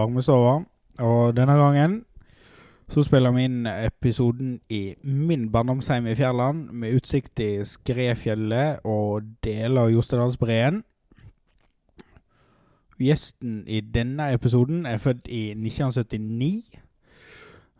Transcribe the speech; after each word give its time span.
Varmestova. 0.00 0.60
Og 1.00 1.36
denne 1.36 1.56
gangen 1.56 2.00
så 2.90 3.04
spiller 3.06 3.30
vi 3.30 3.44
inn 3.46 3.66
episoden 3.70 4.56
i 4.68 4.96
min 5.06 5.46
barndomshjem 5.52 6.08
i 6.10 6.16
Fjærland, 6.18 6.72
med 6.74 6.96
utsikt 6.98 7.36
til 7.38 7.62
Skrefjellet 7.62 8.82
og 8.82 9.28
deler 9.46 9.84
av 9.84 9.92
Jostedalsbreen. 9.94 10.80
Gjesten 13.00 13.62
i 13.70 13.78
denne 13.80 14.32
episoden 14.34 14.82
er 14.90 14.98
født 14.98 15.30
i 15.30 15.52
1979. 15.54 16.80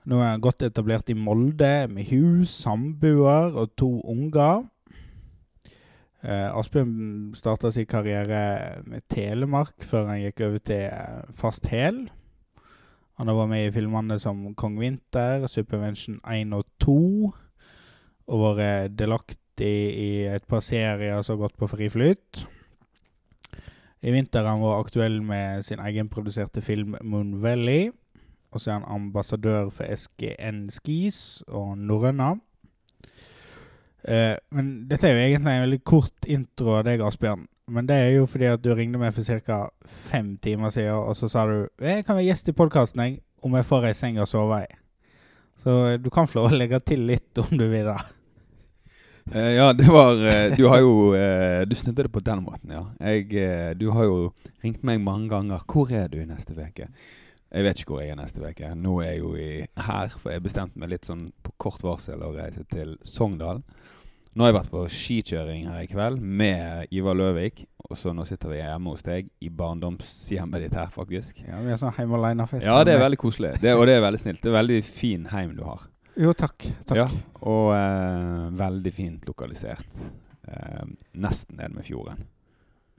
Nå 0.06 0.20
er 0.22 0.30
han 0.30 0.40
godt 0.40 0.62
etablert 0.62 1.10
i 1.10 1.18
Molde 1.18 1.88
med 1.90 2.06
hus, 2.12 2.54
samboer 2.62 3.50
og 3.50 3.74
to 3.76 3.90
unger. 4.00 4.62
Eh, 6.20 6.50
Asbjørn 6.52 7.32
starta 7.32 7.70
sin 7.72 7.86
karriere 7.88 8.82
med 8.84 9.06
Telemark 9.08 9.86
før 9.88 10.10
han 10.10 10.20
gikk 10.20 10.42
over 10.44 10.60
til 10.68 10.82
eh, 10.90 11.30
Fast 11.32 11.70
Hel. 11.72 12.10
Han 13.16 13.28
har 13.28 13.38
vært 13.38 13.52
med 13.52 13.66
i 13.66 13.72
filmene 13.72 14.18
som 14.20 14.42
Kong 14.54 14.76
Vinter, 14.80 15.46
Supervention 15.48 16.20
1 16.28 16.52
og 16.56 16.66
2. 16.84 16.96
Og 18.30 18.44
vært 18.56 18.98
delaktig 19.00 19.72
i 19.96 20.10
et 20.28 20.44
par 20.48 20.60
serier 20.64 21.20
som 21.24 21.38
har 21.38 21.46
gått 21.46 21.56
på 21.60 21.68
fri 21.72 21.88
flyt. 21.92 22.44
I 24.00 24.12
vinter 24.14 24.46
han 24.48 24.62
var 24.62 24.80
aktuell 24.80 25.18
med 25.24 25.64
sin 25.64 25.80
egenproduserte 25.84 26.62
film 26.64 26.96
Moon 27.04 27.42
Valley. 27.42 27.90
Og 28.52 28.60
så 28.60 28.70
er 28.70 28.78
han 28.80 28.88
ambassadør 28.88 29.68
for 29.72 29.88
SGN 29.88 30.68
Skis 30.72 31.42
og 31.48 31.78
Norrøna. 31.78 32.34
Eh, 34.04 34.36
men 34.56 34.68
dette 34.88 35.08
er 35.08 35.16
jo 35.16 35.24
egentlig 35.24 35.54
en 35.54 35.64
veldig 35.66 35.80
kort 35.84 36.28
intro 36.28 36.78
av 36.78 36.84
deg, 36.88 37.02
Asbjørn. 37.04 37.46
Men 37.70 37.86
det 37.86 37.96
er 37.96 38.14
jo 38.16 38.26
fordi 38.26 38.48
at 38.50 38.62
du 38.64 38.72
ringte 38.74 38.98
meg 38.98 39.14
for 39.14 39.40
ca. 39.46 39.60
fem 40.10 40.36
timer 40.42 40.72
siden, 40.74 40.96
og 40.96 41.14
så 41.16 41.28
sa 41.30 41.46
du 41.46 41.68
jeg 41.78 42.04
kan 42.06 42.16
være 42.16 42.26
gjest 42.26 42.50
i 42.50 42.56
podkasten 42.56 43.18
om 43.42 43.54
jeg 43.54 43.68
får 43.68 43.86
ei 43.86 43.96
seng 43.96 44.18
å 44.18 44.26
sove 44.26 44.64
i. 44.64 44.70
Så 45.62 45.98
du 46.00 46.08
kan 46.10 46.26
få 46.26 46.40
lov 46.40 46.50
å 46.50 46.56
legge 46.56 46.80
til 46.82 47.04
litt 47.06 47.38
om 47.38 47.52
du 47.52 47.66
vil 47.68 47.86
det. 47.92 48.00
Uh, 49.30 49.52
ja, 49.54 49.72
det 49.76 49.86
var 49.86 50.16
uh, 50.16 50.56
Du 50.56 50.64
har 50.66 50.80
jo 50.80 51.12
uh, 51.14 51.60
Du 51.68 51.74
snudde 51.76 52.02
det 52.02 52.10
på 52.10 52.22
den 52.24 52.40
måten, 52.42 52.72
ja. 52.72 52.80
Jeg, 52.98 53.28
eh, 53.36 53.76
du 53.78 53.90
har 53.94 54.08
jo 54.08 54.32
ringt 54.64 54.82
meg 54.82 54.98
mange 55.00 55.28
ganger. 55.28 55.60
'Hvor 55.68 55.92
er 55.92 56.08
du 56.08 56.18
neste 56.24 56.56
uke?' 56.56 56.88
Jeg 57.50 57.64
vet 57.64 57.80
ikke 57.80 57.92
hvor 57.92 58.00
jeg 58.00 58.14
er 58.14 58.18
neste 58.18 58.40
uke. 58.40 58.74
Nå 58.74 59.00
er 59.02 59.10
jeg 59.10 59.18
jo 59.18 59.30
i, 59.34 59.66
her, 59.76 60.08
for 60.08 60.30
jeg 60.30 60.42
bestemte 60.42 60.78
meg 60.78 60.92
litt 60.92 61.06
sånn 61.06 61.32
på 61.42 61.52
kort 61.58 61.82
varsel 61.82 62.22
å 62.22 62.30
reise 62.36 62.62
til 62.70 62.96
Sogndal. 63.02 63.62
Nå 64.30 64.44
har 64.44 64.52
jeg 64.52 64.56
vært 64.60 64.70
på 64.70 64.80
skikjøring 64.94 65.64
her 65.66 65.82
i 65.82 65.88
kveld 65.90 66.20
med 66.22 66.92
Ivar 66.94 67.16
Løvik. 67.18 67.64
Og 67.90 67.98
så 67.98 68.12
nå 68.14 68.22
sitter 68.28 68.52
vi 68.52 68.60
hjemme 68.60 68.92
hos 68.92 69.02
deg 69.02 69.26
i 69.42 69.48
barndomshjemmet 69.50 70.62
ditt 70.62 70.76
her, 70.78 70.92
faktisk. 70.94 71.40
Ja, 71.42 71.58
Vi 71.64 71.72
har 71.72 71.80
sånn 71.80 71.96
hjemme 71.96 72.14
alene-fest. 72.20 72.62
Ja, 72.68 72.76
det 72.86 72.94
er 72.94 73.02
veldig 73.02 73.18
koselig. 73.18 73.56
Det, 73.58 73.72
og 73.74 73.88
det 73.90 73.96
er 73.98 74.04
veldig 74.04 74.20
snilt. 74.22 74.38
Det 74.44 74.52
er 74.52 74.54
veldig 74.54 74.76
fin 74.86 75.24
heim 75.32 75.56
du 75.56 75.64
har. 75.66 75.88
Jo, 76.14 76.30
takk. 76.38 76.68
takk. 76.86 77.00
Ja, 77.00 77.08
og 77.42 77.72
eh, 77.74 78.44
veldig 78.60 78.92
fint 78.94 79.26
lokalisert. 79.26 80.04
Eh, 80.46 80.84
nesten 81.26 81.58
nede 81.58 81.74
med 81.74 81.88
fjorden. 81.88 82.22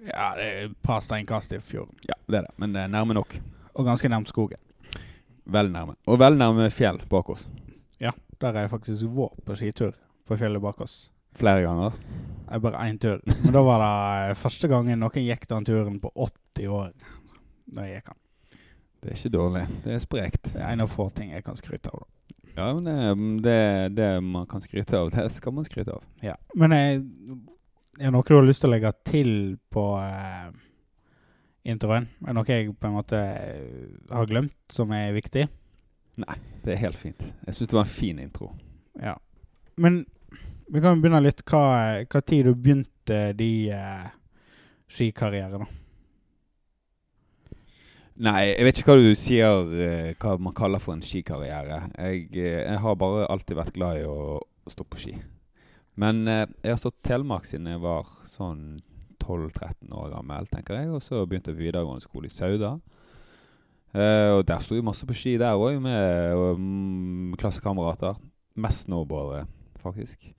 Ja, 0.03 0.33
det 0.35 0.49
er 0.49 0.59
et 0.65 0.75
par 0.83 0.99
steinkast 1.05 1.55
i 1.55 1.61
fjorden. 1.63 1.95
Ja, 2.09 2.19
det 2.27 2.41
er 2.41 2.49
det. 2.49 2.53
Men 2.59 2.75
det 2.75 2.83
er 2.83 2.91
nærme 2.91 3.15
nok. 3.15 3.37
Og 3.77 3.87
ganske 3.87 4.11
nærmt 4.11 4.33
skogen. 4.33 4.59
Veldig 5.47 5.71
nærme. 5.77 5.95
Og 6.11 6.19
veldig 6.19 6.43
nærme 6.43 6.67
fjell 6.75 6.99
bak 7.07 7.31
oss. 7.31 7.47
Ja, 8.03 8.11
der 8.41 8.51
er 8.51 8.65
jeg 8.67 8.75
faktisk 8.75 9.07
vår 9.15 9.31
på 9.47 9.55
skitur 9.55 9.95
på 10.27 10.35
fjellet 10.39 10.63
bak 10.63 10.83
oss. 10.83 11.05
Flere 11.37 11.63
ganger. 11.65 11.97
Er 12.51 12.59
bare 12.59 12.87
én 12.89 12.97
tur. 12.99 13.21
Men 13.43 13.53
da 13.55 13.61
var 13.63 13.83
det 13.83 14.39
første 14.41 14.67
gangen 14.67 14.99
noen 14.99 15.23
gikk 15.23 15.47
den 15.47 15.67
turen 15.67 15.99
på 16.03 16.11
80 16.15 16.67
år. 16.67 16.89
Da 17.71 17.85
gikk 17.87 18.11
han. 18.11 18.19
Det 19.01 19.09
er 19.11 19.17
ikke 19.17 19.33
dårlig. 19.33 19.61
Det 19.85 19.93
er 19.95 20.01
sprekt. 20.03 20.49
Det 20.53 20.59
er 20.59 20.73
en 20.73 20.83
av 20.83 20.91
få 20.91 21.07
ting 21.15 21.31
jeg 21.33 21.45
kan 21.45 21.57
skryte 21.57 21.89
av. 21.93 22.03
da. 22.03 22.35
Ja, 22.55 22.73
men 22.73 22.83
det, 22.83 23.43
det, 23.43 23.95
det 23.95 24.09
man 24.23 24.45
kan 24.47 24.61
skryte 24.61 24.99
av, 24.99 25.09
det 25.13 25.29
skal 25.31 25.55
man 25.55 25.65
skryte 25.65 25.95
av. 25.95 26.03
Ja. 26.21 26.35
Men 26.53 26.75
jeg, 26.75 26.99
er 27.97 28.09
det 28.09 28.11
noe 28.13 28.27
du 28.27 28.35
har 28.35 28.45
lyst 28.45 28.63
til 28.63 28.69
å 28.69 28.75
legge 28.75 28.91
til 29.07 29.31
på 29.71 29.85
eh, 30.03 30.51
introen? 31.71 32.09
Er 32.21 32.33
det 32.33 32.37
noe 32.37 32.51
jeg 32.51 32.75
på 32.75 32.89
en 32.89 32.97
måte 32.99 33.17
eh, 33.17 33.89
har 34.11 34.29
glemt 34.29 34.57
som 34.75 34.91
er 34.95 35.15
viktig? 35.15 35.47
Nei, 36.21 36.37
det 36.65 36.75
er 36.75 36.83
helt 36.83 36.99
fint. 36.99 37.23
Jeg 37.47 37.55
syns 37.55 37.71
det 37.71 37.79
var 37.79 37.87
en 37.87 37.95
fin 37.95 38.19
intro. 38.19 38.51
Ja. 38.99 39.15
Men 39.79 40.03
vi 40.71 40.81
kan 40.83 41.01
begynne 41.01 41.21
litt 41.25 41.43
hva, 41.51 41.65
hva 42.07 42.21
tid 42.23 42.47
du 42.47 42.55
begynte 42.55 43.19
de 43.37 43.51
eh, 43.75 44.09
skikarrierene. 44.91 45.67
Nei, 48.21 48.51
jeg 48.51 48.65
vet 48.67 48.79
ikke 48.79 48.93
hva 48.93 49.01
du 49.01 49.17
sier 49.17 49.71
eh, 49.81 50.09
hva 50.21 50.35
man 50.37 50.55
kaller 50.55 50.81
for 50.83 50.93
en 50.93 51.03
skikarriere. 51.03 51.81
Jeg, 51.97 52.27
eh, 52.37 52.61
jeg 52.61 52.79
har 52.83 52.97
bare 52.99 53.27
alltid 53.33 53.57
vært 53.57 53.75
glad 53.75 54.01
i 54.01 54.07
å, 54.07 54.37
å 54.39 54.73
stå 54.73 54.85
på 54.87 54.99
ski. 55.01 55.15
Men 55.99 56.23
eh, 56.29 56.45
jeg 56.61 56.75
har 56.75 56.81
stått 56.81 57.01
Telemark 57.07 57.49
siden 57.49 57.71
jeg 57.71 57.81
var 57.83 58.07
sånn 58.29 58.79
12-13 59.21 59.91
år 59.97 60.11
gammel, 60.13 60.49
tenker 60.53 60.79
jeg. 60.79 60.91
Og 60.93 61.03
så 61.03 61.23
begynte 61.25 61.51
jeg 61.51 61.59
på 61.59 61.65
videregående 61.65 62.05
skole 62.05 62.29
i 62.29 62.35
Sauda. 62.35 62.75
Eh, 63.91 64.29
og 64.37 64.45
der 64.47 64.61
sto 64.63 64.77
jeg 64.77 64.85
masse 64.87 65.07
på 65.07 65.17
ski 65.17 65.35
der 65.41 65.59
òg, 65.59 65.81
med 65.83 66.37
mm, 66.61 67.33
klassekamerater. 67.41 68.21
Mest 68.61 68.85
snowboardere, 68.87 69.47
faktisk. 69.83 70.31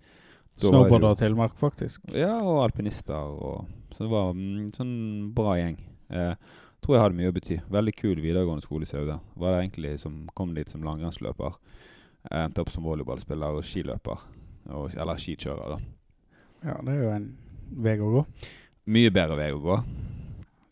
Da 0.60 0.82
og 0.82 1.18
Telemark, 1.18 1.54
faktisk. 1.58 2.04
Ja, 2.12 2.34
og 2.40 2.64
alpinister. 2.66 3.14
Og, 3.14 3.70
så 3.94 4.04
det 4.04 4.10
var 4.12 4.34
en 4.34 4.68
sånn 4.76 4.94
bra 5.34 5.56
gjeng. 5.58 5.78
Eh, 6.12 6.34
tror 6.82 6.96
jeg 6.96 7.04
hadde 7.04 7.18
mye 7.18 7.32
å 7.32 7.36
bety. 7.36 7.58
Veldig 7.72 7.94
kul 7.96 8.20
videregående 8.20 8.64
skole 8.64 8.86
i 8.86 8.90
Sauda. 8.90 9.18
Var 9.38 9.54
det 9.54 9.62
egentlig 9.62 9.96
som 10.02 10.22
kom 10.36 10.54
dit 10.54 10.70
som 10.70 10.84
langrennsløper. 10.86 11.58
Endte 12.30 12.62
opp 12.62 12.70
som 12.70 12.86
volleyballspiller 12.86 13.58
og 13.58 13.66
skiløper. 13.66 14.22
Og, 14.70 14.92
eller 14.94 15.18
skikjører, 15.18 15.76
da. 15.76 16.38
Ja, 16.62 16.78
det 16.86 16.94
er 16.94 17.00
jo 17.00 17.12
en 17.16 17.28
vei 17.82 17.96
å 17.98 18.10
gå. 18.18 18.24
Mye 18.92 19.12
bedre 19.14 19.38
vei 19.38 19.50
å 19.54 19.62
gå. 19.62 19.78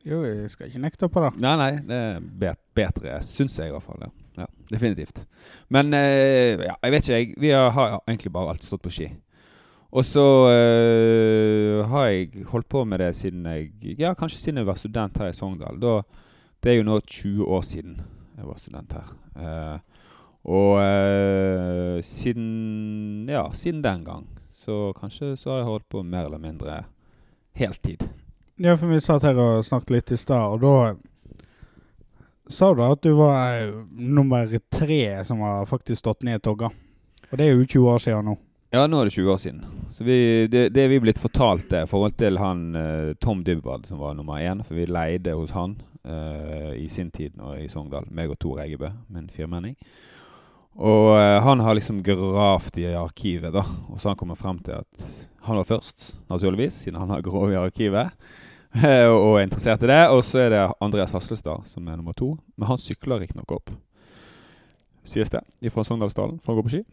Jo, 0.07 0.23
jeg 0.25 0.49
skal 0.53 0.71
ikke 0.71 0.83
nekte 0.83 1.09
på 1.13 1.23
det. 1.25 1.33
Nei, 1.43 1.57
nei, 1.61 1.73
det 1.87 1.97
er 1.97 2.23
bet 2.41 2.61
bedre, 2.79 3.19
syns 3.27 3.59
jeg 3.59 3.69
i 3.69 3.75
hvert 3.75 3.85
fall. 3.85 4.07
Ja, 4.07 4.45
ja 4.45 4.47
Definitivt. 4.71 5.25
Men 5.69 5.93
eh, 5.97 6.57
ja, 6.63 6.77
jeg 6.87 6.95
vet 6.95 7.09
ikke, 7.09 7.19
jeg. 7.19 7.35
Vi 7.43 7.51
har, 7.53 7.69
har 7.77 7.99
egentlig 8.07 8.33
bare 8.33 8.55
alltid 8.55 8.71
stått 8.71 8.87
på 8.87 8.95
ski. 8.95 9.11
Og 9.91 10.05
så 10.07 10.25
eh, 10.53 11.81
har 11.91 12.07
jeg 12.07 12.45
holdt 12.53 12.69
på 12.71 12.85
med 12.87 13.03
det 13.03 13.11
siden 13.19 13.47
jeg 13.47 13.97
Ja, 13.99 14.15
kanskje 14.15 14.39
siden 14.39 14.63
jeg 14.63 14.69
var 14.69 14.79
student 14.79 15.19
her 15.19 15.33
i 15.33 15.35
Sogndal. 15.35 15.81
Da, 15.83 16.01
det 16.63 16.73
er 16.73 16.79
jo 16.79 16.87
nå 16.87 17.01
20 17.01 17.45
år 17.45 17.65
siden 17.67 17.97
jeg 18.37 18.47
var 18.47 18.59
student 18.59 18.93
her. 18.95 19.09
Uh, 19.35 19.79
og 20.45 20.79
uh, 20.79 21.99
siden 22.03 23.27
Ja, 23.29 23.51
siden 23.53 23.83
den 23.85 24.05
gang. 24.05 24.29
Så 24.53 24.93
kanskje 25.01 25.37
så 25.37 25.51
har 25.51 25.59
jeg 25.59 25.71
holdt 25.73 25.89
på 25.89 26.03
mer 26.03 26.25
eller 26.25 26.39
mindre 26.39 26.85
heltid. 27.53 28.07
Ja, 28.57 28.77
for 28.77 28.87
vi 28.87 29.01
satt 29.01 29.25
her 29.25 29.39
og 29.41 29.65
snakket 29.65 29.91
litt 29.91 30.13
i 30.13 30.19
stad, 30.21 30.53
og 30.53 30.61
da 30.61 30.75
sa 32.51 32.75
du 32.75 32.83
at 32.85 33.03
du 33.03 33.15
var 33.17 33.73
nummer 33.91 34.53
tre 34.71 35.25
som 35.25 35.41
har 35.41 35.67
faktisk 35.67 35.99
stått 35.99 36.23
ned 36.29 36.43
togga. 36.43 36.69
Og 37.31 37.39
det 37.39 37.47
er 37.47 37.55
jo 37.55 37.67
20 37.67 37.91
år 37.91 37.99
siden 38.05 38.31
nå. 38.31 38.37
Ja, 38.71 38.85
nå 38.87 39.01
er 39.01 39.09
det 39.09 39.17
20 39.17 39.31
år 39.33 39.39
siden. 39.43 39.63
Så 39.91 40.05
vi, 40.07 40.47
det, 40.47 40.69
det 40.71 40.85
vi 40.93 41.01
blitt 41.03 41.19
fortalt 41.19 41.73
er 41.75 41.89
i 41.89 41.91
forhold 41.91 42.13
til 42.21 42.37
han 42.39 42.61
eh, 42.79 43.09
Tom 43.19 43.41
Dybwad, 43.43 43.89
som 43.89 43.99
var 43.99 44.15
nummer 44.15 44.39
én. 44.39 44.61
For 44.63 44.79
vi 44.79 44.85
leide 44.87 45.35
hos 45.35 45.51
han 45.57 45.73
eh, 46.07 46.77
i 46.79 46.87
sin 46.87 47.11
tid 47.11 47.35
nå 47.35 47.57
i 47.59 47.67
Sogndal, 47.67 48.07
meg 48.15 48.31
og 48.31 48.39
Tor 48.39 48.61
Eggebø, 48.63 48.93
min 49.11 49.27
firmenning. 49.35 49.75
Og 50.79 51.17
eh, 51.17 51.41
han 51.43 51.65
har 51.67 51.75
liksom 51.75 51.99
gravd 52.07 52.79
i 52.79 52.87
arkivet, 52.95 53.51
da. 53.59 53.65
Og 53.91 53.99
så 53.99 54.07
har 54.07 54.15
han 54.15 54.21
kommet 54.23 54.39
frem 54.39 54.63
til 54.63 54.79
at 54.79 55.09
han 55.49 55.59
var 55.59 55.67
først, 55.67 56.07
naturligvis, 56.31 56.79
siden 56.85 57.01
han 57.03 57.11
har 57.11 57.27
grov 57.27 57.51
i 57.51 57.59
arkivet. 57.59 58.15
eh, 58.79 59.11
og 59.11 59.41
er 59.41 59.49
interessert 59.49 59.83
i 59.83 59.91
det. 59.91 60.01
Og 60.15 60.23
så 60.31 60.45
er 60.45 60.55
det 60.55 60.63
Andreas 60.79 61.19
Haslestad 61.19 61.67
som 61.67 61.91
er 61.91 61.99
nummer 61.99 62.15
to. 62.15 62.37
Men 62.55 62.71
han 62.71 62.79
sykler 62.79 63.19
riktignok 63.27 63.59
opp, 63.59 63.75
sies 65.03 65.35
det, 65.35 65.43
fra 65.75 65.83
Sogndalsdalen 65.83 66.39
for 66.39 66.55
å 66.55 66.61
gå 66.63 66.69
på 66.71 66.77
ski. 66.79 66.85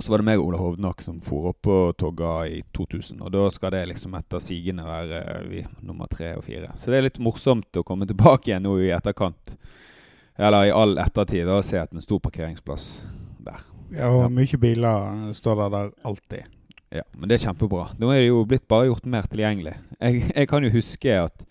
Og 0.00 0.04
så 0.06 0.14
var 0.14 0.22
det 0.22 0.24
meg 0.30 0.40
og 0.40 0.46
Ola 0.48 0.58
Hovnak 0.62 1.02
som 1.04 1.18
for 1.20 1.50
opp 1.50 1.58
på 1.66 1.74
Togga 2.00 2.46
i 2.48 2.62
2000. 2.72 3.18
Og 3.20 3.28
da 3.34 3.42
skal 3.52 3.74
det 3.74 3.82
liksom 3.90 4.14
etter 4.16 4.40
sigende 4.40 4.86
være 4.86 5.18
eh, 5.20 5.42
vi 5.50 5.60
nummer 5.84 6.08
tre 6.08 6.30
og 6.38 6.46
fire. 6.46 6.70
Så 6.80 6.88
det 6.88 6.96
er 6.96 7.04
litt 7.04 7.18
morsomt 7.20 7.76
å 7.76 7.82
komme 7.84 8.08
tilbake 8.10 8.48
igjen 8.48 8.64
nå 8.64 8.78
i 8.80 8.88
etterkant. 8.96 9.52
Eller 10.40 10.70
i 10.70 10.72
all 10.72 10.96
ettertid 11.02 11.50
og 11.52 11.60
se 11.68 11.76
at 11.82 11.92
en 11.92 12.00
stor 12.00 12.22
parkeringsplass 12.24 12.86
der. 13.44 13.60
Ja, 13.92 14.08
og 14.08 14.22
Ja. 14.24 14.32
mye 14.40 14.60
biler 14.62 15.34
står 15.36 15.60
der 15.66 15.76
der 15.76 15.92
alltid. 16.08 16.56
Ja, 16.96 17.04
Men 17.12 17.28
det 17.28 17.36
er 17.36 17.44
kjempebra. 17.50 17.90
Nå 18.00 18.08
er 18.14 18.22
det 18.22 18.30
jo 18.30 18.40
blitt 18.48 18.64
bare 18.72 18.88
gjort 18.88 19.04
mer 19.04 19.28
tilgjengelig. 19.28 19.76
Jeg, 20.00 20.32
jeg 20.34 20.48
kan 20.48 20.64
jo 20.64 20.72
huske 20.80 21.12
at 21.26 21.44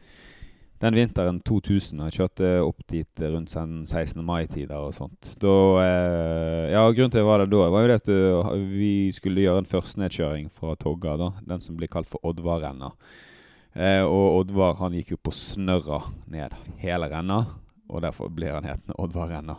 den 0.79 0.95
vinteren 0.95 1.41
2000, 1.43 1.99
jeg 2.07 2.15
kjørte 2.15 2.49
opp 2.63 2.83
dit 2.87 3.19
rundt 3.19 3.49
sen- 3.51 3.85
16. 3.85 4.23
mai-tider 4.25 4.77
og 4.79 4.93
sånt. 4.95 5.33
Da, 5.41 5.55
eh, 5.83 6.71
ja, 6.71 6.85
Grunnen 6.91 7.11
til 7.11 7.19
at 7.19 7.23
jeg 7.23 7.27
var 7.27 7.37
der 7.43 7.51
da, 7.51 7.69
var 7.69 7.81
jo 7.83 7.87
det 7.91 7.97
at 7.99 8.09
uh, 8.09 8.53
vi 8.71 9.11
skulle 9.11 9.43
gjøre 9.43 9.63
en 9.63 9.65
førstenedkjøring 9.69 10.49
fra 10.51 10.75
Togga. 10.79 11.17
da, 11.17 11.31
Den 11.45 11.59
som 11.59 11.75
blir 11.75 11.91
kalt 11.91 12.07
for 12.07 12.19
Oddvar-renna. 12.23 12.91
Eh, 13.75 14.01
og 14.03 14.39
Oddvar 14.41 14.77
han 14.79 14.93
gikk 14.97 15.11
jo 15.11 15.17
på 15.21 15.31
snørra 15.35 16.01
ned 16.27 16.55
hele 16.79 17.09
renna. 17.11 17.45
og 17.89 18.01
derfor 18.03 18.29
blir 18.29 18.53
han 18.53 18.63
hetende 18.63 18.93
Oddvar-renna. 19.01 19.55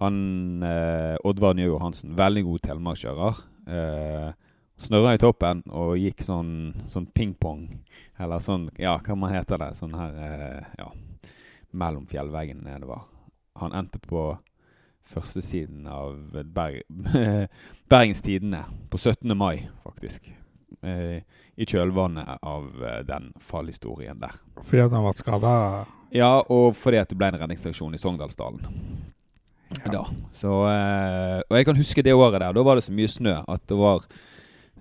Han, 0.00 0.62
eh, 0.62 1.16
Oddvar 1.24 1.54
Njø 1.54 1.70
Johansen, 1.70 2.14
veldig 2.14 2.42
god 2.44 2.60
telemarkskjører. 2.60 3.38
Eh, 3.66 4.32
snørra 4.80 5.14
i 5.14 5.20
toppen 5.22 5.62
og 5.70 5.96
gikk 6.00 6.22
sånn, 6.24 6.52
sånn 6.90 7.06
pingpong, 7.14 7.66
eller 8.18 8.42
sånn 8.42 8.68
Ja, 8.78 8.96
hva 8.98 9.16
man 9.18 9.34
heter 9.34 9.60
det? 9.60 9.72
Sånn 9.78 9.94
her 9.96 10.16
eh, 10.18 10.72
Ja, 10.78 10.90
mellom 11.70 12.06
fjellveggene 12.06 12.66
nedover. 12.66 13.04
Han 13.60 13.74
endte 13.74 14.00
på 14.02 14.32
førstesiden 15.04 15.86
av 15.90 16.16
Berg, 16.54 16.82
Bergens 17.90 18.22
Tidende 18.24 18.64
på 18.90 18.98
17. 18.98 19.36
mai, 19.36 19.68
faktisk. 19.84 20.30
Eh, 20.82 21.20
I 21.54 21.66
kjølvannet 21.66 22.38
av 22.42 22.70
eh, 22.84 23.00
den 23.06 23.30
fallhistorien 23.40 24.18
der. 24.22 24.38
Fordi 24.62 24.84
at 24.86 24.94
han 24.96 25.04
ble 25.04 25.12
skada? 25.18 25.52
Ja, 26.14 26.38
og 26.50 26.74
fordi 26.78 27.00
at 27.02 27.10
det 27.10 27.18
ble 27.18 27.30
en 27.32 27.40
redningsaksjon 27.42 27.94
i 27.94 28.00
Sogndalsdalen. 28.00 28.64
Ja. 29.74 29.90
Da. 29.90 30.02
Så, 30.34 30.52
eh, 30.70 31.40
og 31.48 31.58
jeg 31.58 31.66
kan 31.68 31.78
huske 31.78 32.04
det 32.06 32.14
året 32.14 32.40
der. 32.40 32.54
Da 32.54 32.64
var 32.66 32.78
det 32.78 32.86
så 32.86 32.94
mye 32.94 33.10
snø 33.10 33.40
at 33.42 33.64
det 33.70 33.78
var 33.78 34.06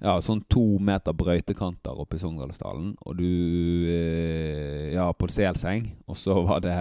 ja, 0.04 0.18
sånn 0.20 0.44
to 0.52 0.64
meter 0.84 1.16
brøytekanter 1.16 2.00
oppe 2.04 2.18
i 2.18 2.22
Sogndalsdalen. 2.22 2.94
Og 3.08 3.20
du 3.22 3.88
eh, 3.88 4.92
Ja, 4.94 5.08
på 5.16 5.30
Selseng. 5.32 5.94
Og 6.08 6.20
så 6.20 6.36
var 6.44 6.64
det 6.66 6.78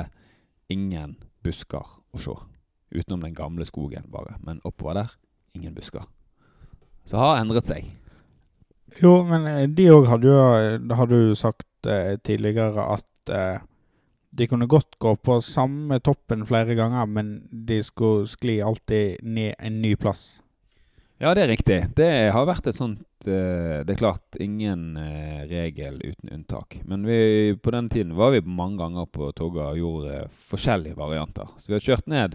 ingen 0.73 1.17
busker 1.45 1.87
å 1.87 2.21
se. 2.21 2.35
Utenom 2.93 3.23
den 3.25 3.37
gamle 3.37 3.65
skogen, 3.65 4.11
bare. 4.13 4.37
Men 4.45 4.61
oppover 4.69 4.99
der 4.99 5.15
ingen 5.57 5.75
busker. 5.75 6.05
Så 7.09 7.19
har 7.21 7.41
endret 7.41 7.71
seg. 7.71 7.89
Jo, 9.01 9.23
men 9.27 9.47
eh, 9.49 9.69
de 9.71 9.89
òg 9.95 10.09
hadde 10.11 10.29
jo 10.29 10.41
Det 10.83 10.97
har 10.99 11.09
du 11.09 11.35
sagt 11.39 11.89
eh, 11.89 12.19
tidligere 12.27 12.85
at 12.99 13.33
eh, 13.33 13.63
de 14.33 14.47
kunne 14.49 14.69
godt 14.69 14.99
gå 15.01 15.15
på 15.21 15.39
samme 15.45 15.99
toppen 16.01 16.47
flere 16.49 16.75
ganger, 16.75 17.07
men 17.07 17.35
de 17.53 17.83
skulle 17.85 18.27
skli 18.29 18.63
alltid 18.65 19.21
ned 19.23 19.55
en 19.61 19.83
ny 19.85 19.93
plass. 19.95 20.42
Ja, 21.23 21.31
det 21.39 21.45
er 21.45 21.53
riktig. 21.53 21.77
Det 21.95 22.11
har 22.35 22.47
vært 22.49 22.67
et 22.67 22.75
sånt 22.75 23.29
eh, 23.31 23.83
Det 23.87 23.95
er 23.95 23.99
klart 24.01 24.39
ingen 24.43 24.97
eh, 24.99 25.45
regel 25.47 26.01
uten 26.03 26.33
unntak. 26.35 26.81
Men 26.83 27.05
vi, 27.07 27.55
på 27.63 27.71
den 27.71 27.87
tiden 27.93 28.17
var 28.19 28.33
vi 28.35 28.41
mange 28.43 28.81
ganger 28.81 29.07
på 29.07 29.29
Togga 29.39 29.69
og 29.71 29.79
gjorde 29.79 30.25
forskjellige 30.49 30.99
varianter. 30.99 31.53
Så 31.63 31.71
vi 31.71 31.77
har 31.77 31.85
kjørt 31.87 32.11
ned 32.11 32.35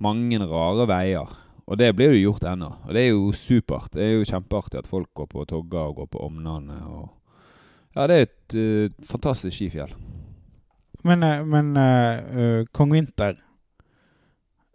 mange 0.00 0.40
rare 0.40 0.86
veier. 0.88 1.34
Og 1.68 1.76
det 1.76 1.90
blir 1.98 2.14
jo 2.16 2.30
gjort 2.30 2.48
ennå. 2.48 2.70
Og 2.86 2.96
det 2.96 3.02
er 3.02 3.10
jo 3.10 3.28
supert. 3.36 3.92
Det 3.92 4.06
er 4.06 4.14
jo 4.14 4.28
kjempeartig 4.30 4.80
at 4.80 4.88
folk 4.88 5.10
går 5.12 5.28
på 5.34 5.44
Togga 5.50 5.84
og 5.90 6.00
går 6.00 6.08
på 6.14 6.22
Omnane. 6.30 6.78
Og 6.88 7.10
ja, 7.92 8.06
det 8.08 8.16
er 8.16 8.24
et 8.24 8.56
uh, 8.56 9.04
fantastisk 9.04 9.52
skifjell. 9.58 9.92
Men, 11.04 11.20
eh, 11.22 11.44
men 11.44 11.74
uh, 11.76 12.24
uh, 12.32 12.64
Kong 12.72 12.96
Vinter 12.96 13.36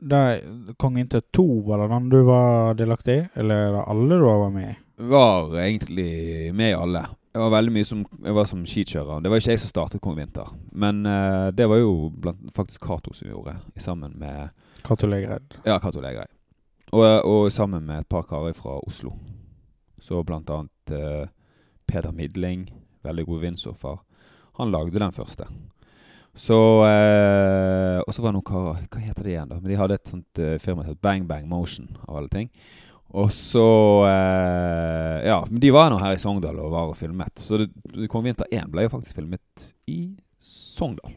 det, 0.09 0.75
Kong 0.77 0.95
Vinter 1.00 1.21
2, 1.35 1.47
var 1.67 1.83
det 1.83 1.89
den 1.94 2.09
du 2.11 2.21
var 2.27 2.77
delaktig 2.79 3.17
i? 3.17 3.25
Eller 3.39 3.67
er 3.67 3.75
det 3.77 3.83
alle 3.94 4.19
du 4.19 4.25
var 4.25 4.50
med 4.53 4.69
i? 4.69 4.77
Var 5.09 5.57
egentlig 5.63 6.09
med 6.55 6.71
i 6.71 6.77
alle. 6.77 7.05
Jeg 7.33 7.41
var 7.41 7.50
veldig 7.55 7.73
mye 7.73 7.88
som, 7.89 8.03
jeg 8.23 8.35
var 8.38 8.45
som 8.45 8.61
skikjører. 8.69 9.23
Det 9.23 9.31
var 9.31 9.41
ikke 9.41 9.55
jeg 9.55 9.61
som 9.63 9.71
startet 9.71 10.03
Kong 10.05 10.19
Vinter. 10.19 10.51
Men 10.71 11.01
eh, 11.09 11.47
det 11.55 11.65
var 11.69 11.81
jo 11.81 12.11
blant, 12.13 12.44
faktisk 12.53 12.83
Cato 12.85 13.13
som 13.17 13.31
gjorde, 13.31 13.55
sammen 13.81 14.13
med 14.21 14.53
Cato 14.85 15.09
Legred. 15.09 15.57
Ja, 15.65 15.79
Cato 15.81 16.03
Legrei. 16.03 16.27
Og, 16.94 17.06
og 17.25 17.51
sammen 17.51 17.88
med 17.88 18.03
et 18.03 18.09
par 18.09 18.27
karer 18.29 18.53
fra 18.53 18.77
Oslo. 18.85 19.15
Så 20.01 20.21
blant 20.27 20.51
annet 20.53 20.94
eh, 20.94 21.25
Peder 21.89 22.13
Midling, 22.13 22.67
veldig 23.01 23.25
god 23.25 23.47
windsurfer. 23.47 23.97
Han 24.59 24.71
lagde 24.71 24.99
den 25.01 25.15
første. 25.15 25.47
Så 26.35 26.56
eh, 26.88 28.00
Og 28.07 28.13
så 28.13 28.21
var 28.24 28.31
det 28.31 28.38
noen 28.39 28.47
karer 28.47 28.88
Hva 28.89 29.01
heter 29.03 29.24
de 29.27 29.30
igjen, 29.35 29.50
da? 29.51 29.59
Men 29.62 29.69
De 29.69 29.75
hadde 29.77 29.97
et 30.00 30.09
sånt 30.09 30.39
eh, 30.41 30.56
firma 30.62 30.81
som 30.81 30.89
het 30.95 31.01
Bang 31.06 31.27
Bang 31.30 31.45
Motion, 31.47 31.91
av 32.07 32.18
alle 32.18 32.31
ting. 32.33 32.50
Og 33.13 33.30
så 33.35 33.65
eh, 34.09 35.19
Ja, 35.27 35.44
men 35.50 35.59
de 35.62 35.69
var 35.75 35.91
nå 35.94 36.00
her 36.01 36.15
i 36.15 36.21
Sogndal 36.21 36.57
og 36.63 36.71
var 36.74 36.89
og 36.89 36.97
filmet. 36.97 37.38
Så 37.38 37.59
det, 37.62 37.69
Kong 38.09 38.25
Vinter 38.25 38.50
1 38.50 38.71
ble 38.74 38.88
jo 38.88 38.94
faktisk 38.95 39.19
filmet 39.21 39.68
i 39.88 40.00
Sogndal. 40.41 41.13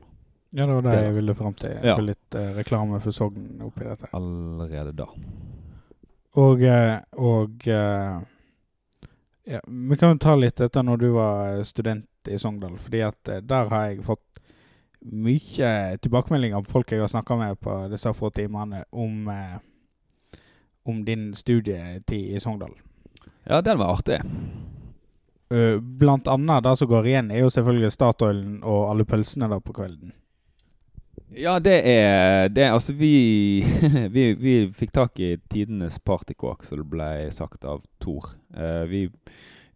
Ja, 0.56 0.66
det 0.66 0.74
var 0.74 0.82
det 0.86 0.92
Det- 0.92 1.04
jeg 1.06 1.14
ville 1.16 1.34
fram 1.34 1.54
til. 1.54 1.78
Ja. 1.84 1.96
Litt 2.00 2.34
eh, 2.36 2.52
reklame 2.60 3.00
for 3.00 3.12
Sogn 3.16 3.60
oppi 3.64 3.84
dette. 3.88 4.08
Allerede 4.12 4.92
da. 4.96 5.08
Og, 6.36 6.60
eh, 6.62 6.98
og 7.16 7.64
eh, 7.68 8.20
ja, 9.48 9.60
Vi 9.66 9.96
kan 9.96 10.12
jo 10.14 10.18
ta 10.20 10.34
litt 10.36 10.60
etter 10.60 10.82
når 10.84 10.98
du 11.00 11.08
var 11.16 11.62
student 11.64 12.06
i 12.28 12.36
Sogndal. 12.38 12.76
Fordi 12.76 13.00
at 13.08 13.32
der 13.48 13.68
har 13.72 13.88
jeg 13.88 14.04
fått 14.04 14.20
mye 15.12 15.70
tilbakemeldinger 16.02 16.62
på 16.64 16.78
folk 16.78 16.92
jeg 16.92 17.02
har 17.04 17.10
snakka 17.12 17.36
med 17.38 17.60
på 17.60 17.78
disse 17.92 18.12
få 18.14 18.30
timene, 18.34 18.84
om, 18.90 19.28
eh, 19.28 19.56
om 20.84 21.04
din 21.04 21.34
studietid 21.34 22.36
i 22.36 22.40
Sogndal. 22.40 22.74
Ja, 23.44 23.62
den 23.62 23.78
var 23.78 23.94
artig. 23.94 24.20
Eh, 25.50 25.80
blant 25.80 26.26
annet 26.26 26.64
det 26.64 26.76
som 26.76 26.88
går 26.88 27.06
igjen, 27.06 27.30
er 27.30 27.44
jo 27.44 27.50
selvfølgelig 27.50 27.92
Statoilen 27.94 28.62
og 28.66 28.90
alle 28.90 29.04
pølsene 29.06 29.48
da 29.50 29.60
på 29.62 29.74
kvelden. 29.76 30.12
Ja, 31.36 31.58
det 31.58 31.82
er 31.84 32.48
det, 32.48 32.64
Altså, 32.70 32.92
vi, 32.92 33.64
vi, 34.14 34.34
vi 34.34 34.54
fikk 34.74 34.92
tak 34.92 35.20
i 35.20 35.36
tidenes 35.50 35.98
partykåk, 35.98 36.64
som 36.64 36.80
det 36.80 36.88
ble 36.90 37.10
sagt 37.34 37.64
av 37.64 37.84
Tor. 38.02 38.32
Eh, 38.56 38.84
vi, 38.90 39.06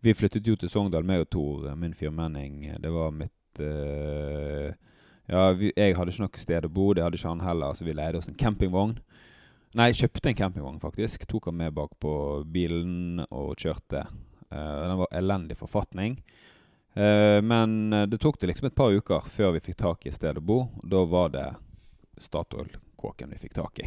vi 0.01 0.15
flyttet 0.15 0.47
jo 0.47 0.57
til 0.57 0.71
Sogndal, 0.73 1.07
meg 1.07 1.27
og 1.27 1.31
Tor, 1.31 1.71
min 1.77 1.95
firmenning. 1.95 2.65
Det 2.83 2.91
var 2.91 3.15
mitt 3.15 3.63
eh, 3.63 4.75
Ja, 5.31 5.53
vi, 5.55 5.71
jeg 5.77 5.95
hadde 5.95 6.11
ikke 6.11 6.25
noe 6.25 6.43
sted 6.43 6.67
å 6.67 6.73
bo, 6.75 6.89
det 6.95 7.05
hadde 7.05 7.19
ikke 7.21 7.31
han 7.31 7.45
heller, 7.45 7.77
så 7.79 7.87
vi 7.87 7.95
leide 7.95 8.19
oss 8.19 8.27
en 8.31 8.39
campingvogn. 8.39 8.97
Nei, 9.79 9.93
kjøpte 9.95 10.33
en 10.33 10.39
campingvogn, 10.39 10.81
faktisk. 10.83 11.29
Tok 11.31 11.47
han 11.47 11.61
med 11.61 11.77
bak 11.77 11.93
på 12.03 12.13
bilen 12.51 13.23
og 13.29 13.53
kjørte. 13.61 14.03
Uh, 14.51 14.89
den 14.89 14.99
var 15.05 15.13
elendig 15.15 15.55
forfatning. 15.61 16.19
Uh, 16.99 17.39
men 17.47 17.93
eh, 17.95 18.09
det 18.11 18.19
tok 18.19 18.41
det 18.43 18.49
liksom 18.51 18.67
et 18.67 18.75
par 18.75 18.91
uker 18.91 19.29
før 19.31 19.53
vi 19.55 19.63
fikk 19.63 19.77
tak 19.79 20.03
i 20.03 20.11
et 20.11 20.17
sted 20.19 20.41
å 20.41 20.43
bo. 20.43 20.65
Da 20.83 21.05
var 21.07 21.31
det 21.37 21.47
Statoil-kåken 22.19 23.31
vi 23.31 23.39
fikk 23.45 23.55
tak 23.61 23.79
i. 23.85 23.87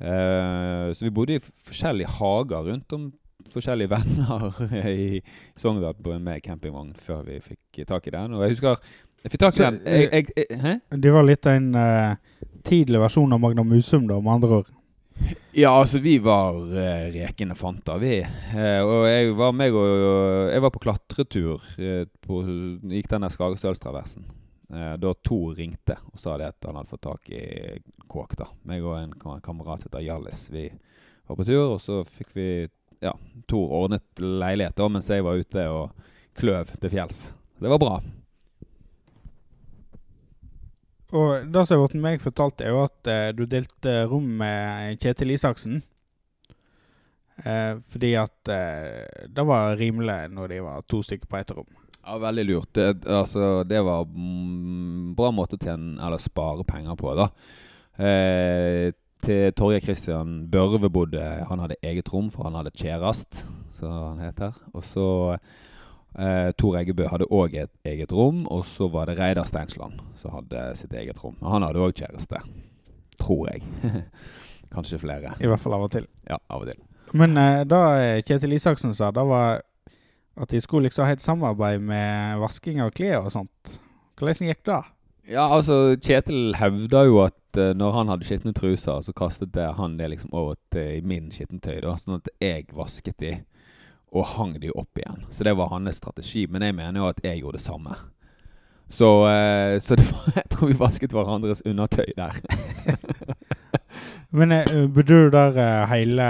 Uh, 0.00 0.88
så 0.96 1.04
vi 1.04 1.12
bodde 1.12 1.36
i 1.36 1.44
forskjellige 1.44 2.16
hager 2.16 2.64
rundt 2.70 2.96
om 2.96 3.10
forskjellige 3.52 3.92
venner 3.96 4.48
i 4.88 5.20
Sogndal 5.60 6.20
med 6.24 6.40
campingvogn 6.44 6.94
før 6.96 7.26
vi 7.28 7.42
fikk 7.44 7.84
tak 7.92 8.08
i 8.08 8.16
den. 8.16 8.32
Og 8.32 8.46
jeg 8.46 8.56
husker 8.56 8.80
jeg 9.24 9.32
fikk 9.32 9.42
tak 9.42 9.58
i 9.58 9.64
den 9.64 9.78
jeg, 9.84 10.08
jeg, 10.12 10.26
jeg, 10.36 10.58
Hæ? 10.62 10.72
Det 11.02 11.12
var 11.14 11.26
litt 11.26 11.48
en 11.50 11.68
uh, 11.74 12.42
tidlig 12.66 13.00
versjon 13.02 13.32
av 13.34 13.42
Magnum 13.42 13.70
Musum, 13.72 14.08
da, 14.10 14.20
med 14.20 14.38
andre 14.38 14.60
ord. 14.60 14.72
Ja, 15.56 15.70
altså 15.72 15.98
vi 16.04 16.18
var 16.20 16.58
uh, 16.60 17.06
rekende 17.14 17.56
fanter, 17.58 18.00
vi. 18.02 18.18
Uh, 18.52 18.82
og 18.84 19.06
jeg 19.08 19.36
var, 19.38 19.54
meg 19.56 19.76
og, 19.76 19.92
jeg 20.52 20.64
var 20.66 20.74
på 20.74 20.82
klatretur. 20.84 21.70
Eh, 21.80 22.02
på, 22.26 22.42
gikk 22.92 23.08
den 23.10 23.24
der 23.24 23.32
Skagestølstraversen. 23.32 24.26
Eh, 24.74 24.94
da 24.98 25.12
Tor 25.22 25.54
ringte 25.54 25.94
og 26.10 26.18
sa 26.18 26.34
det 26.40 26.48
at 26.50 26.66
han 26.66 26.74
hadde 26.74 26.90
fått 26.90 27.04
tak 27.06 27.30
i 27.30 27.42
kåk. 28.10 28.34
da. 28.38 28.48
Meg 28.66 28.84
og 28.84 28.98
en 28.98 29.14
kamerat 29.42 29.82
som 29.82 29.90
heter 29.90 30.02
Hjallis. 30.02 30.46
Vi 30.50 30.66
var 31.26 31.38
på 31.38 31.46
tur, 31.46 31.76
og 31.76 31.80
så 31.82 32.02
fikk 32.04 32.34
vi 32.34 32.48
Ja, 33.04 33.12
Tor 33.46 33.72
ordnet 33.76 34.18
leilighet 34.18 34.76
da, 34.78 34.86
mens 34.88 35.10
jeg 35.12 35.22
var 35.22 35.36
ute 35.36 35.66
og 35.68 35.90
kløv 36.36 36.70
til 36.80 36.90
fjells. 36.90 37.26
Det 37.60 37.68
var 37.68 37.78
bra. 37.78 37.98
Og 41.16 41.50
det 41.52 41.64
som 41.68 41.82
blitt 41.82 42.02
meg 42.02 42.24
fortalt, 42.24 42.60
er 42.60 42.74
jo 42.74 42.84
at 42.84 43.10
eh, 43.10 43.28
du 43.36 43.44
delte 43.48 44.02
rom 44.10 44.26
med 44.40 45.00
Kjetil 45.00 45.32
Isaksen. 45.36 45.80
Eh, 47.44 47.78
fordi 47.92 48.12
at 48.20 48.52
eh, 48.52 49.26
det 49.28 49.44
var 49.48 49.76
rimelig 49.76 50.30
når 50.32 50.54
de 50.54 50.60
var 50.64 50.86
to 50.88 51.02
stykker 51.04 51.28
på 51.30 51.40
ett 51.40 51.52
rom. 51.56 51.68
Ja, 52.06 52.18
Veldig 52.22 52.44
lurt. 52.46 52.70
Det, 52.74 53.06
altså, 53.10 53.64
det 53.66 53.82
var 53.84 54.06
en 54.06 55.14
bra 55.18 55.32
måte 55.34 55.58
å 55.58 55.62
tjene 55.62 55.98
eller 55.98 56.22
spare 56.22 56.64
penger 56.68 56.96
på. 57.00 57.16
da. 57.18 57.30
Eh, 57.96 58.92
til 59.26 59.52
Torgeir 59.56 59.80
Kristian 59.82 60.42
Børve 60.52 60.90
bodde 60.92 61.22
Han 61.48 61.62
hadde 61.62 61.78
eget 61.82 62.10
rom, 62.12 62.28
for 62.30 62.44
han 62.44 62.58
hadde 62.58 62.74
kjærest, 62.76 63.46
som 63.74 63.94
han 64.12 64.20
heter. 64.22 64.54
Og 64.74 64.84
så 64.84 65.06
eh, 66.18 66.50
Tor 66.58 66.78
Eggebø 66.80 67.06
hadde 67.10 67.28
òg 67.32 67.54
et 67.60 67.72
eget 67.88 68.12
rom, 68.12 68.44
og 68.52 68.64
så 68.68 68.88
var 68.92 69.10
det 69.10 69.18
Reidar 69.20 69.48
Steinsland 69.48 70.00
som 70.20 70.34
hadde 70.36 70.68
sitt 70.78 70.94
eget 70.96 71.22
rom. 71.22 71.36
Han 71.44 71.66
hadde 71.66 71.82
òg 71.82 71.94
kjæreste. 71.96 72.42
Tror 73.20 73.48
jeg. 73.50 73.62
Kanskje 74.74 75.00
flere. 75.00 75.36
I 75.40 75.48
hvert 75.48 75.62
fall 75.62 75.76
av 75.76 75.86
og 75.86 75.94
til. 75.94 76.06
Ja, 76.28 76.40
av 76.50 76.64
og 76.64 76.70
til. 76.72 76.82
Men 77.16 77.38
eh, 77.38 77.62
da 77.68 77.80
eh, 78.00 78.20
Kjetil 78.26 78.56
Isaksen 78.56 78.94
sa, 78.96 79.12
da 79.14 79.24
var 79.26 79.62
at 80.36 80.52
de 80.52 80.60
skulle 80.60 80.90
liksom 80.90 81.06
ha 81.06 81.14
et 81.16 81.24
samarbeid 81.24 81.80
med 81.80 82.42
vasking 82.42 82.82
av 82.84 82.92
klær 82.96 83.22
og 83.22 83.32
sånt. 83.32 83.78
Hvordan 84.18 84.50
gikk 84.50 84.64
det? 84.68 84.82
Ja, 85.32 85.46
altså 85.48 85.96
Kjetil 85.96 86.54
hevda 86.58 87.02
jo 87.08 87.22
at 87.24 87.58
uh, 87.58 87.72
når 87.74 87.94
han 87.96 88.10
hadde 88.12 88.28
skitne 88.28 88.52
truser, 88.54 89.00
så 89.02 89.14
kastet 89.16 89.56
han 89.56 89.96
det 89.98 90.10
liksom 90.12 90.34
over 90.36 90.58
til 90.72 91.06
min 91.08 91.32
skittentøy. 91.34 91.80
da, 91.82 91.96
Sånn 91.98 92.20
at 92.20 92.28
jeg 92.42 92.68
vasket 92.76 93.16
de 93.22 93.32
og 94.12 94.26
hang 94.36 94.54
de 94.60 94.70
opp 94.70 94.98
igjen. 94.98 95.24
Så 95.30 95.44
det 95.44 95.56
var 95.58 95.72
hans 95.72 95.96
strategi. 95.96 96.46
Men 96.46 96.62
jeg 96.62 96.74
mener 96.74 97.00
jo 97.00 97.08
at 97.08 97.20
jeg 97.24 97.40
gjorde 97.40 97.58
det 97.58 97.64
samme. 97.64 97.96
Så, 98.88 99.08
eh, 99.28 99.78
så 99.82 99.96
det 99.98 100.06
var, 100.12 100.32
jeg 100.40 100.50
tror 100.50 100.70
vi 100.70 100.78
vasket 100.78 101.12
hverandres 101.12 101.62
undertøy 101.66 102.12
der. 102.16 102.38
Men 104.36 104.52
uh, 104.52 104.86
bodde 104.90 105.14
du 105.14 105.30
der 105.30 105.54
uh, 105.56 105.88
hele, 105.90 106.24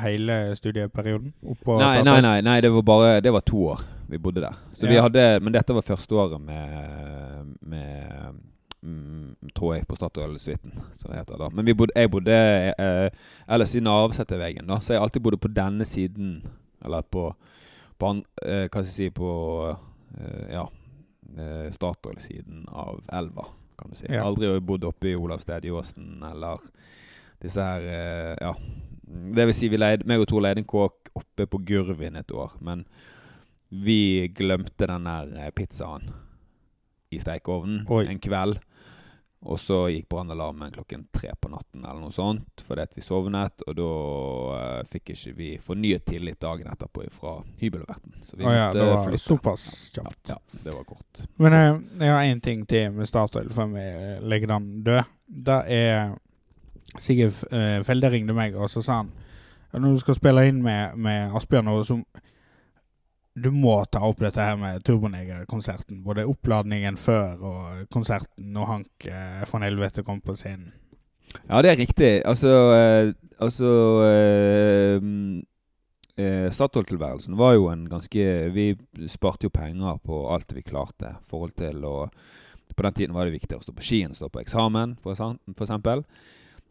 hele 0.00 0.56
studieperioden? 0.56 1.34
Nei, 1.66 2.02
nei, 2.06 2.20
nei, 2.22 2.38
nei 2.46 2.60
det 2.62 2.70
var 2.72 2.84
bare 2.86 3.20
Det 3.20 3.32
var 3.34 3.42
to 3.44 3.64
år 3.74 3.82
vi 4.08 4.18
bodde 4.18 4.40
der. 4.40 4.54
Så 4.72 4.86
vi 4.86 4.96
hadde 5.00 5.40
Men 5.40 5.54
dette 5.54 5.74
var 5.74 5.82
første 5.82 6.14
året 6.14 6.40
med, 6.40 7.54
med 7.60 8.34
mm, 8.82 9.50
tror 9.56 9.74
jeg, 9.74 9.86
på 9.88 9.96
Statoil-suiten. 9.96 10.72
Men 11.52 11.66
vi 11.66 11.74
bodde, 11.74 11.92
jeg 11.96 12.10
bodde 12.10 12.36
eh, 12.78 13.10
ellers 13.48 13.74
i 13.74 13.80
Navseterveggen, 13.80 14.66
da. 14.68 14.78
Så 14.80 14.94
jeg 14.94 15.02
alltid 15.02 15.22
bodde 15.22 15.40
på 15.40 15.48
denne 15.48 15.84
siden, 15.84 16.42
eller 16.84 17.02
på, 17.02 17.28
på 17.98 18.08
an, 18.10 18.22
eh, 18.42 18.66
Hva 18.68 18.82
skal 18.82 18.88
jeg 18.90 18.96
si 18.96 19.10
På 19.10 19.30
eh, 20.18 20.52
Ja. 20.54 20.64
eh, 21.36 21.68
Statoil-siden 21.74 22.64
av 22.68 23.00
elva, 23.12 23.46
kan 23.78 23.90
du 23.90 23.96
si. 23.98 24.06
Ja. 24.08 24.24
Aldri 24.28 24.52
bodd 24.60 24.84
oppe 24.84 25.08
i 25.12 25.16
Olavsted 25.18 25.64
i 25.64 25.70
Åsen 25.74 26.22
eller 26.22 26.60
disse 27.42 27.60
her 27.62 27.88
eh, 27.88 28.36
Ja. 28.40 28.54
Det 29.04 29.44
vil 29.46 29.54
si, 29.54 29.68
vi 29.68 29.76
leide, 29.76 30.06
meg 30.08 30.22
og 30.22 30.28
Tor 30.30 30.40
leide 30.40 30.62
en 30.62 30.68
kåk 30.68 31.10
oppe 31.14 31.44
på 31.46 31.58
Gurvin 31.68 32.16
et 32.16 32.30
år, 32.32 32.54
men 32.64 32.86
vi 33.70 34.28
glemte 34.34 34.86
den 34.88 35.04
der 35.04 35.28
eh, 35.42 35.50
pizzaen 35.54 36.08
i 37.12 37.18
stekeovnen 37.20 37.84
en 37.86 38.18
kveld. 38.22 38.58
Og 39.44 39.58
så 39.60 39.76
gikk 39.92 40.06
brannalarmen 40.08 40.72
klokken 40.72 41.02
tre 41.12 41.34
på 41.40 41.50
natten 41.52 41.82
eller 41.84 42.00
noe 42.00 42.14
sånt 42.14 42.62
fordi 42.64 42.84
at 42.86 42.94
vi 42.96 43.04
sovnet. 43.04 43.64
Og 43.68 43.76
da 43.76 43.88
uh, 44.56 44.78
fikk 44.88 45.12
ikke 45.14 45.34
vi 45.36 45.48
fornyet 45.60 46.06
tillit 46.08 46.40
dagen 46.40 46.70
etterpå 46.72 47.04
fra 47.12 47.36
hybelverten. 47.60 48.16
Så 48.24 48.38
vi 48.40 48.46
Å 48.48 48.54
ja, 48.54 48.66
måtte 48.70 48.80
det 48.80 48.86
var 48.88 49.02
flytte. 49.08 49.24
såpass 49.24 49.66
kjapt. 49.94 50.32
ja, 50.32 50.38
det 50.64 50.76
var 50.76 50.86
kort. 50.88 51.24
Men 51.36 51.58
jeg, 51.58 51.76
jeg 52.00 52.14
har 52.16 52.30
én 52.30 52.44
ting 52.44 52.64
til 52.70 52.94
med 52.96 53.10
Statoil 53.10 53.52
før 53.52 53.68
vi 53.74 53.86
legger 54.32 54.54
den 54.54 54.70
død. 54.86 55.12
Det 55.50 55.60
er 55.76 56.16
Sigurd 57.00 57.36
Felde 57.84 58.10
ringte 58.12 58.36
meg, 58.36 58.56
og 58.56 58.70
så 58.70 58.80
sa 58.84 59.02
han 59.02 59.12
ja, 59.74 59.80
når 59.82 59.96
du 59.96 60.04
skal 60.04 60.14
spille 60.14 60.44
inn 60.46 60.60
med, 60.62 60.94
med 61.02 61.34
Asbjørn, 61.34 61.68
og 61.72 61.84
så 61.88 61.96
du 63.34 63.50
må 63.50 63.80
ta 63.90 64.04
opp 64.06 64.20
dette 64.22 64.42
her 64.42 64.56
med 64.58 64.84
Turboneger-konserten. 64.86 66.04
Både 66.06 66.26
oppladningen 66.30 66.96
før 67.00 67.40
og 67.42 67.88
konserten 67.92 68.52
når 68.54 68.68
Hank 68.70 69.06
eh, 69.10 69.42
von 69.50 69.66
Helvete 69.66 70.04
kom 70.06 70.20
på 70.22 70.36
scenen. 70.38 70.70
Ja, 71.48 71.58
det 71.62 71.72
er 71.72 71.80
riktig. 71.80 72.12
Altså, 72.22 72.52
eh, 72.76 73.10
altså 73.42 73.72
eh, 74.06 75.08
eh, 76.14 76.46
Statoil-tilværelsen 76.54 77.34
var 77.38 77.56
jo 77.56 77.66
en 77.72 77.88
ganske 77.90 78.28
Vi 78.54 78.68
sparte 79.10 79.48
jo 79.48 79.54
penger 79.54 79.98
på 80.04 80.28
alt 80.30 80.54
vi 80.54 80.62
klarte. 80.62 81.16
forhold 81.26 81.56
til 81.58 81.84
å 81.84 82.08
På 82.74 82.82
den 82.82 82.94
tiden 82.94 83.14
var 83.14 83.26
det 83.26 83.34
viktig 83.34 83.58
å 83.58 83.62
stå 83.62 83.74
på 83.74 83.82
skien, 83.82 84.14
stå 84.14 84.28
på 84.28 84.40
eksamen, 84.40 84.96
for, 85.02 85.14
for 85.14 85.62
eksempel. 85.62 86.02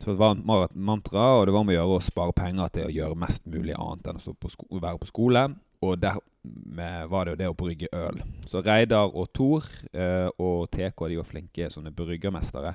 Så 0.03 0.11
det 0.11 0.19
var 0.19 0.65
et 0.65 0.75
mantra, 0.75 1.37
og 1.39 1.45
det 1.47 1.53
var 1.55 1.63
om 1.63 1.69
å 1.71 1.75
gjøre 1.77 1.95
å 1.95 2.03
spare 2.03 2.35
penger 2.35 2.71
til 2.75 2.89
å 2.89 2.91
gjøre 2.91 3.19
mest 3.21 3.45
mulig 3.47 3.75
annet 3.77 4.09
enn 4.09 4.17
å 4.19 4.23
stå 4.23 4.33
på 4.35 4.51
være 4.73 4.99
på 4.99 5.07
skole. 5.07 5.43
Og 5.83 5.99
dermed 6.01 7.07
var 7.11 7.23
det 7.23 7.33
jo 7.33 7.39
det 7.39 7.47
å 7.47 7.55
brygge 7.55 7.91
øl. 7.95 8.19
Så 8.47 8.59
Reidar 8.65 9.15
og 9.15 9.29
Thor 9.35 9.63
eh, 9.95 10.27
og 10.43 10.67
TK 10.75 11.05
de 11.07 11.19
var 11.21 11.29
flinke 11.29 11.69
sånne 11.71 11.93
bryggermestere. 11.95 12.73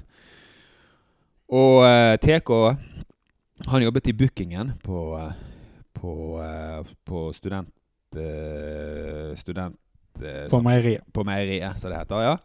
Og 1.52 1.84
eh, 1.84 2.16
TK 2.20 2.54
han 3.68 3.84
jobbet 3.84 4.08
i 4.08 4.16
bookingen 4.16 4.72
på, 4.84 5.02
eh, 5.20 5.32
på, 6.00 6.14
eh, 6.44 6.94
på 7.04 7.26
student... 7.36 7.74
Eh, 8.16 9.34
student 9.36 9.76
På 10.50 10.62
meieriet. 10.64 11.04
på 11.12 11.22
meieriet, 11.28 11.76
som 11.78 11.92
det 11.92 11.98
heter. 12.00 12.22
ja. 12.24 12.36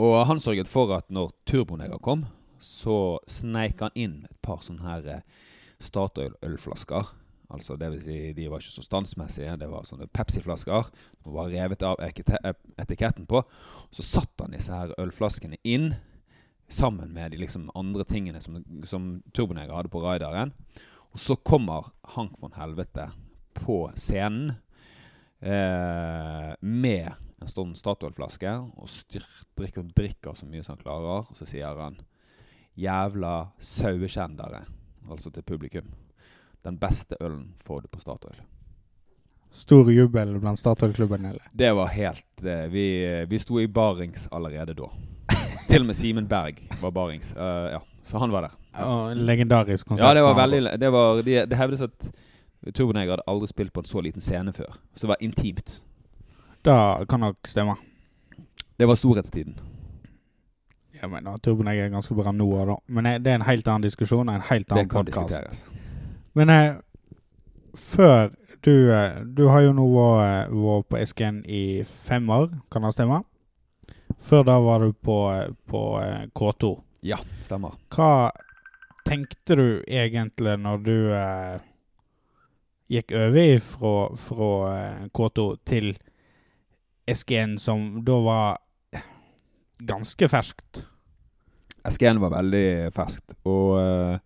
Og 0.00 0.26
han 0.26 0.38
sørget 0.40 0.68
for 0.70 0.94
at 0.94 1.10
når 1.10 1.32
Turboneger 1.44 1.98
kom, 1.98 2.22
så 2.60 3.18
sneik 3.28 3.80
han 3.80 3.96
inn 3.98 4.20
et 4.28 4.38
par 4.44 4.62
sånne 4.64 4.84
her 4.84 5.08
eh, 5.08 5.48
Statoil-ølflasker. 5.80 7.08
Altså 7.50 7.74
det 7.80 7.88
vil 7.94 8.02
si, 8.04 8.18
De 8.36 8.46
var 8.50 8.62
ikke 8.62 8.76
så 8.76 8.84
standsmessige. 8.84 9.56
Det 9.58 9.68
var 9.70 9.86
sånne 9.88 10.06
Pepsi-flasker 10.14 10.90
som 10.92 11.34
var 11.34 11.50
revet 11.50 11.82
av 11.86 11.98
etiketten 12.04 13.26
på. 13.30 13.42
Så 13.90 14.06
satt 14.06 14.44
han 14.44 14.54
disse 14.54 14.74
her 14.74 14.94
ølflaskene 15.00 15.58
inn 15.66 15.94
sammen 16.70 17.10
med 17.16 17.32
de 17.32 17.40
liksom 17.40 17.70
andre 17.74 18.06
tingene 18.06 18.40
som, 18.40 18.60
som 18.86 19.16
Turboneger 19.34 19.74
hadde 19.74 19.90
på 19.90 20.02
raideren. 20.04 20.54
Og 21.10 21.18
så 21.18 21.34
kommer 21.36 21.90
Hank 22.14 22.36
von 22.38 22.54
Helvete 22.54 23.08
på 23.58 23.82
scenen 23.98 24.52
eh, 25.42 26.52
med 26.60 27.10
en 27.40 27.50
sånn 27.50 27.74
Statoil-flaske 27.74 28.52
og 28.78 28.88
styrt, 28.92 29.48
drikker, 29.58 29.88
drikker 29.96 30.36
så 30.38 30.46
mye 30.46 30.62
som 30.62 30.76
han 30.76 30.84
klarer. 30.84 31.26
Og 31.26 31.40
så 31.40 31.48
sier 31.48 31.82
han 31.82 31.98
'jævla 32.80 33.34
sauekjendere', 33.58 34.64
altså 35.10 35.30
til 35.30 35.42
publikum. 35.42 35.84
Den 36.64 36.78
beste 36.78 37.16
ølen 37.20 37.52
får 37.56 37.80
du 37.80 37.88
på 37.88 38.00
Statoil. 38.00 38.40
Stor 39.50 39.90
jubel 39.90 40.40
blant 40.40 40.58
Statoil-klubben. 40.58 41.24
eller? 41.24 41.42
Det 41.52 41.72
var 41.76 41.86
helt 41.86 42.24
uh, 42.42 42.72
vi, 42.72 43.24
vi 43.28 43.38
sto 43.38 43.58
i 43.58 43.66
barings 43.66 44.28
allerede 44.32 44.74
da. 44.74 44.90
Til 45.68 45.80
og 45.80 45.86
med 45.86 45.94
Simen 45.94 46.28
Berg 46.28 46.54
var 46.80 46.90
barings. 46.90 47.34
Uh, 47.36 47.72
ja, 47.72 47.78
så 48.02 48.18
han 48.18 48.32
var 48.32 48.40
der. 48.40 48.84
Og 48.84 49.12
en 49.12 49.18
legendarisk 49.18 49.86
konsert. 49.86 50.08
Ja, 50.08 50.14
det 50.14 50.22
var 50.22 50.34
veldig 50.34 50.80
det, 50.80 50.92
var, 50.92 51.22
de, 51.22 51.46
det 51.46 51.56
hevdes 51.58 51.80
at 51.80 52.10
Turboneger 52.74 53.10
hadde 53.10 53.26
aldri 53.26 53.46
spilt 53.48 53.72
på 53.72 53.80
en 53.80 53.86
så 53.88 54.00
liten 54.00 54.20
scene 54.20 54.52
før. 54.52 54.76
Så 54.94 55.06
det 55.06 55.08
var 55.08 55.16
intimt. 55.20 55.82
Da 56.64 57.04
kan 57.08 57.20
nok 57.20 57.36
stemme. 57.48 57.74
Det 58.78 58.88
var 58.88 58.94
storhetstiden. 58.94 59.56
Jeg 61.00 61.10
mener, 61.10 61.36
Turboneger 61.40 61.84
er 61.86 61.92
ganske 61.94 62.14
bra 62.14 62.32
nå, 62.32 62.46
da. 62.68 62.74
men 62.92 63.06
eh, 63.06 63.18
det 63.22 63.30
er 63.32 63.38
en 63.40 63.46
helt 63.48 63.68
annen 63.68 63.86
diskusjon 63.86 64.28
og 64.28 64.34
en 64.34 64.44
helt 64.50 64.72
annen 64.72 64.84
Det 64.84 64.92
kan 64.92 65.04
podcast. 65.08 65.28
diskuteres. 65.28 65.70
Men 66.34 66.50
eh, 66.50 66.74
før 67.76 68.30
du 68.64 68.72
eh, 68.92 69.22
Du 69.24 69.46
har 69.48 69.62
jo 69.64 69.72
nå 69.72 69.86
vært, 69.94 70.52
vært 70.52 70.88
på 70.92 71.00
SGN 71.06 71.40
i 71.48 71.62
fem 71.88 72.28
år, 72.30 72.50
kan 72.70 72.84
det 72.84 72.92
stemme? 72.92 73.22
Før 74.20 74.44
da 74.44 74.58
var 74.60 74.84
du 74.84 74.92
på, 74.92 75.16
eh, 75.32 75.48
på 75.70 75.82
eh, 76.02 76.26
K2. 76.36 76.74
Ja, 77.08 77.16
stemmer. 77.46 77.78
Hva 77.96 78.30
tenkte 79.08 79.56
du 79.56 79.66
egentlig 79.88 80.58
når 80.60 80.82
du 80.84 80.96
eh, 81.16 81.62
gikk 82.92 83.14
over 83.16 83.56
fra, 83.64 83.94
fra 84.20 84.50
eh, 84.74 85.06
K2 85.16 85.46
til 85.70 85.94
SGN, 87.08 87.56
som 87.58 88.02
da 88.04 88.18
var 88.22 88.58
ganske 89.86 90.28
ferskt? 90.30 90.82
SGN 91.88 92.20
var 92.20 92.34
veldig 92.34 92.92
ferskt. 92.94 93.34
Og 93.48 93.78
uh, 93.80 94.16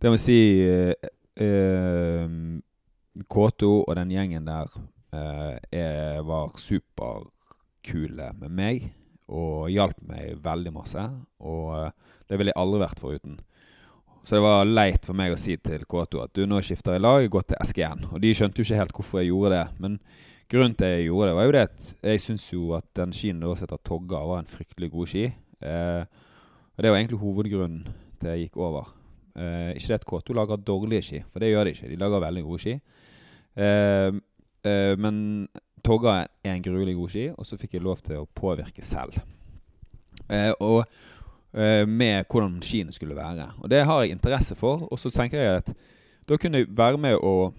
det 0.00 0.12
må 0.12 0.20
si 0.20 0.38
uh, 0.64 0.92
eh, 1.40 2.28
K2 3.28 3.68
og 3.80 3.92
den 3.98 4.14
gjengen 4.14 4.48
der 4.48 4.70
uh, 4.70 6.26
var 6.26 6.56
superkule 6.60 8.32
med 8.40 8.56
meg. 8.56 8.88
Og 9.30 9.70
hjalp 9.70 10.00
meg 10.08 10.40
veldig 10.42 10.72
masse. 10.74 11.02
Og 11.46 11.66
eh, 11.76 11.92
det 12.26 12.38
ville 12.38 12.50
jeg 12.50 12.58
aldri 12.58 12.80
vært 12.82 12.98
foruten. 13.02 13.36
Så 14.26 14.34
det 14.36 14.40
var 14.42 14.66
leit 14.66 15.06
for 15.06 15.14
meg 15.14 15.30
å 15.30 15.38
si 15.38 15.54
til 15.62 15.84
K2 15.86 16.24
at 16.24 16.34
du 16.34 16.42
nå 16.50 16.58
skifter 16.66 16.96
jeg 16.96 17.04
lag, 17.04 17.28
gå 17.30 17.42
til 17.46 17.60
SGN. 17.62 18.08
Og 18.10 18.18
de 18.24 18.32
skjønte 18.34 18.58
jo 18.58 18.66
ikke 18.66 18.80
helt 18.80 18.96
hvorfor 18.96 19.20
jeg 19.22 19.30
gjorde 19.30 19.52
det. 19.54 19.62
Men 19.84 20.00
grunnen 20.50 20.74
til 20.74 20.94
jeg 20.94 21.06
gjorde 21.08 21.28
det, 21.30 21.36
var 21.38 21.46
jo 21.46 21.54
det 21.54 21.62
at 21.68 21.84
jeg 22.10 22.22
syns 22.24 22.46
jo 22.52 22.72
at 22.76 22.86
den 22.98 23.12
skien 23.14 23.42
da 23.42 23.52
heter 23.54 23.80
Togga, 23.86 24.22
var 24.26 24.42
en 24.42 24.50
fryktelig 24.50 24.90
god 24.90 25.10
ski. 25.12 25.28
Eh, 25.60 26.02
og 26.76 26.82
det 26.82 26.90
var 26.90 26.98
egentlig 26.98 27.20
hovedgrunnen 27.20 27.88
til 28.20 28.32
jeg 28.32 28.46
gikk 28.46 28.58
over. 28.66 28.90
Eh, 29.36 29.76
ikke 29.76 29.92
det 29.92 29.98
at 30.00 30.06
K2 30.10 30.36
lager 30.36 30.56
dårlige 30.56 31.06
ski, 31.06 31.22
for 31.30 31.42
det 31.42 31.52
gjør 31.52 31.64
de 31.64 31.74
ikke. 31.76 31.90
De 31.90 32.00
lager 32.00 32.24
veldig 32.26 32.44
gode 32.48 32.64
ski. 32.64 32.76
Eh, 33.56 34.20
eh, 34.64 34.94
men 34.98 35.48
Togga 35.84 36.16
er 36.44 36.54
en 36.56 36.62
gruelig 36.62 36.96
god 36.96 37.14
ski, 37.14 37.28
og 37.30 37.46
så 37.46 37.58
fikk 37.60 37.78
jeg 37.78 37.86
lov 37.86 38.02
til 38.04 38.20
å 38.20 38.28
påvirke 38.34 38.82
selv. 38.84 39.20
Eh, 40.30 40.52
og 40.60 40.82
eh, 41.54 41.86
med 41.88 42.26
hvordan 42.26 42.60
skiene 42.64 42.92
skulle 42.92 43.16
være. 43.16 43.50
Og 43.62 43.70
det 43.70 43.84
har 43.86 44.02
jeg 44.02 44.16
interesse 44.16 44.54
for. 44.58 44.88
Og 44.90 44.98
så 44.98 45.10
tenker 45.14 45.40
jeg 45.40 45.62
at 45.62 45.72
da 46.28 46.36
kunne 46.36 46.62
jeg 46.62 46.70
være 46.76 46.98
med 47.00 47.16
å 47.16 47.52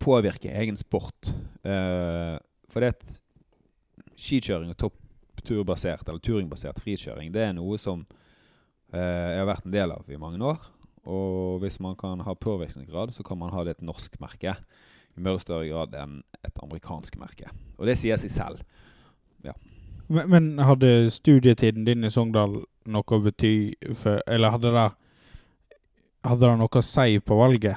påvirke 0.00 0.52
egen 0.52 0.78
sport. 0.78 1.32
Uh, 1.64 2.36
for 2.68 2.84
det 2.84 2.94
at 2.96 3.18
skikjøring 4.18 4.72
og 4.74 4.80
toppturbasert 4.82 6.08
eller 6.08 6.22
turingbasert 6.22 6.80
frikjøring, 6.82 7.32
det 7.34 7.46
er 7.46 7.54
noe 7.56 7.78
som 7.80 8.04
uh, 8.04 8.98
jeg 8.98 9.40
har 9.40 9.48
vært 9.48 9.68
en 9.68 9.76
del 9.76 9.94
av 9.94 10.10
i 10.10 10.20
mange 10.20 10.42
år. 10.44 10.60
Og 11.08 11.62
hvis 11.62 11.78
man 11.80 11.96
kan 11.96 12.20
ha 12.20 12.34
påvirkningsgrad, 12.36 13.14
så 13.16 13.24
kan 13.24 13.40
man 13.40 13.54
ha 13.54 13.64
det 13.64 13.78
et 13.78 13.86
norsk 13.86 14.18
merke 14.20 14.58
i 15.16 15.22
mye 15.24 15.40
større 15.40 15.68
grad 15.70 15.94
enn 15.96 16.20
et 16.44 16.60
amerikansk 16.62 17.16
merke. 17.20 17.48
Og 17.78 17.88
det 17.88 17.96
sier 17.98 18.20
seg 18.20 18.34
selv. 18.34 18.66
Men, 20.08 20.30
men 20.32 20.46
hadde 20.64 21.10
studietiden 21.12 21.84
din 21.84 22.04
i 22.04 22.10
Sogndal 22.10 22.62
noe 22.88 23.16
å 23.16 23.20
bety 23.20 23.76
for 23.92 24.22
Eller 24.24 24.54
hadde 24.54 24.72
det 24.72 24.86
Hadde 26.24 26.48
det 26.48 26.54
noe 26.62 26.80
å 26.80 26.84
si 26.84 27.20
på 27.20 27.36
valget? 27.38 27.76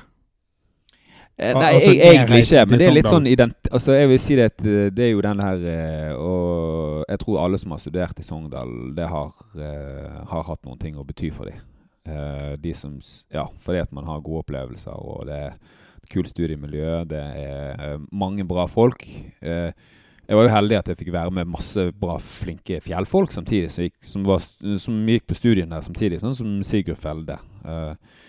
Eh, 1.41 1.55
nei, 1.57 1.71
altså, 1.73 1.91
jeg, 1.95 2.15
egentlig 2.15 2.43
ikke. 2.45 2.63
Men 2.69 2.79
det 2.79 2.87
er 2.87 2.93
litt 2.93 3.09
sånn. 3.09 3.27
Altså, 3.71 3.95
jeg 3.97 4.09
vil 4.11 4.19
si 4.21 4.37
det 4.37 4.47
at 4.51 4.61
eh, 4.61 4.89
det 4.93 5.07
er 5.07 5.11
jo 5.11 5.23
den 5.25 5.41
her 5.41 5.63
eh, 5.71 6.11
Og 6.13 7.05
jeg 7.09 7.21
tror 7.23 7.39
alle 7.41 7.59
som 7.61 7.73
har 7.73 7.81
studert 7.81 8.21
i 8.21 8.25
Sogndal, 8.25 8.73
det 8.97 9.07
har, 9.09 9.31
har 10.31 10.43
hatt 10.47 10.61
noen 10.67 10.79
ting 10.81 10.99
å 11.01 11.05
bety 11.07 11.31
for 11.33 11.49
dem. 11.49 11.67
De 12.61 12.71
som, 12.73 12.95
ja, 13.33 13.45
fordi 13.61 13.81
at 13.83 13.91
man 13.93 14.07
har 14.09 14.23
gode 14.25 14.41
opplevelser, 14.41 14.93
og 14.93 15.27
det 15.29 15.35
er 15.37 15.51
et 15.53 16.07
kult 16.09 16.31
studiemiljø, 16.31 17.03
det 17.09 17.21
er 17.21 17.99
mange 18.09 18.45
bra 18.49 18.65
folk. 18.69 19.05
Jeg 20.31 20.37
var 20.37 20.47
jo 20.47 20.53
heldig 20.53 20.77
at 20.79 20.89
jeg 20.89 20.97
fikk 20.97 21.11
være 21.13 21.33
med 21.35 21.49
masse 21.51 21.83
bra, 21.99 22.15
flinke 22.23 22.79
fjellfolk 22.81 23.33
samtidig, 23.35 23.69
som 23.73 23.85
gikk, 23.85 23.97
som 24.07 24.25
var, 24.25 24.45
som 24.79 24.99
gikk 25.11 25.25
på 25.27 25.37
studien 25.37 25.73
der 25.73 25.85
samtidig, 25.85 26.21
sånn 26.21 26.37
som 26.37 26.53
Sigurd 26.65 27.01
Felde. 27.01 27.35
Eh, 27.67 28.21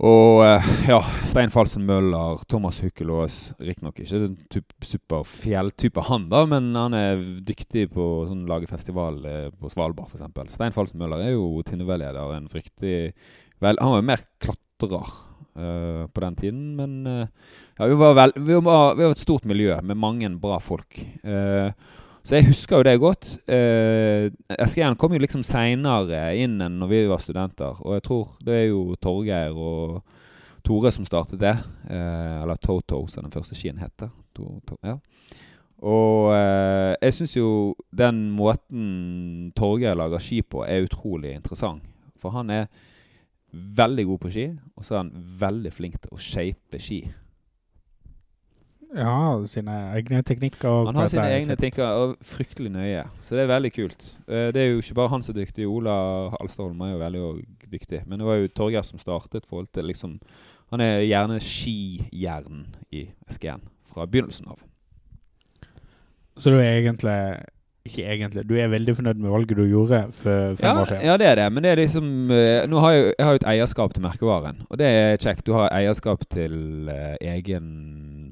og 0.00 0.40
eh, 0.46 0.68
ja, 0.88 0.98
Stein 1.28 1.52
Falsen 1.52 1.84
Møller, 1.84 2.40
Thomas 2.48 2.78
Hukkelås 2.80 3.38
Riktignok 3.60 3.98
ikke 4.00 4.20
en 4.24 4.36
typ, 4.52 4.72
superfjelltype 4.86 6.04
han, 6.08 6.28
da, 6.32 6.46
men 6.48 6.70
han 6.76 6.96
er 6.96 7.20
dyktig 7.44 7.90
på 7.92 8.06
sånn, 8.30 8.46
lage 8.48 8.70
festival 8.70 9.20
eh, 9.28 9.48
på 9.52 9.68
Svalbard, 9.72 10.08
f.eks. 10.08 10.54
Stein 10.56 10.76
Falsen 10.76 11.02
Møller 11.02 11.26
er 11.26 11.34
jo 11.34 11.60
Tinnoved-leder. 11.68 12.32
En 12.38 12.48
fryktig 12.48 13.12
vel, 13.60 13.76
Han 13.76 13.92
var 13.92 14.00
jo 14.00 14.08
mer 14.08 14.24
klatrer 14.40 15.12
uh, 15.60 16.04
på 16.08 16.24
den 16.24 16.36
tiden, 16.38 16.64
men 16.78 16.96
uh, 17.04 17.26
ja, 17.76 17.86
vi, 17.86 17.96
var 18.00 18.16
vel, 18.16 18.34
vi, 18.36 18.56
var, 18.56 18.96
vi 18.96 19.04
var 19.04 19.14
et 19.14 19.22
stort 19.22 19.44
miljø 19.48 19.76
med 19.84 20.00
mange 20.00 20.28
bra 20.40 20.58
folk. 20.60 20.96
Eh, 21.24 21.72
så 22.30 22.38
jeg 22.38 22.46
husker 22.46 22.78
jo 22.78 22.86
det 22.86 23.00
godt. 23.02 23.24
Eh, 23.50 24.28
SGN 24.62 24.94
kom 24.94 25.16
jo 25.16 25.18
liksom 25.18 25.40
seinere 25.42 26.28
inn 26.38 26.60
enn 26.62 26.76
når 26.78 26.90
vi 26.92 27.00
var 27.10 27.18
studenter. 27.18 27.80
Og 27.82 27.96
jeg 27.96 28.04
tror 28.06 28.28
det 28.46 28.54
er 28.54 28.68
jo 28.68 28.94
Torgeir 29.02 29.56
og 29.58 29.96
Tore 30.62 30.92
som 30.94 31.08
startet 31.08 31.40
det. 31.42 31.56
Eh, 31.90 32.36
eller 32.44 32.60
Toto, 32.62 33.00
som 33.10 33.26
den 33.26 33.34
første 33.34 33.58
skien 33.58 33.82
heter. 33.82 34.12
To, 34.38 34.60
to, 34.62 34.78
ja. 34.86 34.94
Og 35.82 36.30
eh, 36.36 36.94
jeg 37.00 37.16
syns 37.18 37.34
jo 37.34 37.50
den 37.90 38.28
måten 38.38 39.50
Torgeir 39.58 39.98
lager 39.98 40.22
ski 40.22 40.44
på, 40.46 40.62
er 40.62 40.86
utrolig 40.86 41.34
interessant. 41.34 41.82
For 42.22 42.30
han 42.30 42.54
er 42.54 42.70
veldig 43.50 44.06
god 44.06 44.22
på 44.22 44.30
ski, 44.30 44.46
og 44.78 44.86
så 44.86 44.94
er 44.94 45.02
han 45.02 45.26
veldig 45.42 45.74
flink 45.74 45.98
til 45.98 46.14
å 46.14 46.22
shape 46.30 46.78
ski. 46.78 47.02
Ja, 48.96 49.46
sine 49.46 49.74
egne 49.94 50.22
teknikker. 50.26 50.86
Han 50.88 50.96
har 50.98 51.08
sine 51.12 51.28
egne 51.30 51.54
teknikker, 51.56 51.86
og 51.94 52.16
fryktelig 52.26 52.72
nøye. 52.74 53.04
Så 53.22 53.36
det 53.36 53.44
er 53.44 53.52
veldig 53.52 53.70
kult. 53.72 54.08
Eh, 54.28 54.48
Det 54.52 54.56
er 54.64 54.70
jo 54.72 54.80
ikke 54.82 54.94
bare 54.98 55.08
han 55.12 55.22
som 55.22 55.36
er 55.36 55.44
dyktig. 55.44 55.66
Ola 55.70 55.94
Alstadholm 56.40 56.80
er 56.80 56.92
jo 56.92 56.98
veldig 56.98 57.44
dyktig. 57.70 58.00
Men 58.06 58.18
det 58.18 58.26
var 58.26 58.34
jo 58.40 58.48
Torgeir 58.48 58.82
som 58.82 58.98
startet 58.98 59.46
forhold 59.46 59.68
til 59.72 59.84
liksom 59.84 60.18
Han 60.70 60.80
er 60.80 61.00
gjerne 61.02 61.38
skijern 61.42 62.66
i 62.92 63.08
SGN 63.28 63.60
fra 63.92 64.06
begynnelsen 64.06 64.46
av. 64.50 64.58
Så 66.38 66.50
du 66.50 66.58
er 66.58 66.78
egentlig 66.80 67.16
Ikke 67.86 68.04
egentlig. 68.06 68.44
Du 68.48 68.54
er 68.60 68.68
veldig 68.68 68.94
fornøyd 68.96 69.16
med 69.18 69.30
valget 69.30 69.56
du 69.56 69.64
gjorde 69.66 70.12
for 70.12 70.54
fem 70.54 70.66
Ja, 70.68 70.80
år 70.80 70.84
siden? 70.84 71.04
ja, 71.04 71.16
det 71.16 71.26
er 71.26 71.34
det. 71.34 71.52
Men 71.52 71.62
det 71.62 71.70
er 71.72 71.76
liksom 71.76 72.30
eh, 72.30 72.66
Nå 72.68 72.78
har 72.80 72.90
jeg, 72.92 73.04
jo- 73.06 73.12
jeg 73.18 73.24
har 73.26 73.32
jo 73.32 73.40
et 73.40 73.46
eierskap 73.54 73.94
til 73.94 74.02
merkevaren. 74.02 74.62
Og 74.70 74.78
det 74.78 74.86
er 74.86 75.16
kjekt. 75.16 75.46
Du 75.46 75.52
har 75.52 75.70
eierskap 75.72 76.20
til 76.30 76.88
eh, 76.88 77.16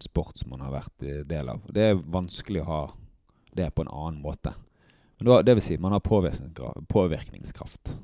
sport 0.05 0.39
som 0.39 0.51
man 0.53 0.63
har 0.67 0.73
vært 0.75 1.07
del 1.29 1.49
av. 1.53 1.61
Det 1.75 1.91
er 1.91 2.01
vanskelig 2.01 2.63
å 2.63 2.69
ha 2.69 2.83
det 3.59 3.71
på 3.75 3.83
en 3.85 3.91
annen 3.93 4.23
måte. 4.23 4.53
Men 5.19 5.31
da, 5.31 5.43
det 5.43 5.55
vil 5.59 5.65
si, 5.65 5.79
man 5.83 5.93
har 5.97 6.01
påvirkningskraft. 6.89 7.99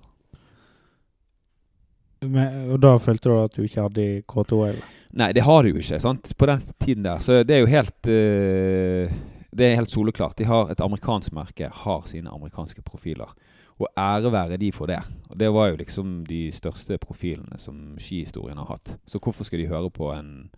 Men, 2.24 2.70
og 2.72 2.80
da 2.82 2.94
følte 3.02 3.28
du 3.30 3.36
at 3.38 3.56
du 3.56 3.62
ikke 3.66 3.84
hadde 3.86 4.02
i 4.02 4.22
K2? 4.26 4.60
Eller? 4.68 4.82
Nei, 5.14 5.30
det 5.36 5.44
har 5.46 5.62
du 5.62 5.70
jo 5.70 5.82
ikke 5.82 6.00
sant? 6.02 6.32
på 6.38 6.48
den 6.50 6.60
tiden 6.82 7.06
der. 7.06 7.22
Så 7.22 7.42
det 7.46 7.56
er 7.56 7.62
jo 7.62 7.70
helt 7.70 8.08
uh, 8.08 9.12
Det 9.54 9.66
er 9.66 9.78
helt 9.78 9.92
soleklart. 9.92 10.38
De 10.38 10.48
har 10.48 10.70
Et 10.72 10.80
amerikansk 10.80 11.32
merke 11.32 11.68
har 11.84 12.08
sine 12.10 12.30
amerikanske 12.30 12.82
profiler. 12.82 13.30
Og 13.78 13.88
ære 13.98 14.32
være 14.32 14.56
de 14.58 14.72
for 14.72 14.86
det. 14.86 15.00
Og 15.30 15.38
Det 15.38 15.52
var 15.52 15.68
jo 15.68 15.76
liksom 15.76 16.26
de 16.26 16.52
største 16.52 16.98
profilene 16.98 17.58
som 17.58 17.98
skihistorien 17.98 18.58
har 18.58 18.66
hatt. 18.70 18.98
Så 19.06 19.18
hvorfor 19.18 19.44
skal 19.44 19.58
de 19.58 19.70
høre 19.70 19.90
på 19.90 20.12
en 20.12 20.50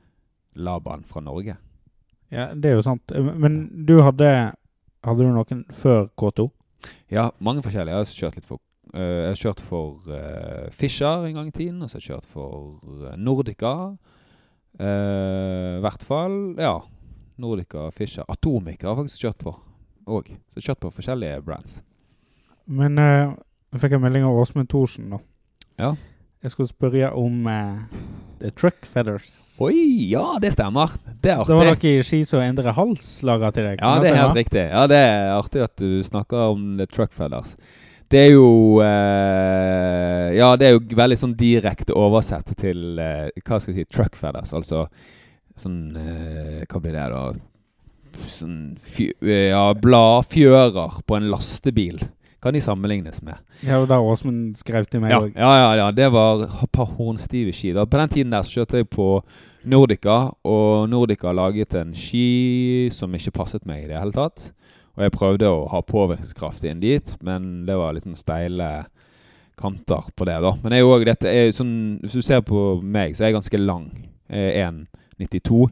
Laban 0.57 1.05
fra 1.09 1.23
Norge? 1.25 1.57
Ja, 2.33 2.49
det 2.55 2.71
er 2.71 2.79
jo 2.81 2.85
sant. 2.87 3.13
Men 3.39 3.85
du 3.87 4.01
hadde 4.03 4.53
Hadde 5.07 5.23
du 5.23 5.31
noen 5.31 5.61
før 5.71 6.09
K2? 6.19 6.49
Ja, 7.15 7.29
mange 7.39 7.63
forskjellige. 7.63 7.95
Jeg 7.95 8.03
har 8.03 8.15
kjørt 8.17 8.39
litt 8.41 8.49
for 8.49 8.59
uh, 8.97 9.01
Jeg 9.01 9.29
har 9.29 9.39
kjørt 9.39 9.61
for 9.63 10.09
uh, 10.11 10.67
Fischer 10.75 11.29
en 11.29 11.37
gang 11.39 11.53
i 11.53 11.55
tiden. 11.55 11.79
Og 11.85 11.91
så 11.93 12.01
har 12.01 12.03
jeg 12.03 12.09
kjørt 12.11 12.27
for 12.27 13.05
eh, 13.07 13.15
Nordica. 13.21 13.75
Eh, 14.79 15.77
I 15.79 15.81
hvert 15.85 16.03
fall, 16.05 16.55
ja. 16.59 16.75
Nordica, 17.37 17.91
Fischer. 17.95 18.25
Atomica 18.29 18.89
har 18.89 18.97
jeg 18.97 19.05
faktisk 19.05 19.23
kjørt 19.25 19.45
på 19.45 19.55
òg. 20.17 20.31
Så 20.55 20.65
kjørt 20.65 20.83
på 20.83 20.93
forskjellige 20.99 21.43
brands. 21.45 21.79
Men 22.67 22.99
eh, 23.01 23.33
jeg 23.73 23.83
fikk 23.83 23.97
en 23.97 24.05
melding 24.05 24.27
av 24.27 24.39
Åsmund 24.43 24.69
Thorsen 24.73 25.11
da. 25.15 25.23
Ja. 25.81 25.95
Jeg 26.43 26.53
skulle 26.53 26.71
spørre 26.71 27.13
om 27.19 27.47
eh, 27.51 28.03
The 28.41 28.51
Truck 28.53 28.85
Feathers. 28.87 29.57
Oi, 29.63 30.11
ja, 30.11 30.37
det 30.41 30.53
stemmer. 30.53 30.93
Det 31.25 31.33
er 31.33 31.41
Det 31.49 31.57
var 31.57 31.71
noe 31.71 31.89
i 31.89 32.03
ski 32.05 32.21
som 32.29 32.43
Endre 32.45 32.75
Hals 32.77 33.09
laga 33.25 33.49
til 33.57 33.65
deg? 33.71 33.81
Ja, 33.81 33.95
det 34.03 34.11
er 34.11 34.19
helt 34.21 34.37
riktig. 34.37 34.65
Ja, 34.69 34.85
det 34.91 34.99
er 35.01 35.33
artig 35.39 35.65
at 35.65 35.75
du 35.81 36.03
snakker 36.05 36.53
om 36.53 36.75
The 36.77 36.87
Truck 36.91 37.15
Feathers. 37.17 37.57
Det 38.13 38.21
er 38.21 38.33
jo 38.37 38.79
eh, 38.85 40.37
Ja, 40.37 40.53
det 40.61 40.69
er 40.69 40.77
jo 40.77 40.83
veldig 40.99 41.19
sånn 41.19 41.35
direkte 41.39 41.97
oversett 41.99 42.53
til 42.61 43.01
eh, 43.03 43.33
Hva 43.43 43.59
skal 43.59 43.73
vi 43.75 43.81
si 43.81 43.89
Truck 43.91 44.19
Feathers. 44.19 44.53
Altså 44.55 44.85
sånn 45.59 45.97
eh, 45.99 46.63
Hva 46.69 46.83
blir 46.83 46.95
det, 46.95 47.09
da? 47.11 47.25
Sånn 48.31 48.77
fj 48.79 49.11
Ja, 49.27 49.65
bladfjører 49.81 51.01
på 51.07 51.19
en 51.19 51.31
lastebil. 51.33 51.99
Kan 52.43 52.55
de 52.55 52.61
sammenlignes 52.61 53.23
med? 53.23 53.41
Ja, 53.65 53.79
og 53.81 53.89
var 53.89 54.05
Åsmund 54.05 54.57
skrev 54.61 54.85
til 54.91 55.01
meg 55.01 55.15
òg. 55.17 55.31
ja, 55.35 55.53
ja, 55.57 55.71
ja, 55.81 55.91
det 55.91 56.11
var 56.13 56.45
et 56.47 56.73
par 56.73 56.91
hornstive 56.99 57.53
ski. 57.53 57.73
Da. 57.73 57.87
På 57.89 57.99
den 57.99 58.13
tiden 58.13 58.33
der 58.33 58.43
så 58.43 58.61
kjørte 58.61 58.83
jeg 58.83 58.89
på 58.93 59.09
Nordica, 59.67 60.19
og 60.45 60.89
Nordica 60.89 61.33
laget 61.33 61.75
en 61.75 61.95
ski 61.95 62.89
som 62.93 63.15
ikke 63.15 63.35
passet 63.35 63.67
meg 63.67 63.85
i 63.85 63.89
det 63.89 63.99
hele 63.99 64.15
tatt. 64.15 64.53
Og 64.97 65.03
jeg 65.05 65.13
prøvde 65.13 65.49
å 65.49 65.67
ha 65.73 65.81
påvirkningskraft 65.85 66.65
inn 66.65 66.81
dit, 66.81 67.17
men 67.25 67.67
det 67.67 67.77
var 67.77 67.97
liksom 67.97 68.15
steile 68.17 68.87
kanter 69.59 70.09
på 70.17 70.25
det. 70.29 70.39
da. 70.45 70.53
Men 70.63 70.73
jeg 70.73 70.85
er 70.85 70.93
også, 70.93 71.09
dette 71.09 71.33
er 71.33 71.53
sånn, 71.57 71.75
hvis 72.05 72.17
du 72.17 72.23
ser 72.23 72.45
på 72.47 72.81
meg, 72.83 73.17
så 73.17 73.25
er 73.25 73.33
jeg 73.33 73.41
ganske 73.41 73.61
lang. 73.61 73.91
Er 74.29 74.71
1,92 74.71 75.69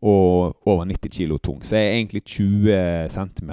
og 0.00 0.56
over 0.64 0.86
90 0.88 1.12
kilo 1.12 1.36
tung. 1.38 1.60
Så 1.64 1.76
jeg 1.76 1.88
er 1.88 1.96
egentlig 1.98 2.22
20 2.24 3.08
cm 3.12 3.50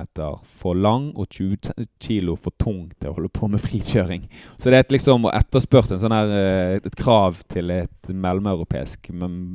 for 0.48 0.74
lang 0.80 1.10
og 1.18 1.28
20 1.30 1.58
kg 2.00 2.38
for 2.40 2.56
tung 2.60 2.86
til 2.96 3.10
å 3.10 3.16
holde 3.18 3.32
på 3.36 3.50
med 3.52 3.64
frikjøring. 3.68 4.28
Så 4.56 4.72
det 4.72 4.78
er 4.80 4.86
et 4.86 4.96
liksom 4.96 5.28
etterspurt 5.34 5.92
en 5.92 6.00
sånn 6.04 6.16
her, 6.16 6.32
eh, 6.32 6.76
et 6.80 6.96
krav 7.00 7.42
til 7.52 7.74
et 7.76 8.12
mellomeuropeisk 8.12 9.12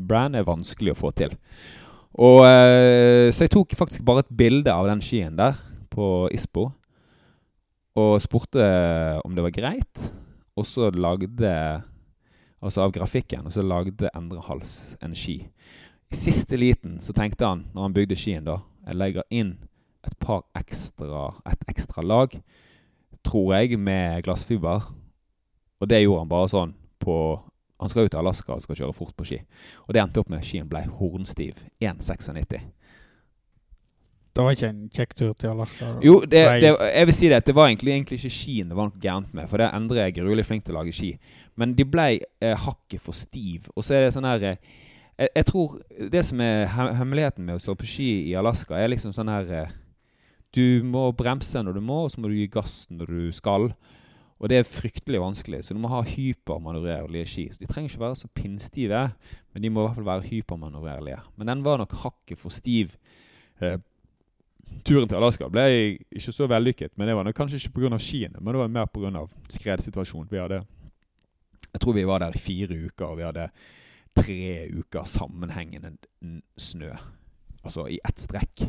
brand 0.09 0.37
er 0.37 0.48
vanskelig 0.48 0.92
å 0.92 1.00
få 1.00 1.14
til. 1.16 1.33
Og 2.20 2.42
eh, 2.44 3.33
Så 3.33 3.46
jeg 3.46 3.55
tok 3.57 3.72
faktisk 3.78 4.05
bare 4.05 4.26
et 4.26 4.37
bilde 4.37 4.72
av 4.72 4.90
den 4.90 5.00
skien 5.00 5.38
der 5.38 5.57
på 5.92 6.28
Ispo. 6.33 6.68
Og 7.96 8.20
spurte 8.24 8.68
om 9.24 9.33
det 9.37 9.44
var 9.44 9.57
greit. 9.57 10.12
Og 10.57 10.68
så 10.68 10.90
lagde 10.92 11.57
Altså 12.62 12.85
av 12.85 12.92
grafikken. 12.94 13.48
Og 13.48 13.52
så 13.57 13.62
lagde 13.66 14.11
Endre 14.14 14.42
Hals 14.46 14.94
en 15.02 15.16
ski. 15.18 15.40
I 16.12 16.16
siste 16.16 16.57
liten 16.57 17.01
så 17.01 17.12
tenkte 17.16 17.46
han, 17.48 17.64
når 17.72 17.83
han 17.83 17.94
bygde 17.96 18.16
skien, 18.20 18.44
da 18.44 18.59
Jeg 18.87 18.98
legger 19.01 19.25
inn 19.31 19.55
et 20.05 20.16
par 20.20 20.42
ekstra 20.59 21.31
Et 21.48 21.62
ekstra 21.72 22.03
lag, 22.03 22.35
tror 23.25 23.55
jeg, 23.55 23.79
med 23.79 24.22
glassfiber. 24.27 24.92
Og 25.81 25.88
det 25.88 26.03
gjorde 26.03 26.20
han 26.20 26.29
bare 26.29 26.51
sånn 26.53 26.75
på 27.01 27.16
Han 27.81 27.88
skal 27.88 28.05
ut 28.05 28.12
til 28.12 28.20
Alaska 28.20 28.53
og 28.53 28.62
skal 28.62 28.77
kjøre 28.77 28.94
fort 28.94 29.16
på 29.16 29.25
ski. 29.25 29.40
Og 29.88 29.94
det 29.94 30.03
endte 30.03 30.20
opp 30.20 30.29
med 30.29 30.42
at 30.42 30.46
skien 30.46 30.68
ble 30.68 30.85
hornstiv. 31.01 31.64
1,96. 31.81 32.61
Det 34.33 34.44
var 34.44 34.55
ikke 34.55 34.68
en 34.68 34.85
kjekk 34.92 35.16
tur 35.16 35.33
til 35.33 35.51
Alaska? 35.51 35.88
Jo, 36.05 36.20
det, 36.20 36.44
det, 36.62 36.70
jeg 36.77 37.09
vil 37.09 37.16
si 37.16 37.33
det. 37.33 37.40
Det 37.46 37.57
var 37.57 37.66
egentlig, 37.72 37.96
egentlig 37.96 38.20
ikke 38.20 38.37
skien 38.37 38.68
det 38.70 38.77
var 38.79 38.92
noe 38.92 39.03
gærent 39.03 39.35
med. 39.35 39.48
For 39.51 39.59
det 39.59 39.72
Endre 39.75 40.05
er 40.05 40.14
gruelig 40.14 40.46
flink 40.46 40.68
til 40.68 40.77
å 40.77 40.83
lage 40.83 40.94
ski. 40.94 41.11
Men 41.57 41.75
de 41.75 41.88
ble 41.88 42.07
eh, 42.20 42.55
hakket 42.68 43.03
for 43.03 43.16
stiv. 43.16 43.66
Og 43.75 43.83
så 43.83 43.96
er 43.96 44.07
det 44.07 44.14
sånn 44.14 44.29
her 44.29 44.46
eh, 44.53 44.79
jeg, 45.18 45.29
jeg 45.37 45.46
tror 45.48 45.79
det 46.12 46.25
som 46.27 46.40
er 46.44 46.66
hemmeligheten 46.72 47.46
med 47.46 47.59
å 47.59 47.62
stå 47.62 47.77
på 47.79 47.88
ski 47.88 48.11
i 48.31 48.37
Alaska, 48.38 48.77
er 48.79 48.92
liksom 48.92 49.14
sånn 49.16 49.33
her 49.33 49.51
eh, 49.53 49.75
Du 50.53 50.85
må 50.85 51.07
bremse 51.16 51.62
når 51.62 51.79
du 51.79 51.81
må, 51.85 52.05
og 52.05 52.12
så 52.12 52.20
må 52.20 52.29
du 52.29 52.37
gi 52.37 52.51
gass 52.53 52.85
når 52.92 53.09
du 53.09 53.33
skal. 53.33 53.70
Og 54.42 54.51
det 54.51 54.59
er 54.59 54.66
fryktelig 54.66 55.20
vanskelig, 55.22 55.62
så 55.62 55.75
du 55.75 55.79
må 55.81 55.88
ha 55.92 56.01
hypermanøvrerlige 56.03 57.29
ski. 57.31 57.44
Så 57.53 57.62
De 57.62 57.68
trenger 57.70 57.92
ikke 57.92 58.03
være 58.03 58.18
så 58.18 58.29
pinnstive, 58.35 59.03
men 59.55 59.62
de 59.62 59.70
må 59.70 59.81
i 59.81 59.87
hvert 59.87 60.01
fall 60.01 60.09
være 60.09 60.27
hypermanøvrerlige. 60.27 61.20
Men 61.38 61.53
den 61.53 61.62
var 61.64 61.79
nok 61.79 61.94
hakket 62.03 62.40
for 62.40 62.51
stiv. 62.51 62.96
Eh, 63.62 63.79
turen 64.83 65.07
til 65.07 65.20
Alaska 65.20 65.46
ble 65.53 65.66
ikke 66.11 66.35
så 66.35 66.48
vellykket, 66.51 66.96
men 66.96 67.09
det 67.09 67.14
var 67.16 67.29
nok 67.29 67.38
kanskje 67.38 67.61
ikke 67.61 67.77
pga. 67.79 68.01
skiene, 68.03 68.40
men 68.40 68.53
det 68.53 68.64
var 68.64 68.75
mer 68.75 68.90
pga. 68.90 69.27
skredsituasjonen. 69.48 70.29
Vi 70.31 70.42
hadde 70.42 70.64
Jeg 71.72 71.81
tror 71.81 71.94
vi 71.94 72.05
var 72.05 72.18
der 72.18 72.35
i 72.37 72.38
fire 72.38 72.75
uker, 72.75 73.07
og 73.07 73.16
vi 73.16 73.22
hadde 73.22 73.48
tre 74.16 74.68
uker 74.70 75.05
sammenhengende 75.09 75.96
snø. 76.59 76.92
Altså 77.62 77.87
i 77.88 78.01
ett 78.05 78.20
strekk. 78.20 78.64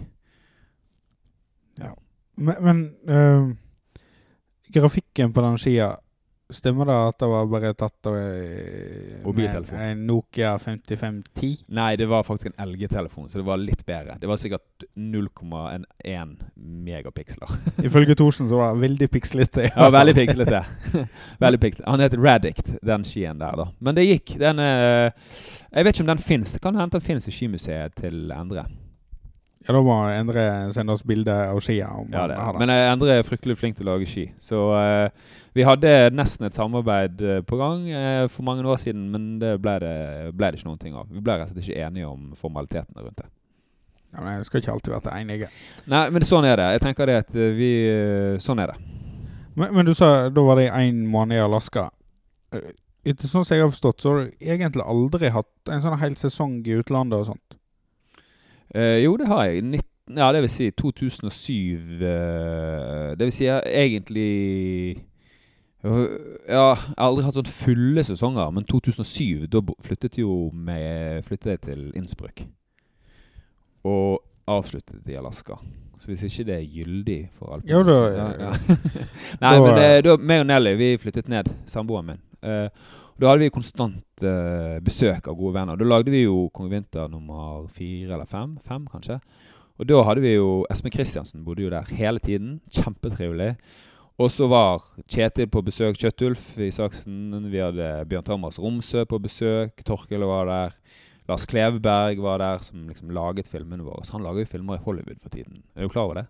Ja. 1.80 1.94
Men, 2.36 2.56
men 2.64 2.82
eh, 3.10 3.50
grafikken 4.74 5.34
på 5.34 5.42
den 5.42 5.58
skia 5.62 5.94
Stemmer 6.52 6.86
det 6.86 6.96
at 7.08 7.18
det 7.24 7.28
var 7.32 7.46
bare 7.50 7.70
tatt 7.74 8.08
av 8.10 8.16
Mobiltelefon. 9.24 9.80
en 9.80 10.02
Nokia 10.08 10.58
5510? 10.60 11.64
Nei, 11.74 11.96
det 11.96 12.06
var 12.12 12.24
faktisk 12.28 12.52
en 12.52 12.68
LG-telefon, 12.68 13.30
så 13.30 13.40
det 13.40 13.46
var 13.48 13.58
litt 13.58 13.86
bedre. 13.88 14.18
Det 14.20 14.28
var 14.30 14.38
sikkert 14.38 14.86
0,1 15.00 16.36
megapiksler. 16.56 17.56
Ifølge 17.88 18.16
Thorsen 18.20 18.50
så 18.52 18.60
var 18.60 18.76
det 18.76 18.84
veldig 18.84 19.10
pikslete. 19.16 19.70
Ja, 19.72 19.90
veldig 19.90 20.16
pikslete. 20.20 20.62
veldig 21.46 21.62
pikslete. 21.64 21.90
Han 21.90 22.04
heter 22.04 22.22
Radict, 22.22 22.74
den 22.82 23.08
skien 23.08 23.40
der, 23.42 23.58
da. 23.64 23.70
Men 23.80 23.98
det 23.98 24.06
gikk. 24.10 24.36
Den 24.44 24.60
eh, 24.60 25.12
Jeg 25.72 25.86
vet 25.88 25.96
ikke 25.96 26.06
om 26.10 26.14
den 26.14 26.26
fins. 26.28 26.58
Kan 26.62 26.76
hende 26.76 27.00
den 27.00 27.08
fins 27.08 27.28
i 27.28 27.34
Skimuseet 27.34 27.96
til 28.04 28.32
Endre. 28.36 28.68
Ja, 29.64 29.72
da 29.72 29.80
må 29.80 29.96
Endre 30.12 30.46
sende 30.76 30.96
oss 30.96 31.06
bilde 31.08 31.32
av 31.32 31.60
skia. 31.64 31.88
Om 31.96 32.12
Ja, 32.12 32.26
det. 32.28 32.40
Men 32.60 32.72
eh, 32.74 32.90
Endre 32.92 33.20
er 33.20 33.28
fryktelig 33.28 33.56
flink 33.60 33.78
til 33.78 33.88
å 33.88 33.94
lage 33.94 34.08
ski. 34.10 34.26
Så 34.44 34.60
uh, 34.76 35.08
vi 35.56 35.64
hadde 35.64 36.12
nesten 36.12 36.50
et 36.50 36.58
samarbeid 36.58 37.22
eh, 37.24 37.40
på 37.48 37.60
gang 37.62 37.86
uh, 37.88 38.26
for 38.32 38.44
mange 38.44 38.66
år 38.68 38.82
siden, 38.82 39.06
men 39.14 39.38
det 39.40 39.56
ble 39.64 39.78
det, 39.80 39.96
ble 40.36 40.52
det 40.52 40.60
ikke 40.60 40.68
noen 40.68 40.82
ting 40.82 40.98
av. 41.00 41.08
Vi 41.08 41.24
ble 41.24 41.38
rett 41.40 41.54
og 41.54 41.56
slett 41.56 41.70
ikke 41.70 41.88
enige 41.88 42.12
om 42.12 42.34
formalitetene 42.36 43.06
rundt 43.06 43.24
det. 43.24 43.30
Ja, 44.14 44.20
men 44.20 44.36
Jeg 44.36 44.50
skal 44.50 44.62
ikke 44.62 44.76
alltid 44.76 44.94
være 44.98 45.16
enige. 45.22 45.50
Nei, 45.90 46.04
men 46.14 46.28
sånn 46.28 46.46
er 46.46 46.60
det. 46.60 46.68
Jeg 46.76 46.84
tenker 46.84 47.10
det 47.10 47.16
at 47.24 47.32
vi 47.34 47.72
Sånn 48.44 48.62
er 48.62 48.76
det. 48.76 48.76
Men, 49.56 49.72
men 49.74 49.88
du 49.88 49.96
sa 49.98 50.28
da 50.30 50.44
var 50.44 50.60
det 50.60 50.68
én 50.70 51.06
måned 51.10 51.40
i 51.40 51.42
Alaska. 51.42 51.88
Etter 52.54 53.28
sånn 53.32 53.48
som 53.48 53.56
jeg 53.56 53.64
har 53.64 53.72
forstått, 53.72 54.04
så 54.04 54.12
har 54.12 54.22
du 54.22 54.44
egentlig 54.44 54.86
aldri 54.86 55.32
hatt 55.34 55.72
en 55.72 55.82
sånn 55.84 56.00
hel 56.04 56.20
sesong 56.20 56.60
i 56.68 56.78
utlandet 56.78 57.24
og 57.24 57.32
sånt. 57.32 57.58
Eh, 58.74 59.00
jo, 59.04 59.16
det 59.18 59.28
har 59.28 59.44
jeg. 59.46 59.62
19, 59.64 60.18
ja, 60.18 60.32
det 60.34 60.42
vil 60.44 60.50
si 60.52 60.70
2007 60.72 61.78
uh, 62.02 63.14
Det 63.18 63.28
vil 63.28 63.32
si 63.32 63.46
jeg 63.46 63.62
egentlig 63.70 64.98
Ja, 65.84 65.94
jeg 66.48 66.58
har 66.58 66.84
aldri 66.98 67.24
hatt 67.26 67.38
sånn 67.38 67.50
fulle 67.52 68.04
sesonger, 68.08 68.52
men 68.56 68.64
2007 68.68 69.48
da 69.52 69.62
flyttet 69.84 70.18
med, 70.54 71.24
flyttet 71.28 71.52
jeg 71.52 71.62
til 71.66 71.82
Innsbruck. 72.00 72.46
Og 73.84 74.22
avsluttet 74.48 75.08
i 75.12 75.18
Alaska. 75.20 75.58
Så 76.00 76.08
hvis 76.12 76.24
ikke 76.24 76.46
det 76.48 76.56
er 76.56 76.68
gyldig 76.68 77.20
for 77.38 77.54
alt 77.56 77.68
Jo, 77.68 77.84
da- 77.84 78.10
ja, 78.12 78.28
ja. 78.40 78.52
Nei, 79.44 79.54
da- 79.56 79.62
men 79.62 79.76
det, 79.78 80.04
da, 80.06 80.18
meg 80.18 80.40
og 80.44 80.48
Nelly 80.50 80.74
vi 80.80 80.90
flyttet 81.00 81.30
ned, 81.32 81.52
samboeren 81.66 82.06
min. 82.14 82.22
Eh, 82.44 82.70
og 83.14 83.22
da 83.22 83.30
hadde 83.30 83.46
vi 83.46 83.54
konstant 83.54 84.24
eh, 84.26 84.80
besøk 84.82 85.28
av 85.30 85.38
gode 85.38 85.54
venner. 85.60 85.78
Da 85.78 85.86
lagde 85.86 86.14
vi 86.14 86.24
jo 86.24 86.48
Kong 86.54 86.72
Vinter 86.72 87.12
nummer 87.12 87.68
fire 87.70 88.16
eller 88.16 88.30
fem. 88.30 88.56
Fem, 88.66 88.88
kanskje. 88.90 89.20
Og 89.78 89.90
da 89.90 90.02
hadde 90.08 90.24
vi 90.24 90.34
jo 90.34 90.64
Espen 90.74 90.94
Kristiansen 90.94 91.44
bodde 91.46 91.66
jo 91.66 91.72
der 91.74 91.90
hele 91.94 92.22
tiden. 92.24 92.60
Kjempetrivelig. 92.74 93.54
Og 94.22 94.30
så 94.34 94.48
var 94.50 94.82
Kjetil 95.10 95.50
på 95.50 95.62
besøk, 95.66 95.98
Kjøttulf 95.98 96.58
i 96.62 96.70
Saksen. 96.74 97.50
Vi 97.50 97.62
hadde 97.62 98.06
Bjørn 98.10 98.26
Thomas 98.28 98.60
Romsø 98.62 99.06
på 99.10 99.22
besøk. 99.22 99.82
Torkel 99.86 100.26
var 100.30 100.50
der. 100.50 100.78
Lars 101.30 101.46
Kleveberg 101.48 102.20
var 102.22 102.42
der, 102.42 102.60
som 102.66 102.88
liksom 102.90 103.14
laget 103.16 103.48
filmene 103.48 103.86
våre. 103.86 104.04
Så 104.06 104.18
han 104.18 104.26
lager 104.26 104.44
jo 104.44 104.52
filmer 104.52 104.76
i 104.76 104.84
Hollywood 104.84 105.22
for 105.22 105.30
tiden. 105.30 105.64
Er 105.76 105.86
du 105.86 105.94
klar 105.94 106.10
over 106.10 106.22
det? 106.22 106.26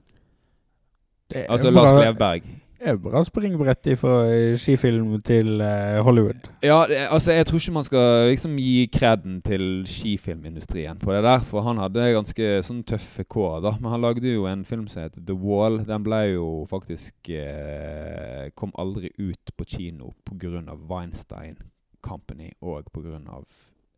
Det 1.34 1.46
Altså 1.50 1.72
Lars 1.72 1.92
Kleveberg. 1.92 2.44
Er 2.84 3.00
bra 3.02 3.22
springbrett 3.26 3.88
fra 4.00 4.16
eh, 4.32 4.56
skifilm 4.60 5.16
til 5.26 5.62
eh, 5.64 6.00
Hollywood. 6.04 6.50
Ja, 6.64 6.82
altså 7.08 7.36
jeg 7.36 7.48
tror 7.48 7.60
ikke 7.60 7.76
man 7.78 7.88
skal 7.88 8.30
liksom 8.30 8.58
gi 8.60 8.86
kreden 8.94 9.40
til 9.46 9.84
skifilmindustrien 9.90 11.00
på 11.02 11.14
det 11.16 11.24
der, 11.24 11.40
for 11.48 11.66
han 11.68 11.82
hadde 11.82 12.12
ganske 12.16 12.50
sånn 12.68 12.84
tøffe 12.88 13.24
kår, 13.24 13.60
da. 13.66 13.74
Men 13.80 13.96
han 13.96 14.04
lagde 14.04 14.36
jo 14.36 14.48
en 14.50 14.66
film 14.68 14.88
som 14.92 15.06
het 15.06 15.18
The 15.18 15.36
Wall. 15.38 15.82
Den 15.88 16.06
ble 16.06 16.22
jo 16.34 16.48
faktisk 16.70 17.32
eh, 17.32 18.50
Kom 18.60 18.74
aldri 18.80 19.12
ut 19.18 19.54
på 19.58 19.68
kino 19.68 20.14
pga. 20.28 20.78
Weinstein 20.90 21.58
Company 22.04 22.52
og 22.62 22.90
pga. 22.94 23.44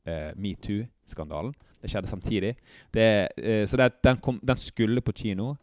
Eh, 0.06 0.32
metoo-skandalen. 0.38 1.54
Det 1.82 1.90
skjedde 1.90 2.08
samtidig. 2.08 2.56
Det, 2.94 3.28
eh, 3.38 3.68
så 3.68 3.78
det, 3.78 3.92
den, 4.04 4.18
kom, 4.22 4.40
den 4.48 4.58
skulle 4.58 5.02
på 5.02 5.12
kino 5.12 5.56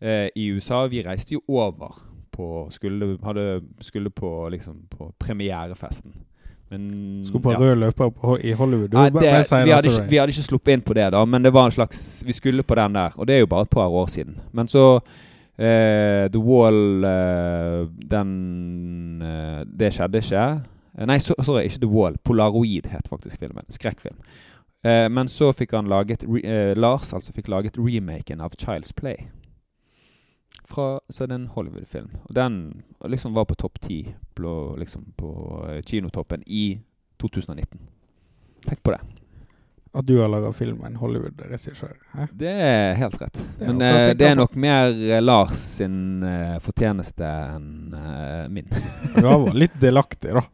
eh, 0.00 0.28
i 0.34 0.48
USA. 0.50 0.86
Vi 0.86 1.02
reiste 1.06 1.36
jo 1.36 1.42
over 1.48 1.94
på 2.38 2.68
Skulle, 2.70 3.16
hadde, 3.24 3.46
skulle 3.82 4.10
på, 4.14 4.30
liksom, 4.54 4.80
på 4.92 5.10
premierefesten. 5.18 6.14
Men 6.70 7.22
Skulle 7.26 7.42
på 7.42 7.52
ja. 7.52 7.58
rød 7.58 7.76
løper 7.80 8.38
i 8.44 8.52
Hollywood. 8.52 8.92
Nei, 8.92 9.08
det, 9.10 9.22
vi, 9.64 9.72
hadde 9.72 9.88
ikke, 9.88 10.04
vi 10.10 10.20
hadde 10.20 10.34
ikke 10.34 10.48
sluppet 10.50 10.76
inn 10.76 10.84
på 10.84 10.96
det, 10.98 11.06
da, 11.14 11.24
men 11.24 11.44
det 11.44 11.52
var 11.56 11.68
en 11.68 11.74
slags 11.74 12.22
Vi 12.26 12.36
skulle 12.36 12.62
på 12.62 12.76
den 12.76 12.98
der, 12.98 13.16
og 13.16 13.28
det 13.28 13.38
er 13.38 13.44
jo 13.44 13.50
bare 13.50 13.66
et 13.66 13.72
par 13.72 13.88
år 13.88 14.10
siden. 14.12 14.36
Men 14.52 14.68
så 14.68 14.84
eh, 15.56 16.28
The 16.28 16.42
Wall 16.42 17.04
eh, 17.08 17.86
Den 18.12 19.22
eh, 19.22 19.62
Det 19.64 19.94
skjedde 19.96 20.22
ikke. 20.24 20.44
Eh, 20.98 21.06
Nei, 21.08 21.18
så, 21.24 21.34
sorry, 21.42 21.64
ikke 21.70 21.86
The 21.86 21.90
Wall. 21.92 22.20
Polaroid 22.24 22.90
het 22.92 23.08
faktisk 23.08 23.40
filmen. 23.40 23.64
Skrekkfilm. 23.72 24.20
Eh, 24.84 25.08
men 25.10 25.28
så 25.32 25.50
fikk 25.56 25.72
han 25.74 25.88
laget 25.90 26.22
eh, 26.44 26.76
Lars 26.78 27.10
altså 27.16 27.32
fikk 27.34 27.48
laget 27.50 27.80
remaken 27.80 28.44
av 28.44 28.54
Child's 28.60 28.92
Play. 28.94 29.26
Fra, 30.68 31.00
så 31.08 31.24
er 31.24 31.30
det 31.30 31.38
en 31.38 31.46
Hollywood-film. 31.54 32.10
Og 32.28 32.34
den 32.36 32.58
liksom 33.08 33.34
var 33.34 33.46
på 33.48 33.56
topp 33.56 33.80
ti 33.80 34.02
på, 34.36 34.50
liksom 34.78 35.12
på 35.16 35.30
eh, 35.68 35.80
kinotoppen 35.82 36.42
i 36.46 36.80
2019. 37.22 37.80
Tenk 38.66 38.82
på 38.82 38.92
det. 38.92 39.00
At 39.92 40.06
du 40.06 40.18
har 40.20 40.28
laga 40.28 40.52
film 40.52 40.76
med 40.78 40.86
en 40.90 40.96
Hollywood-regissør. 41.00 41.94
Det 42.36 42.50
er 42.52 42.92
helt 43.00 43.16
rett. 43.22 43.38
Det 43.58 43.64
er 43.64 43.72
Men 43.72 43.82
eh, 43.82 44.10
det 44.18 44.26
er 44.28 44.36
nok 44.36 44.54
mer 44.60 44.92
eh, 44.92 45.22
Lars 45.22 45.56
sin 45.78 46.20
uh, 46.22 46.58
fortjeneste 46.62 47.24
enn 47.24 47.96
uh, 47.96 48.44
min. 48.52 48.68
Vært 49.16 49.56
litt 49.56 49.78
delaktig, 49.80 50.36
da. 50.36 50.44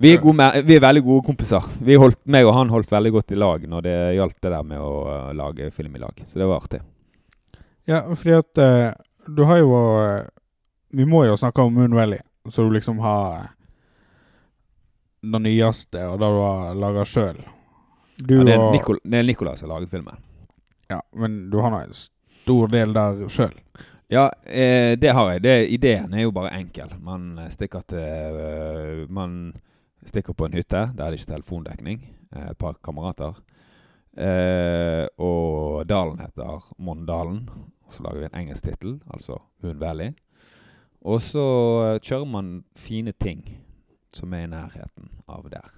Vi 0.00 0.14
er, 0.16 0.24
med, 0.32 0.62
vi 0.64 0.78
er 0.78 0.80
veldig 0.80 1.02
gode 1.04 1.26
kompiser. 1.26 1.66
Vi 1.84 1.98
holdt, 2.00 2.22
meg 2.24 2.48
og 2.48 2.54
han 2.56 2.72
holdt 2.72 2.90
veldig 2.90 3.12
godt 3.18 3.36
i 3.36 3.38
lag 3.38 3.66
når 3.68 3.84
det 3.84 3.96
gjaldt 4.16 4.38
det 4.40 4.54
der 4.54 4.64
med 4.64 4.80
å 4.80 4.94
lage 5.36 5.68
film 5.76 5.98
i 5.98 6.00
lag. 6.00 6.24
Så 6.24 6.40
det 6.40 6.48
var 6.48 6.64
artig. 6.64 6.80
Ja, 7.88 8.00
fordi 8.08 8.38
at 8.38 8.62
du 9.28 9.44
har 9.44 9.60
jo 9.60 9.72
eh, 10.00 10.24
Vi 10.88 11.04
må 11.04 11.24
jo 11.26 11.36
snakke 11.36 11.62
om 11.62 11.74
Moon 11.74 11.94
Valley, 11.94 12.18
så 12.48 12.64
du 12.64 12.70
liksom 12.72 12.98
har 13.04 13.34
eh, 13.36 13.50
det 15.20 15.40
nyeste, 15.44 16.06
og 16.08 16.18
det 16.20 16.30
du 16.32 16.40
har 16.40 16.74
laga 16.78 17.04
sjøl. 17.04 17.42
Du 18.18 18.38
Ja, 18.38 18.44
det, 18.44 18.54
er 18.54 18.62
og 18.62 18.72
Nikol, 18.74 19.00
det 19.04 19.18
er 19.18 19.26
Nicolas 19.26 19.60
som 19.60 19.68
har 19.68 19.78
laget 19.78 19.90
filmen. 19.90 20.16
Ja, 20.88 21.02
men 21.12 21.50
du 21.50 21.58
har 21.60 21.70
nå 21.70 21.82
en 21.84 21.94
stor 21.94 22.70
del 22.72 22.94
der 22.96 23.26
sjøl. 23.28 23.54
Ja, 24.08 24.30
eh, 24.44 24.96
det 24.98 25.12
har 25.12 25.32
jeg. 25.32 25.42
Det, 25.44 25.56
ideen 25.68 26.14
er 26.14 26.24
jo 26.24 26.32
bare 26.32 26.54
enkel. 26.56 26.94
Man 27.04 27.34
eh, 27.38 27.50
stikker 27.52 27.84
til 27.84 29.04
Man 29.12 29.52
stikker 30.06 30.32
på 30.32 30.48
en 30.48 30.56
hytte. 30.56 30.86
Der 30.96 31.04
er 31.04 31.12
det 31.12 31.20
ikke 31.20 31.34
telefondekning. 31.34 32.06
Eh, 32.32 32.50
et 32.50 32.58
par 32.58 32.78
kamerater. 32.84 33.36
Eh, 34.18 35.06
og 35.22 35.84
dalen 35.88 36.18
heter 36.20 36.64
Mondalen. 36.78 37.44
Og 37.86 37.92
så 37.94 38.02
lager 38.04 38.18
vi 38.18 38.28
en 38.28 38.40
engelsk 38.42 38.64
tittel, 38.66 38.98
altså 39.10 39.38
Moon 39.62 39.78
Valley. 39.80 40.10
Og 41.06 41.20
så 41.22 41.44
eh, 41.94 42.00
kjører 42.02 42.26
man 42.28 42.64
fine 42.76 43.12
ting 43.22 43.44
som 44.12 44.32
er 44.34 44.44
i 44.48 44.50
nærheten 44.50 45.08
av 45.28 45.46
der. 45.52 45.70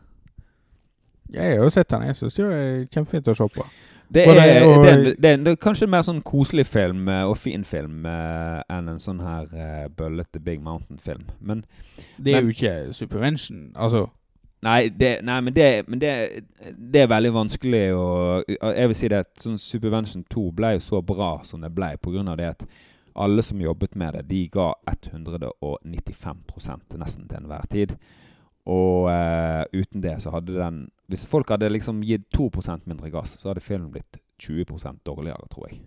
Jeg 1.31 1.57
har 1.57 1.63
jo 1.65 1.71
sett 1.71 1.91
den. 1.93 2.03
Jeg 2.09 2.17
syns 2.19 2.35
det 2.35 2.47
er 2.51 2.85
kjempefint 2.91 3.29
å 3.31 3.35
se 3.39 3.47
på. 3.55 3.67
Det 4.11 4.25
er, 4.27 4.35
det- 4.35 4.43
det, 4.43 4.91
er, 4.91 5.03
det, 5.23 5.31
er, 5.31 5.37
det 5.45 5.53
er 5.53 5.59
kanskje 5.63 5.87
en 5.87 5.93
mer 5.93 6.03
sånn 6.03 6.23
koselig 6.27 6.65
film 6.67 7.05
eh, 7.09 7.23
og 7.31 7.37
fin 7.39 7.63
film 7.65 8.07
eh, 8.11 8.57
enn 8.75 8.89
en 8.91 8.99
sånn 9.03 9.21
her 9.23 9.53
eh, 9.55 9.85
bøllete 9.95 10.41
Big 10.43 10.59
Mountain-film. 10.67 11.29
Men 11.39 11.61
Det 12.17 12.33
er 12.35 12.41
Men- 12.41 12.49
jo 12.51 12.57
ikke 12.57 12.73
Supervention. 12.97 13.69
Altså 13.77 14.09
Nei, 14.61 14.91
det, 14.93 15.23
nei 15.25 15.39
men, 15.41 15.55
det, 15.57 15.69
men 15.89 16.01
det, 16.03 16.13
det 16.77 17.01
er 17.01 17.09
veldig 17.09 17.31
vanskelig 17.33 17.85
å 17.97 18.09
Jeg 18.45 18.91
vil 18.91 18.99
si 18.99 19.09
det 19.09 19.23
at 19.25 19.31
sånn 19.41 19.57
Supervention 19.57 20.27
2 20.29 20.43
ble 20.53 20.75
jo 20.75 20.83
så 20.85 21.01
bra 21.01 21.39
som 21.49 21.65
det 21.65 21.73
ble 21.73 21.95
pga. 21.97 22.37
det 22.37 22.49
at 22.51 22.67
alle 23.21 23.43
som 23.43 23.61
jobbet 23.61 23.95
med 23.99 24.15
det, 24.15 24.23
de 24.29 24.49
ga 24.53 24.75
195 24.87 26.43
nesten 27.01 27.29
til 27.29 27.37
enhver 27.41 27.67
tid. 27.71 27.97
Og 28.71 29.09
uh, 29.09 29.65
uten 29.73 30.03
det 30.05 30.19
så 30.23 30.31
hadde 30.31 30.55
den 30.55 30.91
Hvis 31.09 31.25
folk 31.27 31.49
hadde 31.51 31.69
liksom 31.73 32.03
gitt 32.07 32.29
2% 32.37 32.85
mindre 32.87 33.11
gass, 33.11 33.35
så 33.41 33.49
hadde 33.51 33.65
filmen 33.65 33.91
blitt 33.91 34.21
20% 34.43 35.01
dårligere, 35.07 35.49
tror 35.51 35.69
jeg. 35.71 35.81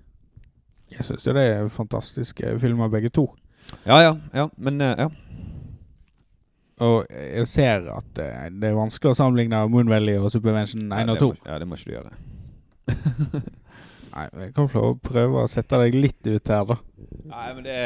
Jeg 0.92 1.06
syns 1.06 1.24
det 1.24 1.38
er 1.38 1.70
fantastiske 1.72 2.60
filmer, 2.60 2.90
begge 2.90 3.10
to. 3.10 3.30
Ja, 3.86 4.02
ja. 4.02 4.18
ja 4.34 4.48
men 4.58 4.82
uh, 4.82 4.98
ja. 4.98 5.10
Og 6.82 7.06
jeg 7.10 7.48
ser 7.48 7.90
at 7.94 8.22
eh, 8.22 8.46
det 8.50 8.72
er 8.72 8.78
vanskelig 8.78 9.14
å 9.14 9.18
sammenligne 9.18 9.60
Moon 9.70 9.90
Valley 9.92 10.18
og 10.18 10.32
Supervention 10.34 10.88
1 10.88 11.04
ja, 11.04 11.14
og 11.14 11.20
2. 11.22 11.28
må, 11.30 11.44
ja, 11.46 11.58
det 11.62 11.68
må 11.70 11.78
ikke 11.78 11.92
du 11.92 11.98
gjøre. 12.00 12.16
Nei, 14.14 14.26
jeg 14.44 14.50
kan 14.54 14.68
få 14.70 14.82
prøve 15.02 15.42
å 15.42 15.50
sette 15.50 15.78
deg 15.82 15.96
litt 15.98 16.28
ut 16.28 16.50
her, 16.54 16.66
da. 16.70 16.76
Nei, 17.30 17.46
men 17.56 17.64
det, 17.66 17.78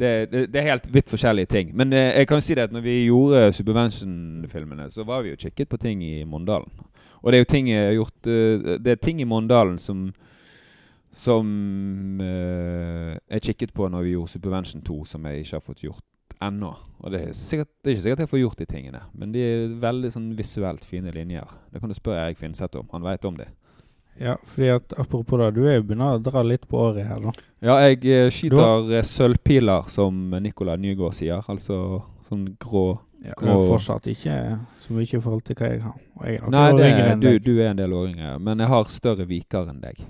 det, 0.00 0.10
det, 0.32 0.42
det 0.52 0.60
er 0.60 0.70
helt 0.72 0.88
vidt 0.92 1.12
forskjellige 1.12 1.52
ting. 1.52 1.70
Men 1.76 1.92
eh, 1.96 2.12
jeg 2.20 2.28
kan 2.28 2.42
si 2.44 2.56
det 2.56 2.68
at 2.68 2.74
når 2.74 2.84
vi 2.84 2.96
gjorde 3.06 3.46
Supervention-filmene, 3.56 4.88
så 4.92 5.06
var 5.08 5.24
vi 5.24 5.32
jo 5.32 5.40
kikket 5.44 5.70
på 5.72 5.80
ting 5.80 6.04
i 6.04 6.18
Mondalen. 6.28 6.72
Og 7.20 7.32
det 7.32 7.38
er 7.38 7.44
jo 7.44 7.52
ting 7.54 7.70
jeg 7.72 7.86
har 7.88 7.94
gjort 7.96 8.28
eh, 8.28 8.74
Det 8.84 8.92
er 8.92 9.00
ting 9.00 9.20
i 9.24 9.28
Mondalen 9.28 9.78
som 9.80 10.10
Som 11.16 11.46
jeg 12.20 13.44
kikket 13.46 13.72
på 13.72 13.86
når 13.88 14.02
vi 14.02 14.16
gjorde 14.16 14.32
Supervention 14.34 14.82
2, 14.82 15.04
som 15.08 15.24
jeg 15.30 15.44
ikke 15.44 15.56
har 15.56 15.64
fått 15.64 15.84
gjort 15.86 16.04
ennå. 16.42 16.72
Og 17.04 17.12
det 17.12 17.20
er, 17.20 17.34
sikkert, 17.36 17.68
det 17.82 17.90
er 17.90 17.94
ikke 17.94 18.04
sikkert 18.04 18.22
jeg 18.24 18.30
får 18.30 18.40
gjort 18.40 18.62
de 18.62 18.66
tingene, 18.70 19.02
men 19.12 19.34
de 19.34 19.42
er 19.44 19.74
veldig 19.82 20.10
sånn 20.14 20.30
visuelt 20.38 20.86
fine 20.88 21.12
linjer. 21.12 21.50
Det 21.72 21.82
kan 21.82 21.92
du 21.92 21.96
spørre 21.96 22.24
Erik 22.24 22.40
Finseth 22.40 22.80
om. 22.80 22.88
Han 22.94 23.04
veit 23.04 23.26
om 23.28 23.36
det. 23.36 23.50
Ja, 24.20 24.36
fordi 24.46 24.68
at 24.70 24.92
apropos 24.96 25.40
det, 25.40 25.50
du 25.56 25.64
er 25.66 25.80
jo 25.80 25.86
begynner 25.88 26.16
å 26.16 26.22
dra 26.22 26.44
litt 26.46 26.68
på 26.70 26.78
året 26.78 27.08
her 27.08 27.18
nå. 27.22 27.32
Ja, 27.64 27.80
jeg 27.82 28.04
eh, 28.06 28.28
skyter 28.32 28.62
har... 28.62 29.02
sølvpiler, 29.08 29.90
som 29.90 30.30
Nicolai 30.40 30.78
Nygaard 30.80 31.16
sier. 31.18 31.42
Altså 31.42 32.04
sånn 32.28 32.46
grå 32.62 32.86
Ja, 33.24 33.34
er 33.34 33.66
fortsatt 33.66 34.06
ikke 34.12 34.36
så 34.84 34.94
mye 34.94 35.08
i 35.08 35.20
forhold 35.20 35.44
til 35.48 35.58
hva 35.58 35.72
jeg 35.72 35.82
har. 35.82 35.98
Jeg 36.28 36.54
Nei, 36.54 36.64
det, 36.78 36.88
du, 37.20 37.28
du 37.42 37.52
er 37.56 37.72
en 37.72 37.82
del 37.82 37.92
åringer, 37.96 38.38
men 38.38 38.62
jeg 38.62 38.70
har 38.70 38.88
større 38.92 39.26
viker 39.28 39.70
enn 39.72 39.82
deg. 39.82 40.00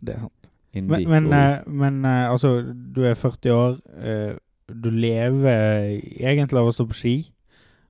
Det 0.00 0.16
er 0.16 0.22
sant. 0.24 0.36
Indik 0.72 1.08
Men, 1.08 1.26
men, 1.28 1.32
eh, 1.34 1.58
men 1.66 2.04
eh, 2.04 2.30
altså, 2.30 2.60
du 2.72 3.02
er 3.04 3.14
40 3.18 3.54
år. 3.54 3.80
eh, 4.00 4.38
du 4.74 4.90
lever 4.90 6.00
egentlig 6.20 6.60
av 6.60 6.70
å 6.70 6.74
stå 6.74 6.86
på 6.90 6.96
ski. 6.96 7.14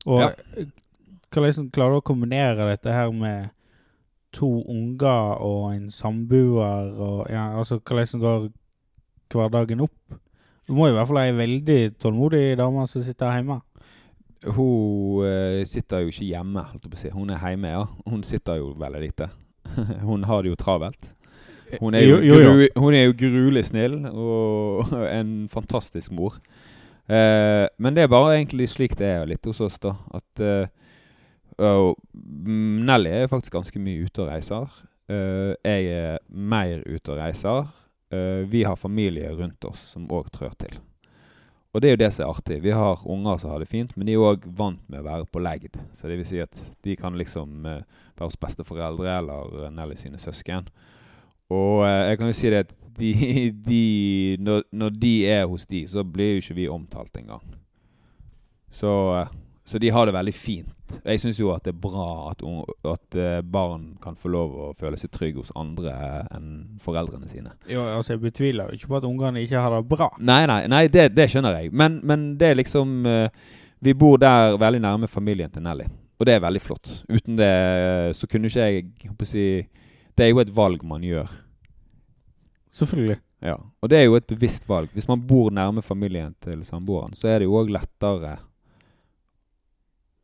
Og 0.07 0.21
Ja. 0.23 0.31
hvordan 1.31 1.71
klarer 1.71 1.97
du 1.97 2.01
å 2.01 2.09
kombinere 2.09 2.69
dette 2.71 2.93
her 2.93 3.11
med 3.12 3.51
to 4.33 4.64
unger 4.69 5.40
og 5.40 5.75
en 5.75 5.90
samboer? 5.90 6.93
Og, 6.97 7.27
ja, 7.31 7.59
altså, 7.59 7.79
hvordan 7.79 8.21
går 8.21 8.51
hverdagen 9.31 9.81
opp? 9.81 10.21
Du 10.66 10.75
må 10.75 10.87
i 10.87 10.95
hvert 10.95 11.09
fall 11.09 11.19
ha 11.19 11.27
ei 11.27 11.35
veldig 11.35 11.99
tålmodig 11.99 12.57
dame 12.59 12.87
som 12.87 13.03
sitter 13.03 13.33
hjemme. 13.35 13.61
Hun 14.47 15.25
uh, 15.27 15.64
sitter 15.69 16.05
jo 16.05 16.12
ikke 16.12 16.31
hjemme, 16.31 16.62
holdt 16.64 16.85
jeg 16.85 16.93
på 16.93 16.97
å 16.97 17.01
si. 17.01 17.11
Hun 17.12 17.33
er 17.35 17.43
hjemme, 17.43 17.73
ja. 17.75 17.87
Hun 18.09 18.23
sitter 18.25 18.61
jo 18.61 18.71
veldig 18.79 19.01
lite. 19.03 19.29
hun 20.09 20.25
har 20.25 20.43
det 20.43 20.55
jo 20.55 20.61
travelt. 20.61 21.11
Hun 21.81 21.95
er 21.95 22.07
jo, 22.07 22.16
Jo, 22.19 22.35
jo, 22.35 22.38
jo. 22.40 22.53
Gru, 22.55 22.83
hun 22.83 22.95
er 22.95 23.05
jo 23.05 23.16
gruelig 23.19 23.64
snill 23.69 23.99
og 24.11 24.95
en 25.19 25.35
fantastisk 25.53 26.14
mor. 26.16 26.38
Eh, 27.11 27.66
men 27.83 27.96
det 27.96 28.05
er 28.05 28.12
bare 28.12 28.37
egentlig 28.37 28.68
slik 28.70 28.94
det 29.01 29.09
er 29.16 29.27
litt 29.27 29.46
hos 29.51 29.61
oss, 29.64 29.81
da. 29.83 29.96
At 30.14 30.44
mm, 31.59 32.87
Nelly 32.87 33.11
er 33.23 33.33
faktisk 33.33 33.59
ganske 33.59 33.83
mye 33.83 34.07
ute 34.07 34.23
og 34.23 34.31
reiser. 34.31 34.81
Eh, 35.11 35.57
jeg 35.64 35.90
er 35.90 36.20
mer 36.29 36.85
ute 36.87 37.12
og 37.12 37.18
reiser. 37.18 37.66
Eh, 38.14 38.46
vi 38.51 38.62
har 38.64 38.79
familie 38.79 39.33
rundt 39.35 39.64
oss 39.66 39.83
som 39.92 40.07
òg 40.11 40.31
trør 40.35 40.55
til. 40.59 40.79
Og 41.70 41.83
det 41.83 41.88
er 41.88 41.94
jo 41.94 42.03
det 42.03 42.11
som 42.14 42.25
er 42.25 42.33
artig. 42.33 42.59
Vi 42.64 42.75
har 42.75 43.03
unger 43.07 43.37
som 43.38 43.53
har 43.53 43.62
det 43.62 43.70
fint, 43.70 43.92
men 43.96 44.09
de 44.09 44.16
er 44.16 44.25
òg 44.33 44.46
vant 44.59 44.83
med 44.90 45.03
å 45.03 45.07
være 45.07 45.29
på 45.31 45.42
legd. 45.42 45.79
Så 45.94 46.11
det 46.11 46.18
vil 46.18 46.27
si 46.27 46.40
at 46.42 46.62
de 46.83 46.96
kan 46.99 47.18
liksom 47.18 47.66
eh, 47.66 47.85
være 48.18 48.31
hos 48.31 48.40
besteforeldre 48.42 49.18
eller 49.18 49.70
Nelly 49.75 49.99
sine 49.99 50.18
søsken. 50.18 50.70
Og 51.51 51.85
eh, 51.87 52.11
jeg 52.11 52.19
kan 52.19 52.31
jo 52.31 52.39
si 52.39 52.51
det 52.53 52.65
at 52.65 52.75
de, 53.01 53.13
de 53.71 53.85
når, 54.43 54.65
når 54.73 54.97
de 55.03 55.15
er 55.29 55.47
hos 55.51 55.67
de, 55.67 55.85
så 55.89 56.05
blir 56.07 56.37
jo 56.37 56.45
ikke 56.45 56.59
vi 56.61 56.69
omtalt 56.71 57.17
engang. 57.19 57.45
Så, 58.71 58.91
eh, 59.19 59.33
så 59.65 59.79
de 59.79 59.91
har 59.91 60.07
det 60.07 60.15
veldig 60.15 60.35
fint. 60.35 61.01
Jeg 61.05 61.21
syns 61.23 61.39
jo 61.39 61.53
at 61.55 61.65
det 61.67 61.75
er 61.75 61.83
bra 61.83 62.33
at, 62.33 62.43
at 62.91 63.19
eh, 63.19 63.41
barn 63.47 63.93
kan 64.03 64.19
få 64.19 64.31
lov 64.31 64.55
å 64.55 64.69
føle 64.79 64.99
seg 64.99 65.13
trygge 65.15 65.43
hos 65.43 65.53
andre 65.59 65.95
enn 66.35 66.79
foreldrene 66.83 67.31
sine. 67.31 67.55
Jo, 67.71 67.85
altså, 67.97 68.15
jeg 68.15 68.25
betviler 68.25 68.71
jo 68.71 68.79
ikke 68.79 68.91
på 68.91 69.01
at 69.01 69.09
ungene 69.11 69.43
ikke 69.45 69.63
har 69.63 69.75
det 69.75 69.85
bra. 69.91 70.11
Nei, 70.19 70.43
nei, 70.51 70.65
nei 70.71 70.85
det, 70.91 71.11
det 71.15 71.29
skjønner 71.31 71.61
jeg. 71.61 71.75
Men, 71.75 72.01
men 72.07 72.33
det 72.39 72.53
er 72.53 72.63
liksom 72.63 73.03
Vi 73.81 73.95
bor 73.97 74.19
der 74.21 74.59
veldig 74.61 74.81
nærme 74.85 75.09
familien 75.09 75.51
til 75.51 75.63
Nelly. 75.65 75.87
Og 76.21 76.27
det 76.29 76.35
er 76.35 76.43
veldig 76.45 76.61
flott. 76.61 76.91
Uten 77.09 77.39
det 77.39 77.53
så 78.13 78.27
kunne 78.29 78.51
ikke 78.51 78.67
jeg 78.67 78.83
håper 79.07 79.25
å 79.25 79.31
si, 79.31 79.45
Det 80.16 80.27
er 80.27 80.33
jo 80.35 80.40
et 80.42 80.53
valg 80.57 80.83
man 80.85 81.03
gjør. 81.05 81.31
Selvfølgelig. 82.73 83.18
Ja. 83.42 83.57
Og 83.81 83.88
det 83.90 83.99
er 83.99 84.05
jo 84.05 84.16
et 84.18 84.27
bevisst 84.29 84.68
valg. 84.68 84.90
Hvis 84.92 85.09
man 85.09 85.23
bor 85.27 85.51
nærme 85.51 85.83
familien 85.83 86.35
til 86.44 86.62
samboeren, 86.64 87.14
så 87.16 87.29
er 87.29 87.40
det 87.40 87.49
jo 87.49 87.57
òg 87.61 87.73
lettere 87.73 88.37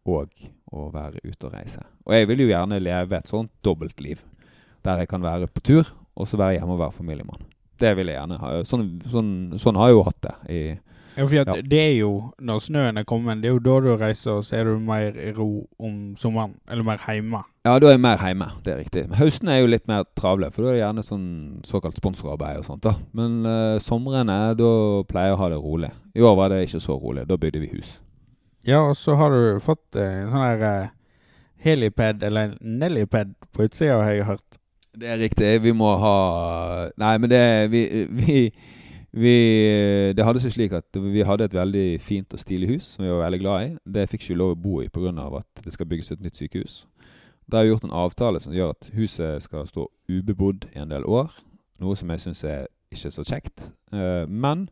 òg 0.07 0.31
å 0.72 0.88
være 0.94 1.22
ute 1.25 1.49
og 1.49 1.55
reise. 1.57 1.83
Og 2.07 2.14
jeg 2.14 2.29
vil 2.31 2.44
jo 2.44 2.51
gjerne 2.53 2.79
leve 2.83 3.18
et 3.18 3.31
sånt 3.31 3.51
dobbeltliv. 3.66 4.22
Der 4.87 5.03
jeg 5.03 5.09
kan 5.11 5.25
være 5.25 5.49
på 5.51 5.62
tur, 5.66 5.88
og 6.14 6.29
så 6.31 6.38
være 6.38 6.59
hjemme 6.61 6.77
og 6.77 6.83
være 6.85 6.94
familiemann. 6.94 7.46
Det 7.81 7.90
vil 7.99 8.09
jeg 8.12 8.20
gjerne 8.20 8.38
ha. 8.40 8.53
Sånn, 8.64 8.87
sånn, 9.11 9.33
sånn 9.61 9.77
har 9.81 9.90
jeg 9.90 9.96
jo 9.99 10.05
hatt 10.07 10.20
det. 10.22 10.37
i 10.49 10.61
Ja, 11.16 11.25
for 11.27 11.35
Ja. 11.35 11.44
det 11.62 11.81
er 11.81 11.94
jo, 11.99 12.33
når 12.38 12.61
snøen 12.61 12.99
er 12.99 13.05
kommet, 13.05 13.40
det 13.42 13.49
er 13.49 13.55
jo 13.55 13.59
da 13.59 13.81
du 13.81 13.96
reiser, 13.96 14.33
og 14.37 14.44
så 14.44 14.59
er 14.61 14.64
du 14.64 14.79
mer 14.79 15.16
i 15.16 15.33
ro 15.33 15.66
om 15.81 16.14
sommeren, 16.16 16.55
eller 16.68 16.85
mer 16.85 16.99
hjemme. 16.99 17.42
Ja, 17.66 17.72
da 17.83 17.88
er 17.88 17.96
jeg 17.96 18.02
mer 18.05 18.20
hjemme. 18.22 18.46
Det 18.62 18.70
er 18.70 18.76
riktig. 18.79 19.02
Men 19.09 19.18
Høsten 19.18 19.48
er 19.50 19.57
jo 19.59 19.66
litt 19.66 19.88
mer 19.90 20.05
travle, 20.14 20.52
for 20.55 20.62
da 20.62 20.68
er 20.70 20.76
det 20.76 20.83
gjerne 20.85 21.02
sånn 21.02 21.31
såkalt 21.66 21.96
sponsorarbeid 21.98 22.61
og 22.61 22.66
sånt. 22.68 22.85
da. 22.85 22.92
Men 23.16 23.40
uh, 23.42 23.79
somrene, 23.83 24.37
da 24.55 24.68
pleier 25.11 25.33
jeg 25.33 25.35
å 25.35 25.40
ha 25.40 25.48
det 25.50 25.59
rolig. 25.64 25.90
I 26.14 26.22
år 26.22 26.37
var 26.38 26.55
det 26.55 26.61
ikke 26.68 26.83
så 26.85 26.94
rolig. 27.02 27.24
Da 27.26 27.38
bygde 27.42 27.64
vi 27.64 27.72
hus. 27.72 27.96
Ja, 28.66 28.85
og 28.85 28.94
så 28.98 29.16
har 29.18 29.35
du 29.35 29.59
fått 29.62 29.98
eh, 29.98 30.22
en 30.22 30.31
sånn 30.31 30.44
her 30.44 30.62
uh, 30.62 30.94
helipad, 31.66 32.22
eller 32.26 32.55
nellipad 32.62 33.35
på 33.50 33.66
utsida, 33.66 33.98
har 33.98 34.14
jeg 34.14 34.31
hørt. 34.31 34.62
Det 34.96 35.11
er 35.11 35.20
riktig. 35.26 35.50
Vi 35.66 35.74
må 35.76 35.90
ha 36.00 36.16
Nei, 36.96 37.12
men 37.20 37.29
det 37.29 37.42
Vi, 37.68 37.83
vi, 38.16 38.37
vi 39.12 39.35
Det 40.16 40.24
hadde 40.24 40.40
seg 40.40 40.55
slik 40.55 40.72
at 40.72 40.96
vi 40.96 41.26
hadde 41.26 41.50
et 41.50 41.57
veldig 41.59 41.88
fint 42.00 42.33
og 42.33 42.40
stilig 42.40 42.70
hus 42.70 42.87
som 42.94 43.05
vi 43.05 43.11
var 43.11 43.26
veldig 43.26 43.40
glad 43.42 43.66
i. 43.66 43.74
Det 43.85 44.07
fikk 44.09 44.24
ikke 44.24 44.38
lov 44.40 44.55
å 44.55 44.61
bo 44.62 44.81
i 44.81 44.88
pga. 44.88 45.12
at 45.37 45.64
det 45.66 45.74
skal 45.74 45.90
bygges 45.90 46.14
et 46.14 46.24
nytt 46.24 46.40
sykehus. 46.40 46.87
Da 47.47 47.57
har 47.57 47.65
vi 47.65 47.71
gjort 47.71 47.85
en 47.87 47.95
avtale 47.95 48.41
som 48.43 48.55
gjør 48.55 48.73
at 48.75 48.89
huset 48.97 49.43
skal 49.45 49.69
stå 49.69 49.85
ubebodd 50.11 50.67
i 50.75 50.81
en 50.83 50.91
del 50.91 51.05
år. 51.07 51.31
Noe 51.79 51.95
som 51.95 52.11
jeg 52.11 52.23
syns 52.25 52.43
er 52.43 52.65
ikke 52.91 53.13
så 53.15 53.23
kjekt. 53.27 53.69
Eh, 53.95 54.25
men 54.27 54.65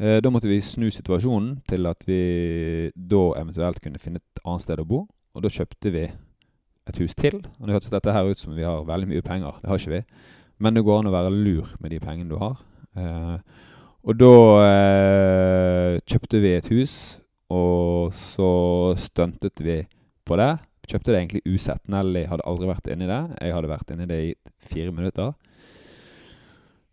eh, 0.00 0.18
da 0.18 0.32
måtte 0.34 0.50
vi 0.50 0.58
snu 0.58 0.88
situasjonen 0.90 1.60
til 1.70 1.86
at 1.86 2.02
vi 2.08 2.90
da 2.96 3.22
eventuelt 3.38 3.78
kunne 3.84 4.02
finne 4.02 4.18
et 4.18 4.42
annet 4.42 4.64
sted 4.64 4.82
å 4.82 4.88
bo. 4.88 5.04
Og 5.32 5.44
da 5.44 5.52
kjøpte 5.52 5.92
vi 5.94 6.08
et 6.90 6.98
hus 6.98 7.14
til. 7.14 7.38
Og 7.60 7.68
det 7.68 7.78
hørtes 7.78 7.94
dette 7.94 8.16
her 8.16 8.26
ut 8.26 8.42
som 8.42 8.56
vi 8.58 8.66
har 8.66 8.82
veldig 8.88 9.10
mye 9.12 9.22
penger. 9.22 9.62
Det 9.62 9.70
har 9.70 9.78
ikke 9.78 9.94
vi. 9.94 10.02
Men 10.58 10.74
det 10.74 10.84
går 10.88 10.98
an 10.98 11.12
å 11.12 11.14
være 11.14 11.30
lur 11.36 11.70
med 11.78 11.94
de 11.94 12.02
pengene 12.02 12.34
du 12.34 12.40
har. 12.42 12.58
Eh, 12.98 13.38
og 14.02 14.18
da 14.18 14.34
kjøpte 16.10 16.40
vi 16.42 16.56
et 16.56 16.66
hus, 16.74 16.94
og 17.54 18.10
så 18.18 18.50
stuntet 18.98 19.62
vi 19.62 19.76
på 20.26 20.34
det. 20.40 20.56
Kjøpte 20.88 21.12
det 21.12 21.20
egentlig 21.20 21.42
usett. 21.46 21.82
Nelly 21.90 22.24
hadde 22.26 22.46
aldri 22.48 22.68
vært 22.70 22.90
inni 22.90 23.06
det. 23.06 23.22
Jeg 23.38 23.54
hadde 23.54 23.70
vært 23.70 23.92
inni 23.94 24.08
det 24.10 24.20
i 24.24 24.30
fire 24.72 24.94
minutter. 24.94 25.32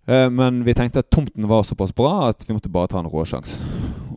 Eh, 0.09 0.29
men 0.29 0.63
vi 0.65 0.73
tenkte 0.77 1.03
at 1.03 1.09
tomten 1.13 1.47
var 1.49 1.65
såpass 1.67 1.93
bra 1.95 2.29
at 2.29 2.45
vi 2.47 2.55
måtte 2.55 2.71
bare 2.73 2.89
ta 2.91 3.01
en 3.01 3.09
råsjans. 3.09 3.57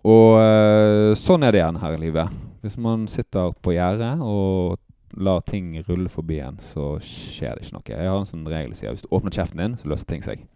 Og 0.03 0.39
eh, 0.41 1.13
sånn 1.19 1.45
er 1.45 1.55
det 1.55 1.63
igjen 1.63 1.81
her 1.83 1.97
i 1.97 2.03
livet. 2.05 2.41
Hvis 2.63 2.79
man 2.79 3.09
sitter 3.11 3.53
på 3.65 3.75
gjerdet 3.75 4.15
og 4.23 4.79
lar 5.21 5.43
ting 5.45 5.75
rulle 5.89 6.09
forbi 6.09 6.39
en, 6.41 6.61
så 6.73 6.95
skjer 7.05 7.59
det 7.59 7.67
ikke 7.67 7.77
noe. 7.77 7.89
Jeg 7.91 8.09
har 8.09 8.21
en 8.21 8.29
sånn 8.29 8.49
regel 8.49 8.73
som 8.73 8.81
sier 8.81 8.95
hvis 8.95 9.05
du 9.05 9.13
åpner 9.13 9.35
kjeften 9.35 9.61
din, 9.61 9.77
så 9.81 9.91
løser 9.93 10.09
ting 10.09 10.25
seg. 10.25 10.47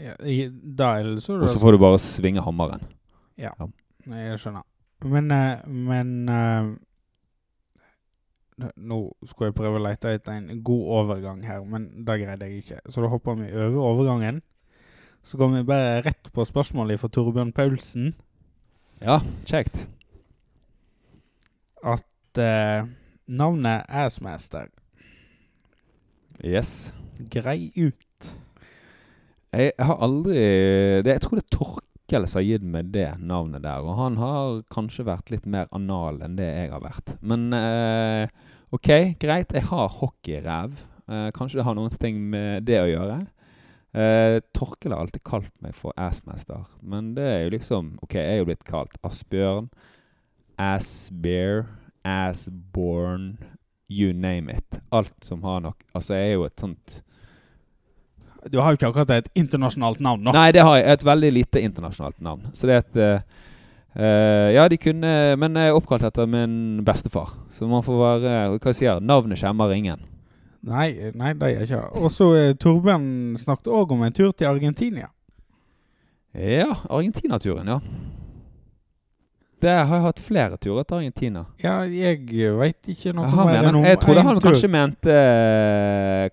Ja, 0.00 0.16
i, 0.24 0.48
da 0.50 0.94
så 1.20 1.38
Og 1.38 1.48
så 1.52 1.60
får 1.60 1.76
du 1.76 1.82
bare 1.84 2.00
svinge 2.00 2.44
hammeren. 2.44 2.84
Ja, 3.40 3.52
jeg 4.08 4.40
skjønner. 4.40 4.66
Men, 5.08 5.30
eh, 5.34 5.64
men 5.66 6.12
Nå 8.76 8.98
skulle 9.26 9.50
jeg 9.50 9.56
prøve 9.58 9.78
å 9.80 9.84
lete 9.84 10.14
etter 10.16 10.36
en 10.38 10.62
god 10.64 10.84
overgang 10.98 11.42
her, 11.46 11.62
men 11.68 11.88
det 12.06 12.18
greide 12.22 12.48
jeg 12.48 12.62
ikke. 12.62 12.80
Så 12.88 13.04
da 13.04 13.10
hopper 13.12 13.38
vi 13.40 13.50
over 13.52 13.80
overgangen. 13.90 14.42
Så 15.22 15.38
går 15.38 15.52
vi 15.54 15.64
bare 15.66 16.02
rett 16.02 16.30
på 16.34 16.44
spørsmålet 16.46 17.00
fra 17.00 17.10
Torbjørn 17.12 17.52
Paulsen. 17.54 18.12
Ja, 19.02 19.20
kjekt. 19.46 19.84
At 21.82 22.38
eh, 22.38 22.86
navnet 23.26 23.86
Assmaster 23.88 24.70
Yes. 26.42 26.92
Grei 27.30 27.70
ut. 27.76 28.36
Jeg 29.52 29.72
har 29.78 29.98
aldri 30.02 30.34
det, 31.04 31.12
Jeg 31.12 31.20
tror 31.20 31.38
det 31.38 31.44
er 31.44 31.56
Torkel 31.56 31.91
har 32.12 32.44
gitt 32.44 32.64
meg 32.64 32.92
det 32.92 33.08
navnet 33.18 33.64
der. 33.64 33.84
Og 33.84 33.96
han 33.98 34.16
har 34.20 34.62
kanskje 34.72 35.06
vært 35.08 35.32
litt 35.32 35.46
mer 35.46 35.70
anal 35.72 36.20
enn 36.22 36.36
det 36.38 36.48
jeg 36.48 36.72
har 36.72 36.82
vært. 36.84 37.14
Men 37.20 37.52
eh, 37.56 38.28
OK, 38.72 38.90
greit. 39.20 39.52
Jeg 39.52 39.68
har 39.68 39.88
hockeyræv. 39.98 40.76
Eh, 41.08 41.28
kanskje 41.36 41.60
det 41.60 41.66
har 41.66 41.76
noen 41.76 41.94
ting 42.00 42.20
med 42.32 42.66
det 42.68 42.80
å 42.82 42.90
gjøre. 42.90 43.18
Eh, 43.92 44.38
Torkel 44.56 44.94
har 44.94 45.04
alltid 45.04 45.24
kalt 45.28 45.52
meg 45.60 45.74
for 45.76 45.92
assmester, 46.00 46.64
Men 46.80 47.14
det 47.14 47.26
er 47.28 47.40
jo 47.44 47.54
liksom 47.56 47.98
OK, 48.02 48.14
jeg 48.16 48.38
er 48.38 48.40
jo 48.40 48.48
blitt 48.48 48.64
kalt 48.64 48.96
Asbjørn, 49.04 49.68
Assbear, 50.56 51.66
Assborn, 52.04 53.36
you 53.88 54.12
name 54.12 54.48
it. 54.48 54.80
Alt 54.90 55.16
som 55.24 55.42
har 55.42 55.60
nok 55.60 55.84
Altså, 55.92 56.14
jeg 56.14 56.30
er 56.30 56.32
jo 56.38 56.46
et 56.48 56.60
sånt 56.60 57.02
Du 58.50 58.58
har 58.58 58.72
jo 58.72 58.80
ikke 58.80 58.90
akkurat 58.90 59.10
et 59.14 59.28
internasjonalt 59.38 60.00
navn 60.02 60.24
nå. 60.26 60.34
Nei, 60.34 60.50
det 60.54 60.64
har 60.66 60.78
jeg. 60.80 60.86
Et 60.96 61.04
veldig 61.06 61.32
lite 61.32 61.62
internasjonalt 61.62 62.18
navn. 62.24 62.48
Så 62.58 62.66
det 62.66 62.74
er 62.74 62.82
et 62.82 63.02
eh, 63.02 64.48
Ja, 64.56 64.64
de 64.68 64.78
kunne 64.80 65.12
Men 65.38 65.58
jeg 65.60 65.70
er 65.70 65.76
oppkalt 65.78 66.02
etter 66.08 66.26
min 66.26 66.82
bestefar. 66.86 67.36
Så 67.54 67.68
man 67.70 67.84
får 67.86 68.00
være 68.02 68.32
Hva 68.56 68.74
sier 68.74 68.88
jeg? 68.94 69.04
Navnet 69.06 69.38
skjemmer 69.38 69.74
ingen. 69.76 70.08
Nei, 70.62 71.10
nei, 71.18 71.34
det 71.34 71.52
gjør 71.52 71.62
ikke. 71.66 71.82
Og 71.98 72.12
så 72.14 72.28
uh, 72.38 72.48
Torbjørn 72.54 73.06
snakket 73.38 73.70
òg 73.74 73.94
om 73.96 74.04
en 74.06 74.14
tur 74.14 74.30
til 74.30 74.46
Argentina. 74.46 75.08
Ja, 76.38 76.68
Argentinaturen, 76.86 77.66
ja. 77.68 77.80
Det 79.62 79.70
har 79.70 79.94
jeg 79.94 80.04
hatt 80.06 80.22
flere 80.22 80.56
turer 80.58 80.86
til 80.86 81.00
Argentina. 81.00 81.44
Ja, 81.62 81.82
jeg 81.86 82.22
veit 82.58 82.88
ikke 82.94 83.12
noe 83.14 83.28
mer 83.30 83.68
enn 83.68 83.78
om 83.78 83.84
jeg 83.86 84.00
trodde 84.02 84.24
han 84.26 84.40
kanskje 84.42 84.70
mente 84.70 85.18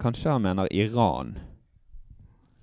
Kanskje 0.02 0.32
han 0.32 0.46
mener 0.46 0.70
Iran. 0.74 1.36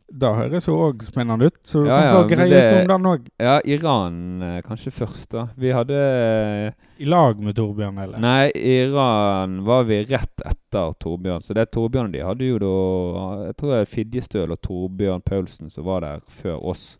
Det 0.08 0.28
høres 0.36 0.66
jo 0.68 0.76
òg 0.78 1.02
spennende 1.02 1.48
ut, 1.50 1.56
så 1.66 1.80
du 1.82 1.88
Ja, 1.88 1.96
kan 1.98 2.06
ja, 2.06 2.12
få 2.14 2.20
men 2.28 2.38
greie 2.38 2.50
det- 2.50 2.66
ut 2.72 2.80
om 2.80 2.88
den 3.02 3.06
òg. 3.10 3.24
Ja, 3.42 3.60
Iran 3.64 4.42
eh, 4.42 4.60
kanskje 4.62 4.92
først, 4.92 5.28
da. 5.32 5.48
Vi 5.56 5.72
hadde 5.74 6.74
I 7.00 7.04
lag 7.04 7.40
med 7.42 7.56
Torbjørn, 7.56 7.98
eller? 7.98 8.18
Nei, 8.18 8.50
Iran 8.54 9.64
var 9.64 9.82
vi 9.84 10.02
rett 10.04 10.44
etter 10.46 10.92
Torbjørn. 11.00 11.42
Så 11.42 11.54
det 11.54 11.70
Torbjørn 11.72 12.12
de 12.12 12.20
hadde 12.22 12.46
jo 12.46 12.58
da 12.58 13.46
Jeg 13.46 13.56
tror 13.56 13.70
det 13.74 13.80
er 13.80 13.90
Fidjestøl 13.96 14.52
og 14.52 14.60
Torbjørn 14.62 15.22
Paulsen 15.26 15.70
som 15.70 15.84
var 15.84 16.00
der 16.00 16.20
før 16.28 16.62
oss. 16.62 16.98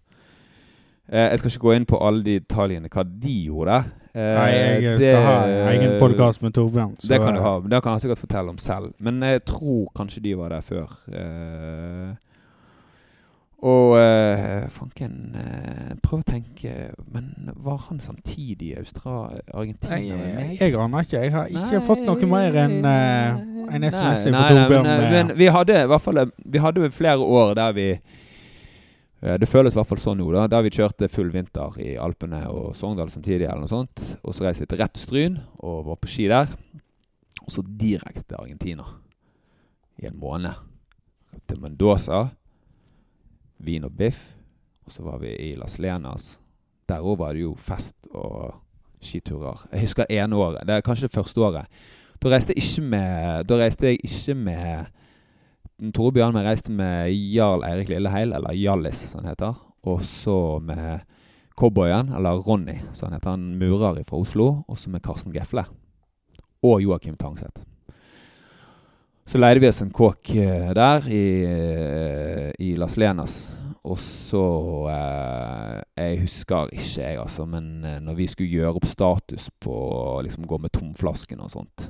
Eh, 1.09 1.31
jeg 1.31 1.39
skal 1.39 1.51
ikke 1.51 1.63
gå 1.69 1.77
inn 1.77 1.87
på 1.87 2.01
alle 2.03 2.25
de 2.27 2.41
detaljene 2.41 2.89
hva 2.91 3.05
de 3.07 3.37
gjorde 3.47 3.67
der. 3.71 3.93
Eh, 4.17 4.35
Nei, 4.35 4.51
jeg 4.83 4.99
skal 4.99 5.23
ha 5.23 5.35
en 5.47 5.69
egen 5.77 5.99
podkast 6.01 6.43
med 6.43 6.53
Torbjørn. 6.55 6.97
så- 6.99 7.09
Det 7.09 7.19
kan 7.21 7.35
du 7.35 7.41
ha. 7.41 7.61
men 7.61 7.71
Det 7.71 7.83
kan 7.83 7.93
han 7.93 8.01
sikkert 8.01 8.19
fortelle 8.27 8.49
om 8.51 8.59
selv. 8.59 8.93
Men 8.99 9.21
jeg 9.21 9.45
tror 9.45 9.87
kanskje 9.95 10.23
de 10.23 10.35
var 10.35 10.49
der 10.49 10.61
før. 10.61 10.89
Eh, 11.15 12.17
og 13.67 13.97
uh, 13.99 14.67
fanken 14.71 15.15
uh, 15.35 15.95
Prøv 16.05 16.21
å 16.21 16.27
tenke 16.27 16.73
Men 17.13 17.55
var 17.65 17.81
han 17.89 17.99
samtidig 18.03 18.77
Austra 18.79 19.17
Argentina 19.51 19.97
Nei, 19.97 20.11
med 20.13 20.37
meg? 20.37 20.53
jeg, 20.55 20.61
jeg 20.61 20.77
aner 20.85 21.07
ikke. 21.07 21.23
Jeg 21.25 21.33
har 21.35 21.51
ikke 21.51 21.73
Nei, 21.73 21.81
fått 21.89 22.05
noe 22.07 22.29
mer 22.31 22.59
enn 22.63 22.77
uh, 22.87 23.41
en 23.67 23.89
SMS 23.89 24.29
fra 24.29 24.45
Torbjørn. 24.53 24.87
Men, 24.87 25.09
men 25.17 25.35
vi 25.41 25.51
hadde 25.51 25.81
i 25.83 25.91
hvert 25.91 26.05
fall 26.05 26.23
Vi 26.45 26.63
hadde 26.63 26.93
flere 26.95 27.27
år 27.41 27.57
der 27.59 27.75
vi 27.75 27.89
Det 29.41 29.49
føles 29.51 29.75
i 29.75 29.81
hvert 29.81 29.91
fall 29.91 30.03
sånn 30.05 30.21
nå, 30.21 30.29
da. 30.37 30.47
Der 30.53 30.63
vi 30.63 30.75
kjørte 30.77 31.11
full 31.11 31.33
vinter 31.35 31.81
i 31.83 31.97
Alpene 31.99 32.45
og 32.53 32.77
Sogndal 32.79 33.11
samtidig, 33.11 33.49
eller 33.49 33.65
noe 33.65 33.73
sånt. 33.73 34.03
Og 34.23 34.37
så 34.37 34.47
reiste 34.47 34.63
vi 34.63 34.71
til 34.71 34.83
rett 34.85 35.01
Stryn 35.01 35.41
og 35.59 35.81
var 35.89 35.99
på 35.99 36.11
ski 36.13 36.29
der. 36.31 36.53
Og 37.43 37.51
så 37.57 37.65
direkte 37.67 38.23
til 38.23 38.39
Argentina 38.39 38.87
i 39.99 40.07
en 40.07 40.21
måned. 40.21 40.55
Til 41.49 41.59
Mendoza. 41.65 42.29
Vin 43.59 43.85
og 43.85 43.93
biff. 43.97 44.35
Og 44.87 44.93
så 44.93 45.03
var 45.03 45.19
vi 45.19 45.33
i 45.35 45.55
Las 45.59 45.79
Lenas. 45.79 46.37
Der 46.89 47.03
òg 47.03 47.19
var 47.19 47.35
det 47.35 47.43
jo 47.43 47.55
fest 47.59 47.97
og 48.15 48.55
skiturer. 49.03 49.67
Jeg 49.73 49.81
husker 49.81 50.07
ene 50.11 50.37
året. 50.37 50.67
Det 50.67 50.75
er 50.77 50.85
kanskje 50.87 51.09
det 51.09 51.17
første 51.17 51.41
året. 51.41 51.67
Da 52.23 52.31
reiste 52.33 52.81
med 52.81 53.45
Da 53.49 53.59
reiste 53.61 53.87
jeg 53.87 53.99
ikke 54.05 54.35
med 54.35 54.87
Torbjørn, 55.93 56.33
men 56.33 56.43
jeg 56.43 56.51
reiste 56.51 56.73
med 56.73 57.11
Jarl 57.13 57.65
Eirik 57.65 57.89
Lilleheil, 57.89 58.33
eller 58.33 58.53
Hjallis, 58.57 58.97
som 59.11 59.21
han 59.21 59.35
heter. 59.35 59.55
Og 59.83 60.03
så 60.03 60.59
med 60.59 61.01
cowboyen, 61.57 62.13
eller 62.17 62.41
Ronny, 62.41 62.79
som 62.93 63.09
han 63.09 63.19
heter. 63.19 63.31
Han 63.31 63.59
murer 63.59 64.03
fra 64.09 64.17
Oslo. 64.17 64.63
Og 64.69 64.79
så 64.79 64.91
med 64.91 65.03
Karsten 65.03 65.33
Gefle. 65.33 65.67
Og 66.63 66.83
Joakim 66.83 67.17
Tangseth. 67.17 67.76
Så 69.27 69.39
leide 69.39 69.59
vi 69.61 69.69
oss 69.69 69.83
en 69.83 69.91
kåk 69.91 70.31
eh, 70.39 70.69
der 70.77 71.07
i, 71.11 71.25
eh, 71.45 72.51
i 72.63 72.77
Las 72.79 72.95
Lenas. 72.97 73.35
Og 73.87 73.99
så 73.99 74.43
eh, 74.91 75.81
Jeg 75.99 76.21
husker 76.21 76.71
ikke, 76.71 77.01
jeg, 77.03 77.19
altså, 77.19 77.47
men 77.47 77.85
eh, 77.85 77.99
når 78.03 78.15
vi 78.21 78.29
skulle 78.31 78.55
gjøre 78.55 78.79
opp 78.79 78.87
status 78.87 79.49
på 79.63 79.75
å 79.75 80.21
liksom, 80.23 80.47
gå 80.47 80.59
med 80.63 80.75
tomflasken 80.75 81.43
og 81.43 81.51
sånt, 81.51 81.89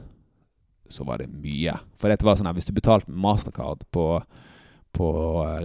så 0.89 1.05
var 1.05 1.21
det 1.21 1.29
mye. 1.29 1.75
For 1.99 2.09
dette 2.09 2.25
var 2.25 2.39
sånn 2.41 2.49
at 2.49 2.57
hvis 2.57 2.71
du 2.71 2.73
betalte 2.77 3.11
med 3.13 3.21
Mastercard 3.27 3.85
på, 3.93 4.07
på 4.97 5.11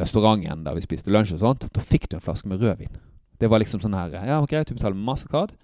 restauranten 0.01 0.65
der 0.67 0.75
vi 0.75 0.83
spiste 0.83 1.13
lunsj 1.13 1.37
og 1.37 1.43
sånt, 1.45 1.65
da 1.71 1.83
fikk 1.83 2.09
du 2.11 2.17
en 2.17 2.25
flaske 2.25 2.51
med 2.51 2.59
rødvin. 2.63 2.99
Det 3.39 3.47
var 3.47 3.63
liksom 3.63 3.79
sånn 3.83 3.95
her 3.95 4.19
Ja, 4.27 4.41
greit, 4.43 4.67
du 4.67 4.75
betaler 4.75 4.97
med 4.99 5.07
Mastercard. 5.07 5.55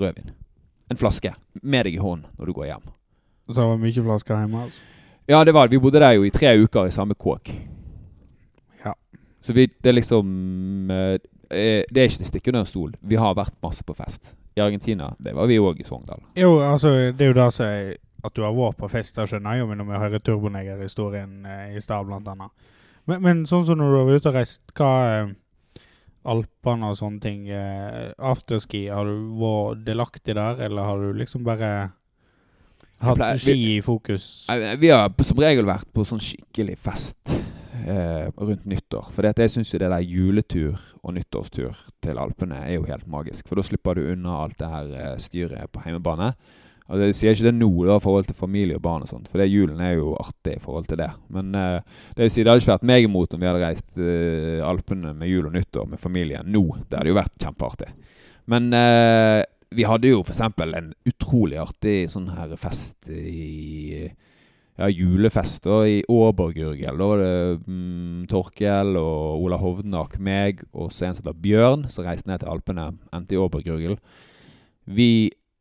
Rødvin. 0.00 0.32
En 0.88 1.00
flaske 1.00 1.36
med 1.60 1.84
deg 1.84 2.00
i 2.00 2.02
hånden 2.02 2.32
når 2.40 2.48
du 2.48 2.56
går 2.56 2.70
hjem. 2.72 2.90
Så 3.44 3.60
det 3.60 3.70
var 3.74 3.80
mye 3.84 4.08
flasker 4.08 4.40
hjemme. 4.40 4.66
altså. 4.70 4.93
Ja, 5.26 5.44
det 5.44 5.52
var 5.52 5.68
det. 5.68 5.76
Vi 5.76 5.80
bodde 5.80 6.00
der 6.00 6.12
jo 6.18 6.24
i 6.24 6.30
tre 6.30 6.52
uker 6.60 6.86
i 6.86 6.92
samme 6.92 7.14
kåk. 7.14 7.48
Ja. 8.84 8.92
Så 9.40 9.52
vi, 9.56 9.66
det 9.80 9.88
er 9.88 9.96
liksom 9.96 10.90
eh, 10.90 11.14
eh, 11.48 11.84
Det 11.88 12.00
er 12.00 12.10
ikke 12.10 12.20
til 12.20 12.26
å 12.26 12.32
stikke 12.32 12.52
under 12.52 12.64
en 12.64 12.68
stol. 12.68 12.90
Vi 13.00 13.16
har 13.16 13.36
vært 13.38 13.56
masse 13.64 13.84
på 13.84 13.96
fest. 13.96 14.34
I 14.54 14.60
Argentina, 14.60 15.08
det 15.18 15.32
var 15.34 15.48
vi 15.50 15.58
òg 15.58 15.80
i 15.80 15.86
Sogndal. 15.86 16.20
Jo, 16.38 16.58
altså, 16.62 16.92
det 17.16 17.24
er 17.24 17.32
jo 17.32 17.38
det 17.40 17.52
som 17.56 17.66
er 17.66 17.96
At 18.24 18.36
du 18.36 18.44
har 18.44 18.54
vært 18.56 18.78
på 18.80 18.88
fest, 18.88 19.16
det 19.16 19.26
skjønner 19.28 19.52
jeg 19.52 19.60
jo, 19.60 19.66
men 19.68 19.80
når 19.80 19.88
vi 19.88 19.98
hører 20.00 20.20
Turboneger-historien 20.24 21.32
eh, 21.44 21.74
i 21.76 21.80
stad, 21.80 22.06
blant 22.08 22.28
annet. 22.28 22.52
Men, 23.04 23.24
men 23.24 23.42
sånn 23.48 23.66
som 23.68 23.80
når 23.80 23.90
du 23.90 23.96
har 23.98 24.06
vært 24.08 24.22
ute 24.22 24.30
og 24.30 24.38
reist, 24.38 24.62
hva 24.76 24.92
er 25.08 25.34
Alpene 26.24 26.88
og 26.88 26.96
sånne 26.96 27.20
ting 27.20 27.42
Afterski, 27.52 28.86
har 28.88 29.04
du 29.04 29.34
vært 29.36 29.82
delaktig 29.84 30.38
der, 30.38 30.62
eller 30.64 30.88
har 30.88 31.02
du 31.02 31.18
liksom 31.20 31.44
bare 31.44 31.90
hatt 33.02 33.40
ski 33.42 33.76
i 33.76 33.82
fokus? 33.84 34.46
Vi 34.78 34.90
har 34.92 35.10
som 35.26 35.42
regel 35.42 35.66
vært 35.68 35.90
på 35.94 36.06
sånn 36.08 36.22
skikkelig 36.22 36.76
fest 36.80 37.34
eh, 37.34 38.28
rundt 38.36 38.66
nyttår. 38.68 39.08
For 39.14 39.26
jeg 39.28 39.52
syns 39.52 39.72
jo 39.72 39.80
det 39.82 39.92
der 39.92 40.04
juletur 40.04 40.80
og 41.02 41.16
nyttårstur 41.16 41.78
til 42.04 42.20
Alpene 42.20 42.64
er 42.64 42.78
jo 42.78 42.88
helt 42.88 43.08
magisk. 43.10 43.48
For 43.48 43.60
da 43.60 43.66
slipper 43.66 43.98
du 43.98 44.12
unna 44.14 44.42
alt 44.44 44.58
det 44.60 44.70
her 44.70 44.92
eh, 44.92 45.16
styret 45.22 45.72
på 45.72 45.84
hjemmebane. 45.84 46.34
Altså, 46.84 47.06
jeg 47.08 47.16
sier 47.16 47.32
ikke 47.32 47.46
det 47.46 47.56
nå 47.56 47.70
da, 47.86 47.96
i 47.96 48.04
forhold 48.04 48.26
til 48.28 48.36
familie 48.36 48.76
og 48.76 48.82
barn 48.84 49.04
og 49.06 49.08
sånt, 49.08 49.30
for 49.32 49.40
det 49.40 49.46
julen 49.48 49.78
er 49.80 49.94
jo 49.96 50.10
artig 50.20 50.58
i 50.58 50.60
forhold 50.60 50.84
til 50.90 50.98
det. 51.00 51.08
Men 51.32 51.54
uh, 51.56 51.80
det 52.12 52.26
vil 52.26 52.32
si, 52.34 52.42
det 52.42 52.52
hadde 52.52 52.60
ikke 52.60 52.74
vært 52.74 52.90
meg 52.90 53.06
imot 53.06 53.32
om 53.32 53.40
vi 53.40 53.48
hadde 53.48 53.62
reist 53.62 53.96
uh, 53.96 54.60
Alpene 54.68 55.14
med 55.16 55.30
jul 55.30 55.48
og 55.48 55.54
nyttår 55.56 55.88
med 55.88 56.02
familien 56.02 56.50
nå. 56.52 56.60
Det 56.84 57.00
hadde 57.00 57.08
jo 57.08 57.16
vært 57.16 57.38
kjempeartig. 57.40 57.88
Men 58.52 58.68
vi 59.74 59.86
hadde 59.88 60.12
jo 60.12 60.22
f.eks. 60.22 60.40
en 60.40 60.92
utrolig 61.08 61.58
artig 61.62 61.98
sånn 62.12 62.30
her 62.34 62.54
fest 62.60 63.10
i 63.10 64.06
ja, 64.74 64.88
julefest 64.90 65.64
da, 65.66 65.82
i 65.86 66.00
Åbergurgel. 66.10 66.98
Da 66.98 67.08
var 67.10 67.22
det 67.22 67.34
mm, 67.66 68.24
Torkel 68.30 68.98
og 68.98 69.44
Ola 69.44 69.58
Hovnak, 69.60 70.18
meg 70.18 70.64
og 70.72 70.90
så 70.92 71.08
en 71.08 71.16
som 71.16 71.24
heter 71.24 71.42
Bjørn, 71.44 71.86
som 71.92 72.06
reiste 72.06 72.30
ned 72.30 72.42
til 72.42 72.50
Alpene, 72.50 72.88
endte 73.14 73.36
i 73.36 73.40
Åbergurgel. 73.40 73.98
Vi 74.84 75.10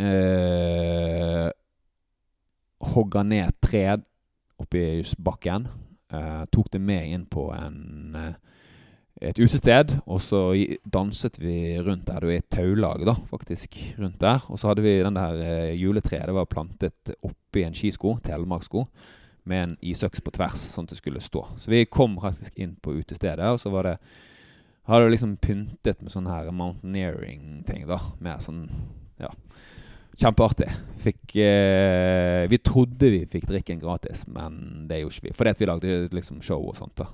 eh, 0.02 1.50
hogga 2.94 3.24
ned 3.28 3.60
tre 3.64 3.86
oppi 4.62 4.88
bakken. 5.24 5.70
Eh, 6.14 6.42
tok 6.54 6.74
det 6.74 6.82
med 6.82 7.14
inn 7.14 7.28
på 7.30 7.48
en, 7.56 8.18
eh, 8.18 8.34
et 9.30 9.40
utested, 9.40 9.96
og 10.06 10.22
så 10.22 10.42
danset 10.94 11.40
vi 11.40 11.78
rundt 11.80 12.06
der. 12.08 12.20
Det 12.20 12.30
var 12.30 12.38
et 12.42 12.50
taulag, 12.52 13.06
da, 13.08 13.16
faktisk, 13.30 13.78
rundt 14.00 14.20
der. 14.22 14.44
Og 14.50 14.60
så 14.60 14.70
hadde 14.70 14.86
vi 14.86 14.98
den 15.04 15.18
der 15.18 15.42
eh, 15.46 15.76
juletreet. 15.80 16.28
Det 16.30 16.36
var 16.38 16.50
plantet 16.52 17.16
oppi 17.24 17.64
en 17.64 17.78
skisko, 17.78 18.18
telemarkssko, 18.26 18.86
med 19.50 19.64
en 19.64 19.78
isøks 19.84 20.24
på 20.24 20.34
tvers, 20.36 20.62
sånn 20.74 20.88
at 20.88 20.94
det 20.94 21.00
skulle 21.02 21.24
stå. 21.24 21.46
Så 21.60 21.72
vi 21.72 21.86
kom 21.86 22.16
faktisk 22.22 22.60
inn 22.60 22.78
på 22.80 22.96
utestedet, 23.00 23.50
og 23.50 23.60
så 23.60 23.72
var 23.74 23.90
det 23.90 23.98
hadde 24.88 25.08
det 25.08 25.14
liksom 25.14 25.38
pyntet 25.40 26.02
med 26.04 26.12
sånn 26.12 26.28
her 26.28 26.50
mountaineering-ting, 26.52 27.86
da. 27.88 28.02
Med 28.24 28.44
sånn 28.44 28.66
Ja. 29.22 29.30
Kjempeartig. 30.20 30.68
Fikk 31.02 31.36
eh, 31.42 32.44
Vi 32.52 32.60
trodde 32.62 33.10
vi 33.10 33.24
fikk 33.26 33.48
drikken 33.50 33.80
gratis, 33.82 34.28
men 34.28 34.86
det 34.90 35.00
gjorde 35.02 35.16
ikke 35.16 35.30
vi. 35.30 35.36
Fordi 35.38 35.54
at 35.54 35.62
vi 35.62 35.70
lagde 35.70 35.94
liksom 36.14 36.42
show 36.44 36.68
og 36.68 36.76
sånt, 36.78 36.96
da. 37.00 37.08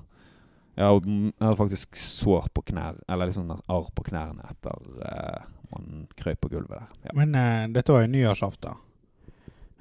Jeg 0.80 0.86
har, 0.88 1.00
jeg 1.04 1.44
har 1.44 1.56
faktisk 1.58 1.96
sår 2.00 2.46
på 2.56 2.62
knær, 2.70 2.96
eller 3.12 3.28
liksom 3.28 3.50
arr 3.52 3.88
på 3.92 4.04
knærne 4.06 4.46
etter 4.48 4.78
uh, 5.04 5.42
man 5.74 6.06
krøp 6.16 6.40
på 6.40 6.48
gulvet 6.54 6.72
der. 6.72 6.86
Ja. 7.04 7.16
Men 7.18 7.34
uh, 7.36 7.66
dette 7.74 7.92
var 7.92 8.06
jo 8.06 8.12
nyårsaften. 8.14 8.78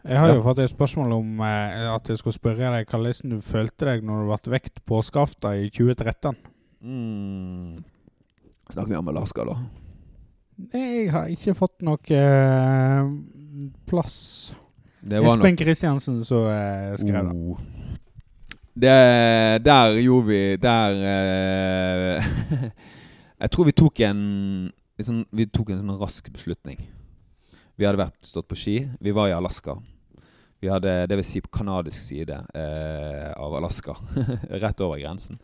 Jeg 0.03 0.19
har 0.19 0.29
Ja. 0.31 0.35
jo 0.35 0.43
fått 0.43 0.59
et 0.63 0.71
spørsmål 0.73 1.13
om 1.15 1.39
uh, 1.39 1.93
at 1.95 2.11
jeg 2.11 2.19
skulle 2.19 2.35
spørre 2.35 2.73
deg 2.75 2.91
hvordan 2.91 3.31
du 3.31 3.39
følte 3.45 3.87
deg 3.93 4.03
når 4.03 4.25
du 4.25 4.33
ble 4.33 4.53
vekt 4.57 4.83
påskeaften 4.91 5.63
i 5.63 5.71
2013. 5.71 6.35
Mm. 6.83 7.79
Snakker 8.69 8.91
vi 8.91 8.99
om 8.99 9.07
Alaska, 9.15 9.47
da? 9.47 9.55
Jeg 10.75 11.11
har 11.15 11.31
ikke 11.31 11.55
fått 11.55 11.79
noe 11.87 12.19
plass. 13.87 14.17
Det 14.99 15.21
var 15.23 15.37
nok 15.39 15.45
Espen 15.47 15.59
Kristiansen 15.63 16.23
som 16.27 16.43
skrev 16.99 17.29
det. 17.31 17.35
Oh. 17.39 17.78
Det, 18.79 19.63
der 19.65 19.97
gjorde 19.99 20.27
vi 20.27 20.55
Der 20.61 20.99
eh, 21.11 22.29
Jeg 23.41 23.51
tror 23.51 23.67
vi 23.67 23.75
tok 23.75 23.99
en 24.07 24.21
liksom, 24.99 25.25
Vi 25.31 25.47
tok 25.51 25.71
en 25.73 25.81
sånn 25.81 25.99
rask 25.99 26.29
beslutning. 26.31 26.81
Vi 27.79 27.87
hadde 27.87 28.01
vært 28.01 28.27
stått 28.27 28.49
på 28.51 28.57
ski. 28.59 28.77
Vi 28.99 29.13
var 29.15 29.29
i 29.31 29.35
Alaska. 29.35 29.77
Vi 30.59 30.67
hadde, 30.67 31.05
det 31.07 31.15
vil 31.15 31.27
si 31.27 31.39
på 31.39 31.51
kanadisk 31.61 32.01
side 32.03 32.35
eh, 32.35 33.29
av 33.39 33.55
Alaska. 33.55 33.95
Rett 34.63 34.83
over 34.83 34.99
grensen. 34.99 35.39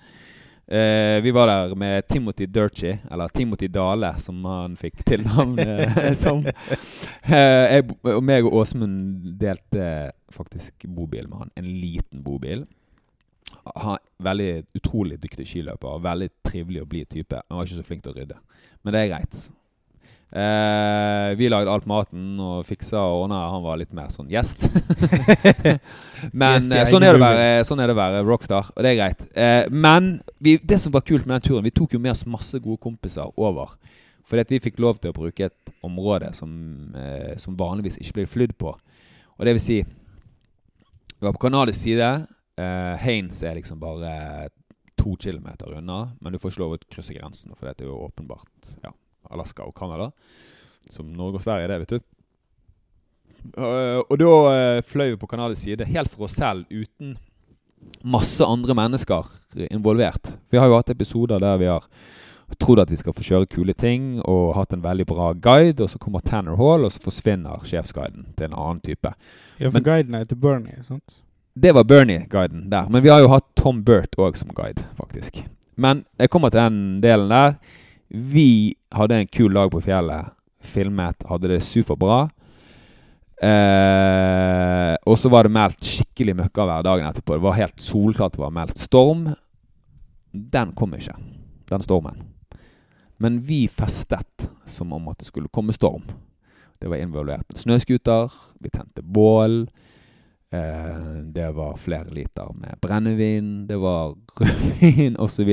Eh, 0.68 1.22
vi 1.24 1.32
var 1.32 1.48
der 1.48 1.76
med 1.76 2.08
Timothy 2.08 2.46
Durchy, 2.46 2.98
eller 3.12 3.28
Timothy 3.28 3.68
Dale, 3.72 4.16
som 4.20 4.44
han 4.46 4.76
fikk 4.76 5.06
tilnavn 5.08 5.60
eh, 5.60 6.12
som. 6.24 6.44
Eh, 6.44 7.66
jeg, 7.72 7.88
og 8.04 8.24
meg 8.26 8.48
og 8.50 8.60
Åsmund 8.60 9.38
delte 9.40 10.12
faktisk 10.36 10.88
bobil 10.90 11.30
med 11.30 11.46
han. 11.46 11.54
En 11.56 11.70
liten 11.70 12.24
bobil. 12.26 12.66
Han, 13.66 14.02
veldig 14.22 14.50
utrolig 14.78 15.20
dyktig 15.22 15.48
skiløper. 15.50 16.02
Veldig 16.06 16.32
trivelig 16.46 16.84
og 16.84 16.90
blid 16.92 17.12
type. 17.12 17.42
Han 17.50 17.60
var 17.60 17.68
ikke 17.68 17.82
så 17.82 17.86
flink 17.88 18.04
til 18.06 18.14
å 18.14 18.18
rydde. 18.20 18.42
Men 18.84 18.96
det 18.96 19.02
er 19.02 19.14
greit. 19.14 19.40
Eh, 20.36 21.30
vi 21.40 21.48
lagde 21.48 21.72
alt 21.72 21.86
maten 21.88 22.40
og 22.44 22.66
fiksa 22.68 23.00
og 23.00 23.24
ordna. 23.24 23.40
Han 23.54 23.64
var 23.64 23.80
litt 23.80 23.94
mer 23.96 24.10
sånn 24.12 24.30
gjest. 24.32 24.68
men 26.42 26.58
yes, 26.60 26.68
i 26.68 26.80
eh, 26.82 26.88
sånn, 26.90 27.06
er 27.06 27.16
det 27.16 27.22
å 27.22 27.24
være, 27.24 27.66
sånn 27.68 27.84
er 27.84 27.88
det 27.88 27.96
å 27.96 28.00
være 28.02 28.24
rockstar, 28.28 28.72
og 28.74 28.84
det 28.84 28.92
er 28.92 29.00
greit. 29.00 29.28
Eh, 29.32 29.70
men 29.72 30.18
vi, 30.44 30.58
det 30.60 30.82
som 30.84 30.94
var 30.96 31.06
kult 31.08 31.24
med 31.24 31.38
den 31.38 31.46
turen, 31.48 31.66
vi 31.66 31.74
tok 31.76 31.96
jo 31.96 32.02
med 32.04 32.16
oss 32.16 32.26
masse 32.28 32.60
gode 32.60 32.82
kompiser 32.84 33.32
over. 33.40 33.78
Fordi 34.26 34.44
at 34.44 34.52
vi 34.52 34.62
fikk 34.64 34.82
lov 34.82 35.00
til 35.00 35.14
å 35.14 35.16
bruke 35.16 35.48
et 35.48 35.74
område 35.86 36.34
som, 36.36 36.52
eh, 36.98 37.36
som 37.40 37.56
vanligvis 37.58 38.00
ikke 38.02 38.20
blir 38.20 38.32
flydd 38.32 38.58
på. 38.60 38.74
Og 39.38 39.46
det 39.46 39.56
vil 39.56 39.64
si 39.64 39.84
Vi 39.86 41.24
var 41.24 41.32
på 41.32 41.46
kanadisk 41.48 41.80
side. 41.80 42.28
Eh, 42.56 42.96
Haines 43.02 43.42
er 43.44 43.58
liksom 43.58 43.80
bare 43.80 44.50
to 44.96 45.16
kilometer 45.20 45.74
unna, 45.76 46.12
men 46.22 46.34
du 46.34 46.40
får 46.40 46.54
ikke 46.54 46.64
lov 46.64 46.76
å 46.78 46.82
krysse 46.88 47.16
grensen, 47.18 47.56
for 47.56 47.68
dette 47.68 47.84
er 47.84 47.92
jo 47.92 48.00
åpenbart 48.08 48.76
ja, 48.84 48.94
Alaska 49.30 49.66
og 49.68 49.76
Canada. 49.76 50.12
Som 50.94 51.12
Norge 51.14 51.42
og 51.42 51.44
Sverige, 51.44 51.68
det, 51.68 51.80
vet 51.84 51.96
du. 51.96 52.12
Uh, 53.58 54.02
og 54.08 54.16
da 54.18 54.30
uh, 54.32 54.84
fløy 54.86 55.12
vi 55.12 55.22
på 55.22 55.30
kanadisk 55.30 55.66
side 55.66 55.86
helt 55.90 56.10
for 56.14 56.26
oss 56.30 56.38
selv, 56.40 56.66
uten 56.72 57.18
masse 58.02 58.42
andre 58.42 58.74
mennesker 58.78 59.28
involvert. 59.68 60.32
Vi 60.50 60.58
har 60.58 60.72
jo 60.72 60.78
hatt 60.80 60.90
episoder 60.94 61.44
der 61.44 61.60
vi 61.62 61.68
har 61.70 61.86
trodd 62.62 62.82
at 62.82 62.92
vi 62.94 62.98
skal 62.98 63.14
få 63.14 63.26
kjøre 63.26 63.50
kule 63.52 63.76
ting, 63.78 64.22
og 64.24 64.56
hatt 64.58 64.74
en 64.74 64.84
veldig 64.86 65.06
bra 65.10 65.32
guide, 65.34 65.84
og 65.84 65.92
så 65.92 66.00
kommer 66.02 66.24
Tanner 66.26 66.58
Hall, 66.60 66.86
og 66.86 66.94
så 66.94 67.02
forsvinner 67.04 67.66
sjefsguiden 67.68 68.32
til 68.38 68.48
en 68.48 68.58
annen 68.58 68.82
type. 68.86 69.12
Ja, 69.60 69.70
for 69.70 69.82
Men- 69.82 69.84
guiden 69.84 70.28
til 70.28 70.38
Bernie, 70.38 70.84
sant? 70.84 71.22
Det 71.56 71.72
var 71.72 71.84
Bernie-guiden 71.84 72.70
der. 72.70 72.90
Men 72.90 73.04
vi 73.04 73.10
har 73.10 73.22
jo 73.24 73.32
hatt 73.32 73.46
Tom 73.56 73.84
Burt 73.84 74.18
òg 74.20 74.36
som 74.36 74.52
guide, 74.52 74.84
faktisk. 74.98 75.40
Men 75.80 76.04
jeg 76.20 76.30
kommer 76.30 76.52
til 76.52 76.60
den 76.60 76.80
delen 77.04 77.32
der. 77.32 77.56
Vi 78.10 78.76
hadde 78.92 79.22
en 79.22 79.30
kul 79.32 79.56
dag 79.56 79.72
på 79.72 79.84
fjellet. 79.84 80.34
Filmet, 80.60 81.24
hadde 81.30 81.54
det 81.54 81.62
superbra. 81.64 82.26
Eh, 83.40 84.94
og 85.06 85.18
så 85.20 85.32
var 85.32 85.48
det 85.48 85.56
meldt 85.56 85.88
skikkelig 85.88 86.36
møkkavær 86.42 86.84
dagen 86.84 87.08
etterpå. 87.08 87.38
Det 87.38 87.48
var 87.48 87.58
helt 87.60 87.82
solklart 87.84 88.36
det 88.36 88.44
var 88.44 88.54
meldt 88.56 88.84
storm. 88.84 89.30
Den 90.32 90.76
kom 90.76 90.96
ikke, 90.96 91.16
den 91.72 91.88
stormen. 91.88 92.24
Men 93.18 93.40
vi 93.48 93.66
festet 93.72 94.50
som 94.68 94.92
om 94.96 95.08
at 95.08 95.20
det 95.20 95.30
skulle 95.30 95.52
komme 95.52 95.76
storm. 95.76 96.04
Det 96.80 96.92
var 96.92 97.00
involvert 97.00 97.56
snøscooter, 97.56 98.34
vi 98.60 98.72
tente 98.74 99.04
bål. 99.04 99.70
Eh, 100.54 101.24
det 101.36 101.52
var 101.56 101.78
flere 101.78 102.14
liter 102.14 102.54
med 102.54 102.78
brennevin, 102.82 103.68
det 103.68 103.78
var 103.78 104.16
rødvin 104.40 105.18
osv. 105.20 105.50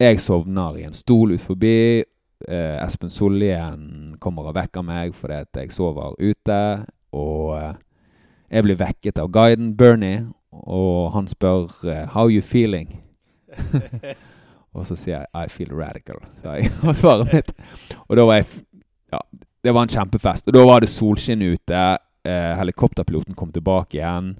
Jeg 0.00 0.20
sovner 0.20 0.76
i 0.76 0.86
en 0.86 0.94
stol 0.94 1.32
ut 1.32 1.42
forbi. 1.42 2.04
Eh, 2.48 2.84
Espen 2.84 3.10
Sollien 3.10 4.16
kommer 4.20 4.46
og 4.46 4.54
vekker 4.54 4.84
meg 4.86 5.14
fordi 5.14 5.40
at 5.42 5.58
jeg 5.58 5.72
sover 5.74 6.14
ute. 6.20 6.60
Og 7.12 7.56
eh, 7.58 7.74
jeg 8.50 8.64
blir 8.64 8.78
vekket 8.78 9.18
av 9.18 9.30
guiden 9.32 9.74
Bernie, 9.76 10.28
og 10.52 11.12
han 11.12 11.28
spør 11.28 11.66
eh, 11.88 12.06
'How 12.08 12.28
you 12.28 12.42
feeling?' 12.42 13.00
og 14.74 14.86
så 14.86 14.96
sier 14.96 15.18
jeg 15.18 15.26
'I 15.34 15.48
feel 15.48 15.72
radical', 15.72 16.24
sa 16.34 16.52
jeg. 16.52 16.70
Og 16.88 16.96
svaret 16.96 17.32
mitt. 17.32 17.52
Og 18.08 18.16
da 18.16 18.22
var 18.22 18.34
jeg 18.34 18.46
Ja, 19.12 19.18
det 19.64 19.74
var 19.74 19.82
en 19.82 19.88
kjempefest. 19.88 20.46
Og 20.48 20.54
da 20.54 20.64
var 20.64 20.80
det 20.80 20.88
solskinn 20.88 21.42
ute. 21.42 21.98
Eh, 22.24 22.54
helikopterpiloten 22.58 23.34
kom 23.38 23.52
tilbake 23.54 23.98
igjen. 24.00 24.34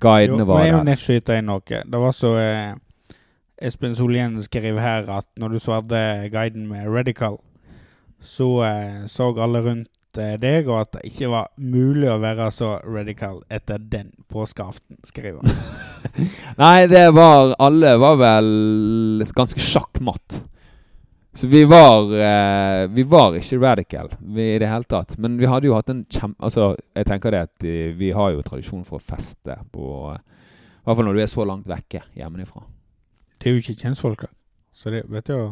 Guidene 0.00 0.44
Jo, 0.44 0.46
var 0.46 0.62
men 0.62 0.86
jeg 0.86 0.86
der. 0.86 1.02
skyte 1.02 1.36
inn 1.38 1.48
noe. 1.50 1.60
Det 1.84 2.00
var 2.00 2.12
så 2.16 2.32
eh, 2.38 2.74
Espen 3.60 3.94
Solien 3.98 4.38
skrev 4.42 4.78
her 4.78 5.08
at 5.10 5.26
når 5.36 5.56
du 5.56 5.58
svarte 5.62 6.00
guiden 6.32 6.68
med 6.70 6.86
Radical, 6.86 7.38
så 8.22 8.48
eh, 8.66 9.06
så 9.10 9.32
alle 9.38 9.62
rundt 9.64 10.18
eh, 10.18 10.36
deg, 10.38 10.68
og 10.70 10.80
at 10.84 10.92
det 10.96 11.04
ikke 11.12 11.30
var 11.32 11.48
mulig 11.58 12.08
å 12.10 12.18
være 12.22 12.48
så 12.54 12.76
radical 12.86 13.42
etter 13.50 13.78
den 13.78 14.12
påskeaften, 14.30 14.98
skriver 15.06 15.42
han. 15.42 15.50
Nei, 16.62 16.86
det 16.90 17.08
var 17.14 17.54
Alle 17.58 17.96
var 17.98 18.16
vel 18.22 19.24
ganske 19.34 19.60
sjakkmatt. 19.62 20.40
Så 21.34 21.46
vi 21.46 21.64
var 21.64 22.08
eh, 22.14 22.88
Vi 22.90 23.02
var 23.02 23.36
ikke 23.36 23.58
radical 23.62 24.08
vi, 24.18 24.54
i 24.54 24.58
det 24.58 24.68
hele 24.68 24.84
tatt. 24.84 25.18
Men 25.18 25.36
vi 25.38 25.46
hadde 25.46 25.68
jo 25.68 25.76
hatt 25.76 25.90
en 25.92 26.04
kjempe... 26.10 26.38
Altså, 26.44 26.72
jeg 26.96 27.06
tenker 27.06 27.34
det 27.34 27.44
at 27.46 27.68
eh, 27.68 27.92
vi 27.98 28.10
har 28.16 28.32
jo 28.34 28.42
tradisjon 28.42 28.84
for 28.86 28.98
å 28.98 29.04
feste 29.04 29.58
på 29.72 29.92
I 30.14 30.18
hvert 30.88 30.98
fall 30.98 31.08
når 31.10 31.18
du 31.18 31.22
er 31.22 31.30
så 31.30 31.46
langt 31.46 31.68
vekke 31.68 32.02
hjemmefra. 32.18 32.64
Det 33.38 33.50
er 33.50 33.56
jo 33.56 33.62
ikke 33.62 33.78
kjentfolk, 33.84 34.26
da. 34.26 34.32
Så 34.74 34.90
det 34.94 35.04
vet 35.10 35.26
du 35.26 35.34
jo 35.34 35.46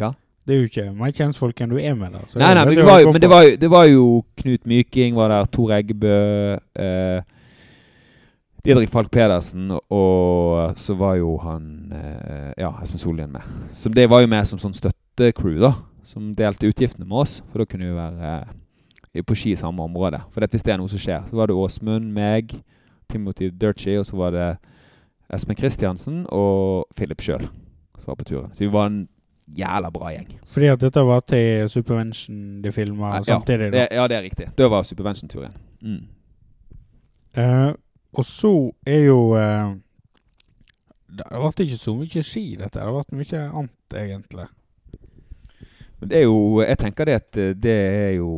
Hva? 0.00 0.12
Det 0.48 0.54
er 0.54 0.62
jo 0.62 0.68
ikke 0.70 0.86
mer 0.96 1.12
kjentfolk 1.12 1.58
enn 1.60 1.72
du 1.74 1.80
er 1.80 1.96
med, 1.96 2.14
da. 2.14 2.22
Så 2.28 2.40
Nei, 2.40 2.54
nei, 2.56 2.64
men, 2.64 2.78
det 2.78 2.86
var, 2.88 3.00
jo, 3.02 3.10
men 3.12 3.20
det, 3.20 3.28
var 3.28 3.42
jo, 3.44 3.56
det 3.60 3.70
var 3.72 3.88
jo 3.88 4.04
Knut 4.40 4.64
Myking 4.64 5.18
var 5.18 5.34
der, 5.34 5.50
Tor 5.52 5.74
Eggebø 5.76 6.14
eh, 6.56 7.18
Didrik 8.64 8.90
Falk 8.92 9.10
Pedersen, 9.12 9.70
og 9.70 10.78
så 10.80 10.96
var 10.98 11.18
jo 11.20 11.36
han 11.44 11.92
eh, 11.92 12.48
Ja, 12.58 12.72
Espen 12.82 13.00
Solien 13.00 13.30
med. 13.32 13.44
Så 13.72 13.92
det 13.92 14.08
var 14.10 14.24
jo 14.24 14.30
med 14.32 14.48
som 14.48 14.60
sånn 14.60 14.74
støttecrew, 15.18 15.58
da. 15.60 15.74
Som 16.06 16.32
delte 16.38 16.70
utgiftene 16.70 17.06
med 17.08 17.18
oss. 17.24 17.38
For 17.50 17.60
da 17.60 17.68
kunne 17.68 17.90
vi 17.90 17.96
være 17.98 18.32
eh, 19.12 19.22
på 19.26 19.36
ski 19.36 19.52
i 19.52 19.60
samme 19.60 19.82
område. 19.82 20.22
For 20.32 20.46
hvis 20.46 20.64
det 20.64 20.72
er 20.72 20.80
noe 20.80 20.90
som 20.90 21.02
skjer, 21.02 21.26
så 21.28 21.36
var 21.36 21.50
det 21.50 21.58
Åsmund, 21.58 22.12
meg, 22.14 22.54
Timothy 23.10 23.50
Durchy, 23.50 23.98
og 23.98 24.06
så 24.06 24.16
var 24.16 24.34
det 24.36 24.48
Espen 25.34 25.58
Kristiansen 25.58 26.22
og 26.32 26.86
Philip 26.96 27.20
sjøl 27.20 27.48
som 27.98 28.12
var 28.12 28.18
på 28.20 28.24
turen. 28.28 28.54
Så 28.54 28.64
vi 28.64 28.70
var 28.72 28.86
en 28.86 29.08
jævla 29.56 29.90
bra 29.90 30.12
gjeng. 30.12 30.28
Fordi 30.46 30.68
at 30.70 30.80
dette 30.80 31.02
var 31.02 31.24
til 31.26 31.68
Supervention 31.72 32.62
de 32.62 32.72
filma 32.72 33.16
Ja, 33.16 33.22
samtidig, 33.22 33.72
da. 33.72 33.78
Det, 33.78 33.88
ja, 33.90 34.06
det 34.08 34.16
er 34.16 34.22
riktig. 34.22 34.46
Det 34.58 34.70
var 34.70 34.82
Supervention-turen. 34.82 35.56
Mm. 35.82 36.04
Eh, 37.34 37.72
og 38.12 38.24
så 38.24 38.72
er 38.86 39.02
jo 39.04 39.34
eh, 39.36 39.74
Det 41.08 41.26
vært 41.30 41.60
ikke 41.64 41.80
så 41.80 41.94
mye 41.96 42.22
ski, 42.22 42.44
dette. 42.56 42.78
Det 42.78 42.84
har 42.84 42.94
vært 42.94 43.12
mye 43.16 43.42
annet, 43.48 43.98
egentlig. 43.98 44.46
Men 45.98 46.10
det 46.10 46.18
er 46.20 46.24
jo 46.28 46.60
Jeg 46.62 46.78
tenker 46.78 47.08
det 47.08 47.14
at 47.18 47.38
eh, 47.40 47.54
det 47.58 47.74
er 47.74 48.12
jo 48.18 48.30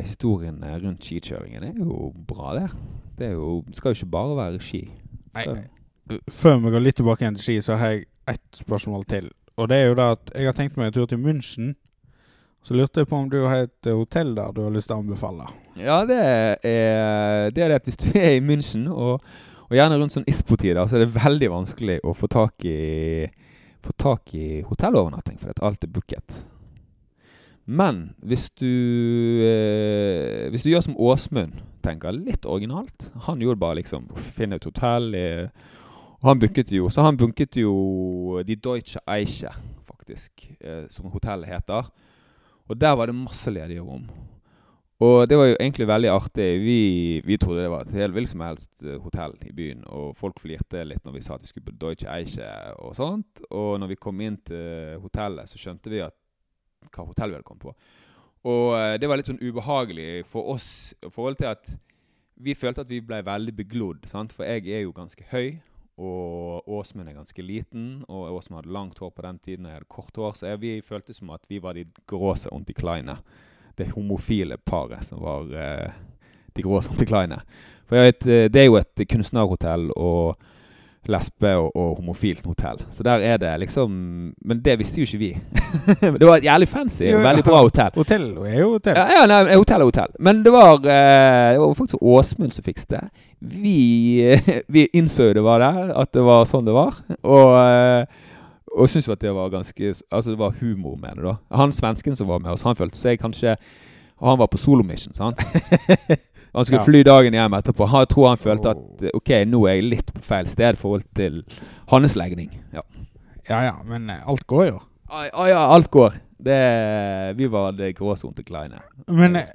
historien 0.00 0.60
Historiene 0.60 0.78
rundt 0.84 1.04
skikjøringen 1.04 1.64
er 1.66 1.78
jo 1.78 2.12
bra, 2.28 2.54
det. 2.58 2.70
Det 3.18 3.26
er 3.26 3.36
jo, 3.36 3.60
det 3.66 3.76
skal 3.76 3.92
jo 3.92 3.98
ikke 3.98 4.14
bare 4.14 4.36
være 4.36 4.60
ski. 4.64 4.80
Nei, 5.34 5.44
Før 6.30 6.58
vi 6.62 6.72
går 6.72 6.82
litt 6.84 6.96
tilbake 6.98 7.24
igjen 7.24 7.36
til 7.36 7.44
ski, 7.44 7.56
så 7.62 7.76
har 7.76 7.94
jeg 7.94 8.06
ett 8.30 8.62
spørsmål 8.62 9.04
til. 9.10 9.28
Og 9.60 9.68
det 9.68 9.76
er 9.76 9.90
jo 9.90 9.98
da 9.98 10.12
at 10.14 10.32
jeg 10.34 10.48
har 10.48 10.56
tenkt 10.56 10.78
meg 10.78 10.90
en 10.90 10.96
tur 10.96 11.08
til 11.10 11.20
München. 11.20 11.74
Så 12.64 12.76
lurte 12.76 13.02
jeg 13.02 13.08
på 13.08 13.16
om 13.16 13.28
du 13.32 13.38
har 13.44 13.66
et 13.66 13.88
eh, 13.88 13.96
hotell 13.96 14.34
der 14.36 14.54
du 14.56 14.62
har 14.64 14.72
lyst 14.72 14.90
til 14.90 14.96
å 14.96 15.02
anbefale. 15.04 15.48
Ja, 15.80 16.00
det 16.08 16.18
er 16.20 17.52
det, 17.52 17.64
er 17.64 17.72
det 17.72 17.80
at 17.80 17.88
hvis 17.88 18.00
du 18.00 18.08
er 18.20 18.36
i 18.38 18.44
München, 18.44 18.88
og, 18.90 19.20
og 19.68 19.76
gjerne 19.76 19.98
rundt 20.00 20.16
sånn 20.16 20.28
ISPO-tider, 20.28 20.82
så 20.86 20.98
er 20.98 21.04
det 21.04 21.14
veldig 21.16 21.50
vanskelig 21.52 22.00
å 22.04 22.14
få 22.16 22.30
tak 22.32 22.66
i, 22.68 23.26
få 23.84 23.96
tak 24.00 24.34
i 24.36 24.62
hotellovernatting, 24.66 25.38
for 25.40 25.52
at 25.52 25.62
alt 25.66 25.84
er 25.84 25.92
booket. 25.92 26.40
Men 27.70 27.98
hvis 28.26 28.48
du, 28.58 28.66
eh, 29.46 30.48
hvis 30.50 30.64
du 30.66 30.72
gjør 30.72 30.82
som 30.88 30.96
Åsmund, 30.98 31.60
tenker 31.84 32.16
litt 32.16 32.44
originalt 32.44 33.12
Han 33.28 33.40
gjorde 33.40 33.62
bare 33.62 33.78
liksom 33.78 34.08
finne 34.18 34.58
et 34.58 34.66
hotell 34.66 35.14
eh, 35.14 35.68
Og 36.18 36.32
han 36.32 36.42
booket 36.42 36.72
jo 36.74 36.90
Så 36.90 37.04
han 37.06 37.16
bunket 37.16 37.60
jo 37.62 38.42
De 38.44 38.56
Deutsche 38.56 39.00
Eiche, 39.06 39.52
faktisk, 39.86 40.50
eh, 40.60 40.88
som 40.90 41.12
hotellet 41.14 41.48
heter. 41.48 41.86
Og 42.66 42.78
der 42.80 42.96
var 42.98 43.06
det 43.06 43.14
masse 43.14 43.50
ledige 43.50 43.82
rom. 43.82 44.04
Og 45.00 45.28
det 45.28 45.38
var 45.38 45.46
jo 45.48 45.56
egentlig 45.56 45.86
veldig 45.88 46.10
artig. 46.12 46.48
Vi, 46.60 46.80
vi 47.24 47.38
trodde 47.40 47.62
det 47.64 47.70
var 47.72 47.86
et 47.86 47.94
helt 47.96 48.12
hvilket 48.12 48.34
som 48.34 48.42
helst 48.44 48.70
eh, 48.84 48.98
hotell 49.00 49.32
i 49.48 49.52
byen. 49.56 49.84
Og 49.88 50.12
folk 50.16 50.42
flirte 50.42 50.82
litt 50.84 51.06
når 51.06 51.16
vi 51.16 51.22
sa 51.24 51.38
at 51.38 51.46
vi 51.46 51.48
skulle 51.48 51.70
på 51.70 51.78
Deutsche 51.80 52.10
Eiche 52.12 52.50
og 52.84 52.92
sånt. 52.98 53.40
Og 53.48 53.78
når 53.80 53.94
vi 53.94 53.98
kom 54.02 54.20
inn 54.20 54.36
til 54.44 55.00
hotellet, 55.00 55.48
så 55.48 55.58
skjønte 55.60 55.92
vi 55.92 56.02
at 56.04 56.19
hva 56.88 57.06
hotell 57.06 57.32
vi 57.32 57.38
hadde 57.38 57.46
kommet 57.46 57.68
på. 57.68 57.74
Og 58.50 58.66
eh, 58.78 58.96
det 59.00 59.08
var 59.08 59.20
litt 59.20 59.28
sånn 59.28 59.42
ubehagelig 59.42 60.24
for 60.28 60.54
oss 60.54 60.92
i 61.04 61.12
forhold 61.12 61.40
til 61.40 61.50
at 61.52 61.74
vi 62.40 62.56
følte 62.56 62.86
at 62.86 62.92
vi 62.92 63.02
ble 63.04 63.20
veldig 63.24 63.52
beglodd. 63.56 64.06
Sant? 64.08 64.32
For 64.32 64.48
jeg 64.48 64.70
er 64.72 64.86
jo 64.86 64.94
ganske 64.96 65.26
høy, 65.32 65.58
og 66.00 66.68
Åsmund 66.72 67.10
er 67.10 67.18
ganske 67.18 67.44
liten. 67.44 67.88
Og 68.08 68.38
Åsmund 68.38 68.62
hadde 68.62 68.72
langt 68.72 68.98
hår 68.98 69.12
på 69.12 69.24
den 69.26 69.38
tiden, 69.38 69.66
og 69.66 69.72
jeg 69.72 69.80
hadde 69.80 69.92
kort 69.92 70.16
hår. 70.16 70.38
Så 70.38 70.48
jeg, 70.48 70.60
vi 70.62 70.72
følte 70.84 71.16
som 71.16 71.32
at 71.36 71.44
vi 71.50 71.60
var 71.60 71.76
de 71.76 71.84
gråse 72.08 72.48
die 72.66 72.76
kleine. 72.76 73.18
Det 73.76 73.90
homofile 73.92 74.56
paret 74.56 75.04
som 75.04 75.20
var 75.24 75.52
eh, 75.52 75.92
de 76.56 76.64
gråse 76.64 76.96
die 76.96 77.08
kleine. 77.08 77.42
For 77.88 78.00
vet, 78.00 78.26
eh, 78.26 78.48
det 78.48 78.62
er 78.62 78.70
jo 78.70 78.80
et 78.80 79.04
kunstnerhotell, 79.10 79.90
og 79.96 80.40
lesbe- 81.08 81.54
og, 81.56 81.70
og 81.76 81.96
homofilt 81.96 82.44
hotell. 82.46 82.80
Så 82.90 83.02
der 83.02 83.22
er 83.24 83.36
det 83.40 83.52
liksom 83.60 83.90
Men 84.44 84.60
det 84.64 84.78
visste 84.78 85.00
jo 85.00 85.06
ikke 85.06 85.18
vi. 85.18 85.30
det 86.20 86.26
var 86.26 86.36
et 86.36 86.44
jævlig 86.44 86.68
fancy 86.68 87.04
og 87.14 87.24
veldig 87.24 87.44
bra 87.44 87.62
hotell. 87.62 87.90
Hotell 87.94 88.28
er 88.46 88.58
jo 88.60 88.70
hotell. 88.76 88.96
Ja, 88.98 89.20
ja 89.20 89.26
nei, 89.30 89.56
hotell 89.56 89.80
er 89.80 89.90
hotell. 89.90 90.14
Men 90.18 90.44
det 90.44 90.52
var, 90.52 90.80
eh, 90.84 91.52
det 91.54 91.60
var 91.60 91.74
faktisk 91.74 92.02
Åsmund 92.02 92.52
som 92.52 92.64
fikset 92.64 92.90
det. 92.90 93.04
Vi, 93.40 94.36
vi 94.74 94.88
innså 94.92 95.30
jo 95.30 95.38
det 95.40 95.44
var 95.46 95.62
der, 95.64 95.94
at 96.02 96.12
det 96.12 96.24
var 96.26 96.48
sånn 96.48 96.66
det 96.68 96.76
var. 96.76 96.98
Og, 97.22 97.54
eh, 97.60 98.26
og 98.76 98.88
syntes 98.90 99.08
at 99.10 99.22
det 99.22 99.34
var 99.34 99.50
ganske 99.50 99.94
Altså, 100.10 100.30
det 100.30 100.38
var 100.38 100.58
humor 100.60 100.96
med 100.96 101.16
det, 101.16 101.24
da. 101.24 101.38
Han 101.56 101.72
svensken 101.72 102.16
som 102.16 102.28
var 102.28 102.42
med 102.42 102.52
oss, 102.52 102.66
han 102.66 102.78
følte 102.78 102.98
seg 102.98 103.18
kanskje 103.20 103.56
Han 104.20 104.38
var 104.38 104.50
på 104.52 104.60
solomission, 104.60 105.14
sant? 105.16 105.40
Han 106.52 106.64
skulle 106.64 106.80
Ja. 106.80 106.84
fly 106.84 107.02
dagen 107.06 107.34
hjem 107.34 107.54
etterpå. 107.54 107.86
Han 107.86 108.06
tror 108.06 108.28
han 108.28 108.40
følte 108.40 108.70
at 108.74 109.02
eh, 109.02 109.14
OK, 109.14 109.30
nå 109.46 109.66
er 109.66 109.78
jeg 109.78 109.88
litt 109.90 110.14
på 110.14 110.22
feil 110.22 110.48
sted 110.50 110.74
i 110.74 110.80
forhold 110.80 111.06
til 111.14 111.42
hans 111.92 112.16
legning. 112.16 112.50
Ja. 112.74 112.82
Ja 113.48 113.64
ja, 113.64 113.76
men 113.86 114.10
eh, 114.10 114.22
alt 114.28 114.46
går 114.46 114.66
jo. 114.66 114.80
Ah, 115.10 115.28
ah, 115.32 115.46
ja, 115.50 115.60
alt 115.74 115.90
går. 115.90 116.14
Det, 116.38 117.36
vi 117.36 117.46
var 117.50 117.72
det 117.72 117.96
gråsonte 117.98 118.42
kleine. 118.46 118.80
Men 119.06 119.36
eh, 119.36 119.46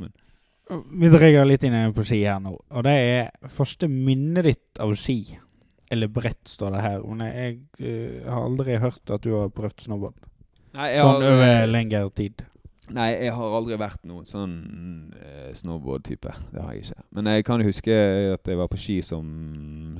vi 0.91 1.09
dreier 1.13 1.45
litt 1.47 1.63
inn 1.63 1.93
på 1.95 2.03
ski 2.05 2.23
her 2.25 2.39
nå. 2.43 2.55
Og 2.57 2.85
det 2.87 2.95
er 2.95 3.49
første 3.53 3.87
minnet 3.91 4.47
ditt 4.49 4.81
av 4.83 4.95
ski. 4.99 5.19
Eller 5.91 6.09
brett, 6.09 6.41
står 6.49 6.75
det 6.75 6.81
her. 6.81 7.03
Men 7.05 7.27
jeg 7.29 7.59
uh, 7.77 8.31
har 8.31 8.47
aldri 8.47 8.79
hørt 8.81 9.13
at 9.13 9.21
du 9.23 9.35
har 9.35 9.51
prøvd 9.53 9.85
snowboard. 9.85 10.15
Nei, 10.75 10.89
jeg 10.95 11.05
Sånn 11.05 11.27
over 11.29 11.67
lengre 11.69 12.01
tid. 12.17 12.41
Nei, 12.93 13.07
jeg 13.17 13.33
har 13.33 13.53
aldri 13.57 13.77
vært 13.81 14.03
noen 14.05 14.27
sånn 14.29 14.55
eh, 15.17 15.49
snowboard-type. 15.57 16.33
Det 16.53 16.61
har 16.61 16.75
jeg 16.75 16.85
ikke. 16.85 17.05
Men 17.17 17.29
jeg 17.31 17.45
kan 17.47 17.63
huske 17.65 17.95
at 18.35 18.51
jeg 18.51 18.59
var 18.59 18.69
på 18.69 18.77
ski 18.77 18.99
som, 19.05 19.29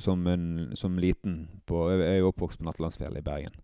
som, 0.04 0.22
en, 0.30 0.46
som 0.78 1.00
liten. 1.02 1.48
På, 1.66 1.88
jeg 1.96 2.20
er 2.20 2.28
oppvokst 2.28 2.62
på 2.62 2.68
Nattlandsfjellet 2.68 3.24
i 3.24 3.26
Bergen. 3.26 3.56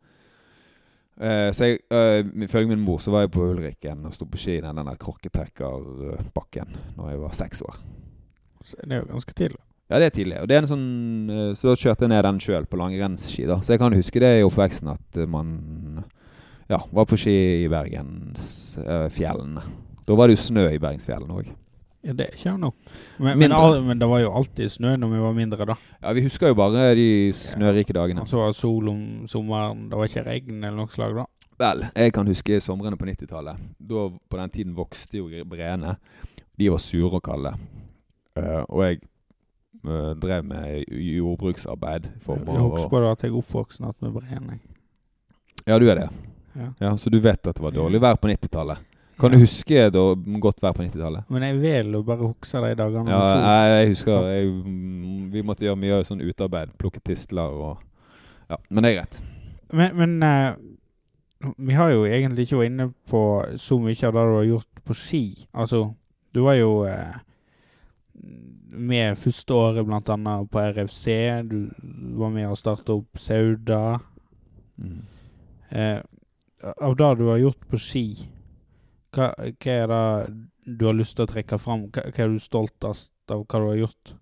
Eh, 1.21 1.49
så 1.53 1.69
jeg, 1.69 1.83
eh, 1.93 2.23
ifølge 2.47 2.71
min 2.71 2.81
mor 2.81 2.97
så 3.03 3.13
var 3.13 3.27
jeg 3.27 3.33
på 3.35 3.45
Ulriken 3.51 4.07
og 4.09 4.15
sto 4.15 4.25
på 4.25 4.39
ski 4.41 4.57
i 4.57 4.63
den 4.63 4.79
der 4.81 5.01
krokketrekkerbakken 5.01 6.77
når 6.97 7.11
jeg 7.11 7.21
var 7.21 7.35
seks 7.37 7.61
år. 7.67 7.77
Så 8.65 8.79
det 8.81 8.95
er 8.95 9.03
jo 9.03 9.11
ganske 9.11 9.37
tidlig. 9.37 9.61
Ja, 9.91 9.99
det 9.99 10.05
er 10.05 10.15
tidlig. 10.15 10.37
Og 10.39 10.47
det 10.47 10.55
er 10.55 10.63
en 10.63 10.71
sånn, 10.71 10.89
eh, 11.29 11.51
så 11.59 11.73
da 11.73 11.75
kjørte 11.75 12.07
jeg 12.07 12.13
ned 12.13 12.23
den 12.23 12.39
sjøl 12.39 12.65
på 12.65 12.79
langrennsski. 12.79 13.45
da. 13.49 13.59
Så 13.59 13.75
jeg 13.75 13.81
kan 13.83 13.93
huske 13.93 14.23
det 14.23 14.31
i 14.39 14.45
oppveksten 14.47 14.93
at 14.93 15.19
eh, 15.19 15.27
man 15.27 16.05
ja, 16.71 16.79
var 16.91 17.07
på 17.09 17.19
ski 17.19 17.33
i 17.65 17.69
Bergensfjellene. 17.71 19.63
Da 20.07 20.15
var 20.17 20.29
det 20.29 20.37
jo 20.37 20.45
snø 20.45 20.69
i 20.71 20.79
Bergensfjellene 20.79 21.41
òg. 21.41 21.51
Ja, 22.01 22.15
det 22.17 22.25
er 22.25 22.37
ikke 22.37 22.55
nå. 22.57 22.71
Men, 23.21 23.37
men, 23.37 23.53
men 23.85 23.99
det 24.01 24.07
var 24.09 24.23
jo 24.23 24.31
alltid 24.33 24.71
snø 24.73 24.95
når 24.97 25.11
vi 25.11 25.19
var 25.21 25.35
mindre, 25.37 25.67
da. 25.69 25.75
Ja, 25.99 26.13
vi 26.17 26.23
husker 26.25 26.49
jo 26.49 26.57
bare 26.57 26.95
de 26.97 27.29
snørike 27.37 27.93
dagene. 27.93 28.23
Og 28.23 28.31
så 28.31 28.39
var 28.41 28.55
sol 28.57 28.89
om 28.89 29.03
sommeren. 29.29 29.85
Det 29.91 29.99
var 29.99 30.09
ikke 30.09 30.25
regn 30.25 30.63
eller 30.63 30.79
noe 30.79 30.93
slag 30.93 31.13
da. 31.19 31.27
Vel, 31.61 31.85
jeg 31.93 32.13
kan 32.15 32.25
huske 32.25 32.57
somrene 32.63 32.97
på 32.97 33.05
90-tallet. 33.05 33.61
Da 33.77 34.07
På 34.09 34.39
den 34.39 34.49
tiden 34.55 34.73
vokste 34.77 35.21
jo 35.21 35.45
breene. 35.45 35.97
De 36.57 36.71
var 36.73 36.81
sure 36.81 37.19
og 37.19 37.23
kalde. 37.25 37.53
Uh, 38.39 38.63
og 38.65 38.83
jeg 38.87 39.01
uh, 39.85 40.15
drev 40.17 40.43
med 40.47 40.89
jordbruksarbeid. 40.89 42.09
For 42.23 42.41
Jeg 42.41 42.65
husker 42.65 42.89
bare 42.89 43.11
at 43.11 43.23
jeg 43.23 43.29
er 43.29 43.37
oppvokst 43.37 43.81
med 43.83 44.11
Breen. 44.15 44.59
ja, 45.67 45.77
du 45.77 45.89
er 45.89 45.95
det. 45.95 46.09
Ja. 46.55 46.69
Ja, 46.79 46.95
Så 46.97 47.09
du 47.09 47.19
vet 47.19 47.47
at 47.47 47.55
det 47.55 47.63
var 47.63 47.71
dårlig 47.71 48.01
vær 48.01 48.17
på 48.19 48.27
90-tallet? 48.27 48.77
Kan 49.19 49.31
Ja. 49.31 49.37
du 49.37 49.43
huske 49.43 49.89
da 49.93 50.03
godt 50.41 50.61
vær 50.61 50.73
på 50.73 50.83
90-tallet? 50.83 51.23
Men 51.29 51.43
jeg 51.43 51.61
vil 51.61 51.93
jo 51.93 52.01
bare 52.03 52.27
huske 52.27 52.61
de 52.61 52.75
dagene. 52.75 53.09
Ja, 53.09 53.63
jeg, 53.65 53.71
jeg 53.81 53.89
husker 53.89 54.27
jeg, 54.27 54.47
mm, 54.65 55.31
Vi 55.31 55.41
måtte 55.41 55.65
gjøre 55.65 55.77
mye 55.79 56.03
sånn 56.03 56.21
utarbeid. 56.21 56.73
Plukke 56.77 56.99
tistler 56.99 57.49
og 57.49 57.77
Ja, 58.49 58.57
men 58.69 58.83
det 58.83 58.91
er 58.91 58.97
greit. 58.99 59.21
Men, 59.71 59.95
men 59.95 60.23
uh, 60.23 61.53
vi 61.57 61.73
har 61.73 61.91
jo 61.91 62.03
egentlig 62.05 62.47
ikke 62.47 62.57
vært 62.57 62.71
inne 62.71 62.93
på 63.07 63.21
så 63.57 63.77
mye 63.79 64.07
av 64.07 64.13
det 64.17 64.25
du 64.27 64.35
har 64.35 64.49
gjort 64.49 64.81
på 64.83 64.93
ski. 64.93 65.23
Altså, 65.53 65.93
du 66.33 66.41
var 66.43 66.57
jo 66.59 66.83
uh, 66.83 67.15
med 68.71 69.17
første 69.17 69.53
året 69.53 70.09
annet 70.09 70.49
på 70.51 70.59
RFC. 70.59 71.05
Du 71.47 71.69
var 72.19 72.29
med 72.33 72.49
å 72.49 72.57
starte 72.59 72.93
opp 72.95 73.19
Sauda. 73.19 73.99
Mm. 74.81 75.01
Eh, 75.71 75.99
av 76.61 76.95
det 76.99 77.09
du 77.19 77.25
har 77.29 77.41
gjort 77.41 77.67
på 77.69 77.79
ski, 77.81 78.05
hva, 79.15 79.31
hva 79.35 79.75
er 79.75 79.91
det 79.91 80.75
du 80.77 80.85
har 80.87 80.95
lyst 80.97 81.17
til 81.17 81.25
å 81.25 81.31
trekke 81.31 81.59
fram? 81.59 81.87
Hva, 81.91 82.05
hva 82.11 82.25
er 82.25 82.33
du 82.33 82.41
stoltest 82.41 83.11
av 83.33 83.45
hva 83.45 83.61
du 83.61 83.67
har 83.71 83.81
gjort? 83.81 84.15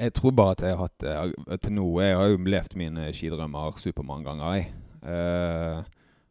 Jeg 0.00 0.12
tror 0.16 0.34
bare 0.34 0.54
at 0.54 0.62
jeg 0.64 0.74
har 0.74 0.84
hatt 0.84 1.04
eh, 1.06 1.56
Til 1.62 1.72
nå 1.76 1.84
Jeg 2.02 2.14
har 2.18 2.28
jo 2.30 2.38
levd 2.42 2.76
mine 2.78 3.08
skidrømmer 3.14 3.76
supermange 3.78 4.26
ganger, 4.26 4.54
jeg. 4.58 4.70
Uh, 5.00 5.82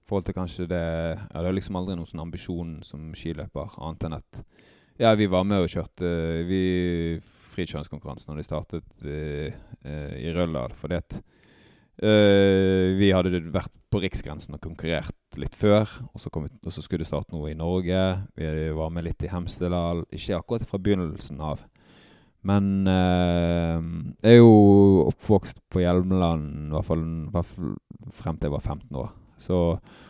forhold 0.09 0.25
til 0.27 0.37
kanskje 0.37 0.67
det 0.69 0.81
Jeg 0.81 1.35
hadde 1.35 1.53
liksom 1.55 1.79
aldri 1.79 1.97
noen 1.97 2.09
sånn 2.09 2.25
ambisjon 2.25 2.73
som 2.85 3.11
skiløper, 3.17 3.77
annet 3.79 4.07
enn 4.07 4.17
at 4.19 4.41
Ja, 4.99 5.13
vi 5.15 5.29
var 5.31 5.45
med 5.47 5.63
og 5.63 5.71
kjørte 5.71 6.09
vi 6.49 6.61
frikjøringskonkurransen 7.53 8.31
når 8.31 8.39
de 8.41 8.47
startet 8.47 9.03
eh, 9.07 9.55
eh, 9.83 10.15
i 10.19 10.33
Røldal, 10.35 10.75
fordi 10.77 10.99
at 10.99 11.19
eh, 12.03 12.95
vi 12.99 13.11
hadde 13.15 13.41
vært 13.53 13.73
på 13.89 14.01
riksgrensen 14.03 14.55
og 14.57 14.63
konkurrert 14.63 15.39
litt 15.39 15.55
før, 15.57 15.89
og 16.13 16.21
så, 16.21 16.31
vi, 16.35 16.51
og 16.63 16.73
så 16.73 16.83
skulle 16.83 17.03
det 17.03 17.09
starte 17.09 17.33
noe 17.35 17.51
i 17.51 17.57
Norge. 17.57 18.03
Vi 18.37 18.69
var 18.77 18.93
med 18.93 19.07
litt 19.07 19.25
i 19.25 19.31
Hemsedal. 19.31 20.05
Ikke 20.13 20.39
akkurat 20.39 20.67
fra 20.69 20.81
begynnelsen 20.81 21.41
av. 21.43 21.63
Men 22.47 22.87
uh, 22.87 23.79
jeg 24.23 24.37
er 24.37 24.39
jo 24.39 25.07
oppvokst 25.09 25.59
på 25.71 25.81
Hjelmeland 25.83 26.69
i 26.69 26.75
hvert 26.75 26.87
fall, 26.87 27.03
hvert 27.33 27.49
fall 27.49 27.73
frem 28.15 28.37
til 28.39 28.47
jeg 28.47 28.55
var 28.55 28.63
15 28.63 29.01
år. 29.01 29.09
Så, 29.39 29.57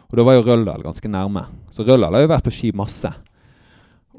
og 0.10 0.18
da 0.18 0.26
var 0.26 0.38
jo 0.38 0.46
Røldal 0.46 0.86
ganske 0.86 1.10
nærme. 1.10 1.48
Så 1.74 1.86
Røldal 1.88 2.18
har 2.18 2.26
jo 2.26 2.32
vært 2.32 2.46
på 2.46 2.54
ski 2.54 2.72
masse. 2.78 3.10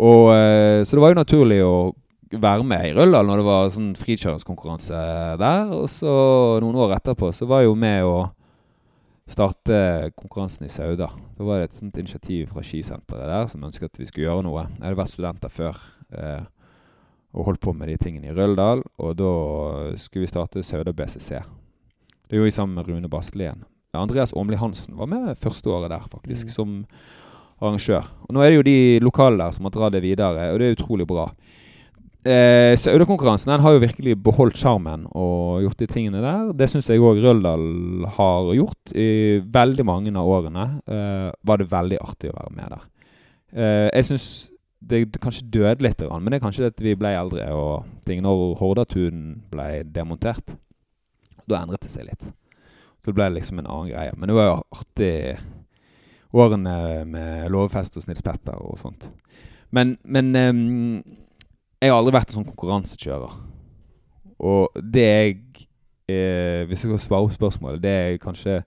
Og, 0.01 0.31
uh, 0.35 0.83
så 0.83 0.97
det 0.97 1.05
var 1.05 1.15
jo 1.15 1.21
naturlig 1.21 1.61
å 1.67 1.75
være 2.31 2.63
med 2.65 2.85
i 2.91 2.93
Røldal 2.95 3.27
når 3.27 3.41
det 3.41 3.47
var 3.47 3.71
sånn 3.75 3.89
frikjøringskonkurranse 3.99 5.01
der. 5.41 5.73
Og 5.75 5.89
så 5.91 6.13
noen 6.63 6.79
år 6.85 6.95
etterpå 6.99 7.33
så 7.35 7.49
var 7.51 7.65
jeg 7.65 7.71
jo 7.73 7.79
med 7.81 8.05
å 8.07 8.15
starte 9.31 10.11
konkurransen 10.19 10.67
i 10.67 10.71
Sauda. 10.73 11.09
Da 11.39 11.47
var 11.47 11.61
det 11.61 11.69
et 11.71 11.79
sånt 11.79 11.99
initiativ 12.01 12.49
fra 12.55 12.63
skisenteret 12.67 13.31
der 13.31 13.47
som 13.51 13.63
ønsket 13.67 13.93
at 13.93 14.01
vi 14.01 14.09
skulle 14.09 14.27
gjøre 14.29 14.47
noe. 14.47 14.65
Jeg 14.79 14.83
hadde 14.87 14.99
vært 14.99 15.13
studenter 15.15 15.53
før. 15.55 15.83
Eh, 16.15 16.43
og 17.31 17.47
holdt 17.47 17.61
på 17.63 17.71
med 17.79 17.87
de 17.93 17.95
tingene 18.03 18.33
i 18.33 18.35
Røldal. 18.35 18.81
Og 18.99 19.13
da 19.19 19.31
skulle 20.03 20.25
vi 20.27 20.31
starte 20.33 20.65
Sauda 20.67 20.91
BCC. 20.93 21.39
Det 22.27 22.39
gjorde 22.39 22.49
vi 22.49 22.55
sammen 22.57 22.75
med 22.79 22.89
Rune 22.91 23.11
Bastelien. 23.11 23.63
Andreas 23.95 24.33
Åmli 24.39 24.59
Hansen 24.59 24.97
var 24.99 25.07
med 25.11 25.39
første 25.39 25.67
året 25.71 25.91
der, 25.91 26.03
faktisk, 26.11 26.47
Mm. 26.47 26.51
som 26.55 26.87
arrangør. 27.61 28.07
Og 28.29 28.35
nå 28.35 28.43
er 28.43 28.51
det 28.51 28.57
jo 28.57 28.63
de 28.63 29.01
lokale 29.03 29.37
der 29.39 29.51
som 29.51 29.65
har 29.65 29.71
dratt 29.71 29.93
det 29.93 30.03
videre, 30.03 30.53
og 30.53 30.59
det 30.59 30.67
er 30.69 30.77
utrolig 30.77 31.07
bra. 31.07 31.29
Eh, 32.21 32.77
Sauda-konkurransen 32.77 33.63
har 33.65 33.73
jo 33.73 33.81
virkelig 33.81 34.19
beholdt 34.21 34.59
sjarmen 34.61 35.07
og 35.17 35.63
gjort 35.65 35.81
de 35.81 35.87
tingene 35.89 36.21
der. 36.21 36.51
Det 36.53 36.67
syns 36.69 36.91
jeg 36.91 37.01
òg 37.01 37.23
Røldal 37.25 38.05
har 38.19 38.51
gjort. 38.59 38.93
I 38.93 39.41
veldig 39.41 39.87
mange 39.89 40.13
av 40.13 40.29
årene 40.29 40.67
eh, 40.85 41.31
var 41.49 41.61
det 41.61 41.71
veldig 41.71 42.01
artig 42.05 42.33
å 42.33 42.37
være 42.37 42.57
med 42.59 42.75
der. 42.75 42.83
Eh, 43.57 43.87
jeg 43.95 44.09
syns 44.11 44.27
det, 44.81 45.07
kanskje 45.21 45.49
døde 45.53 45.87
litt, 45.87 46.03
men 46.05 46.29
det 46.29 46.41
er 46.41 46.45
kanskje 46.45 46.69
at 46.69 46.85
vi 46.85 46.93
ble 46.97 47.15
eldre 47.17 47.47
og 47.57 47.89
ting. 48.09 48.21
Når 48.25 48.45
Hordatun 48.61 49.41
ble 49.53 49.71
demontert, 49.89 50.53
da 51.49 51.63
endret 51.63 51.87
det 51.87 51.95
seg 51.95 52.05
litt. 52.11 52.29
Så 53.01 53.09
det 53.09 53.17
ble 53.17 53.31
liksom 53.33 53.63
en 53.63 53.71
annen 53.71 53.95
greie. 53.95 54.13
Men 54.17 54.29
det 54.29 54.37
var 54.37 54.51
jo 54.51 54.61
artig 54.77 55.15
årene 56.37 56.77
med 57.09 57.49
låvefest 57.51 57.97
hos 57.97 58.07
Nils 58.11 58.21
Petter 58.23 58.61
og 58.61 58.77
sånt. 58.79 59.09
Men, 59.73 59.97
men 60.05 60.35
ehm, 60.37 61.03
jeg 61.81 61.93
har 61.93 61.99
aldri 61.99 62.15
vært 62.15 62.31
en 62.31 62.41
sånn 62.41 62.51
konkurransekjører. 62.51 63.39
Og 64.41 64.83
det 64.95 65.07
jeg 65.07 65.35
eh, 66.09 66.63
Hvis 66.69 66.85
jeg 66.85 66.91
skal 66.91 67.03
svare 67.03 67.29
på 67.29 67.39
spørsmålet, 67.39 67.83
det 67.83 67.97
jeg 67.97 68.23
kanskje 68.23 68.61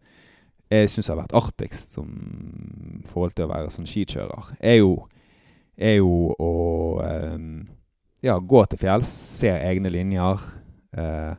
jeg 0.74 0.90
syns 0.90 1.10
har 1.12 1.20
vært 1.20 1.36
artigst 1.38 1.94
som 1.94 2.08
forhold 3.06 3.36
til 3.38 3.46
å 3.46 3.52
være 3.52 3.70
sånn 3.74 3.86
skikjører, 3.86 4.56
er 4.58 4.80
jo, 4.80 4.96
er 5.78 6.00
jo 6.00 6.32
å 6.42 6.52
eh, 7.06 7.36
ja, 8.26 8.40
gå 8.40 8.64
til 8.72 8.82
fjells, 8.82 9.12
se 9.12 9.52
egne 9.54 9.92
linjer, 9.94 10.42
eh, 10.98 11.34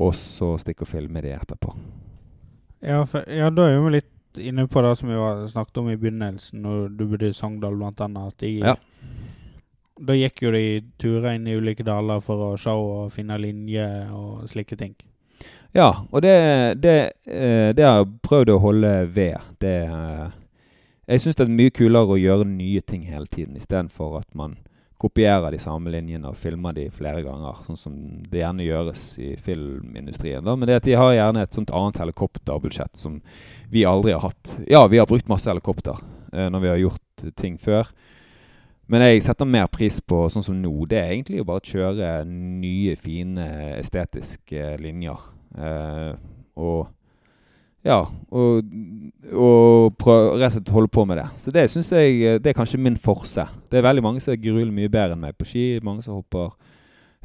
og 0.00 0.14
så 0.16 0.54
stikke 0.60 0.86
og 0.86 0.92
filme 0.92 1.20
de 1.24 1.34
etterpå. 1.36 1.74
Ja, 2.84 3.02
for, 3.08 3.26
ja, 3.28 3.50
da 3.52 3.68
er 3.68 3.80
vi 3.82 3.96
litt 3.98 4.40
inne 4.40 4.66
på 4.68 4.82
det 4.84 4.92
som 5.00 5.10
vi 5.10 5.20
snakket 5.50 5.80
om 5.82 5.90
i 5.90 5.98
begynnelsen, 6.00 6.60
når 6.64 6.90
du 6.96 7.06
bodde 7.08 7.30
i 7.32 7.36
Sogndal 7.36 7.80
annet. 7.82 8.00
At 8.16 8.40
de, 8.40 8.52
Ja. 8.60 8.76
Da 9.96 10.16
gikk 10.16 10.42
jo 10.44 10.52
de 10.52 10.82
turer 11.00 11.36
inn 11.36 11.46
i 11.48 11.56
ulike 11.56 11.84
daler 11.86 12.20
for 12.24 12.50
å 12.50 12.56
se 12.60 12.72
og 12.72 13.12
finne 13.14 13.38
linjer 13.40 14.10
og 14.12 14.44
slike 14.50 14.76
ting. 14.76 14.96
Ja, 15.76 15.90
og 16.10 16.22
det, 16.24 16.36
det, 16.80 16.96
eh, 17.28 17.72
det 17.76 17.84
har 17.84 18.00
jeg 18.00 18.12
prøvd 18.24 18.52
å 18.54 18.60
holde 18.60 18.92
ved. 19.12 19.40
Det, 19.60 19.76
eh, 19.88 20.36
jeg 21.12 21.22
syns 21.22 21.36
det 21.38 21.44
er 21.46 21.58
mye 21.58 21.74
kulere 21.74 22.16
å 22.16 22.20
gjøre 22.20 22.48
nye 22.48 22.80
ting 22.84 23.04
hele 23.08 23.28
tiden, 23.28 23.56
istedenfor 23.60 24.18
at 24.20 24.30
man 24.36 24.56
kopierer 25.00 25.52
de 25.52 25.60
samme 25.60 25.92
linjene 25.92 26.30
og 26.30 26.38
filmer 26.40 26.72
de 26.76 26.86
flere 26.94 27.20
ganger, 27.24 27.58
sånn 27.66 27.78
som 27.78 27.96
det 28.30 28.40
gjerne 28.40 28.64
gjøres 28.64 29.02
i 29.20 29.34
filmindustrien. 29.36 30.44
Da. 30.44 30.56
Men 30.56 30.70
det 30.70 30.78
at 30.80 30.88
de 30.88 30.96
har 30.96 31.12
gjerne 31.12 31.44
et 31.44 31.56
sånt 31.56 31.72
annet 31.76 32.00
helikopterbudsjett 32.00 32.96
som 32.96 33.18
vi 33.72 33.84
aldri 33.88 34.16
har 34.16 34.24
hatt. 34.24 34.56
Ja, 34.64 34.86
vi 34.88 35.00
har 35.00 35.08
brukt 35.08 35.28
masse 35.28 35.50
helikopter 35.52 36.00
eh, 36.32 36.48
når 36.48 36.64
vi 36.64 36.72
har 36.72 36.82
gjort 36.86 37.26
ting 37.36 37.60
før. 37.60 37.92
Men 38.86 39.02
jeg 39.02 39.24
setter 39.26 39.48
mer 39.50 39.66
pris 39.72 39.98
på 39.98 40.26
sånn 40.30 40.44
som 40.46 40.58
nå. 40.62 40.72
Det 40.86 40.98
er 41.00 41.14
egentlig 41.14 41.40
å 41.42 41.48
bare 41.48 41.64
kjøre 41.66 42.10
nye, 42.28 42.94
fine, 43.00 43.46
estetiske 43.80 44.76
linjer. 44.82 45.24
Eh, 45.58 46.12
og 46.62 46.86
ja, 47.86 48.00
og, 48.34 48.70
og 49.30 49.92
prøve, 49.98 50.38
rett 50.42 50.70
holde 50.74 50.90
på 50.90 51.04
med 51.06 51.20
det. 51.20 51.26
Så 51.38 51.52
det 51.54 51.68
syns 51.70 51.92
jeg 51.94 52.16
eh, 52.22 52.38
det 52.42 52.52
er 52.52 52.58
kanskje 52.58 52.80
min 52.82 52.98
forse. 52.98 53.44
Det 53.70 53.78
er 53.78 53.86
veldig 53.86 54.06
mange 54.06 54.22
som 54.22 54.34
er 54.34 54.72
mye 54.74 54.90
bedre 54.90 55.14
enn 55.14 55.22
meg 55.22 55.36
på 55.38 55.46
ski. 55.50 55.66
Mange 55.86 56.06
som 56.06 56.18
hopper 56.18 56.54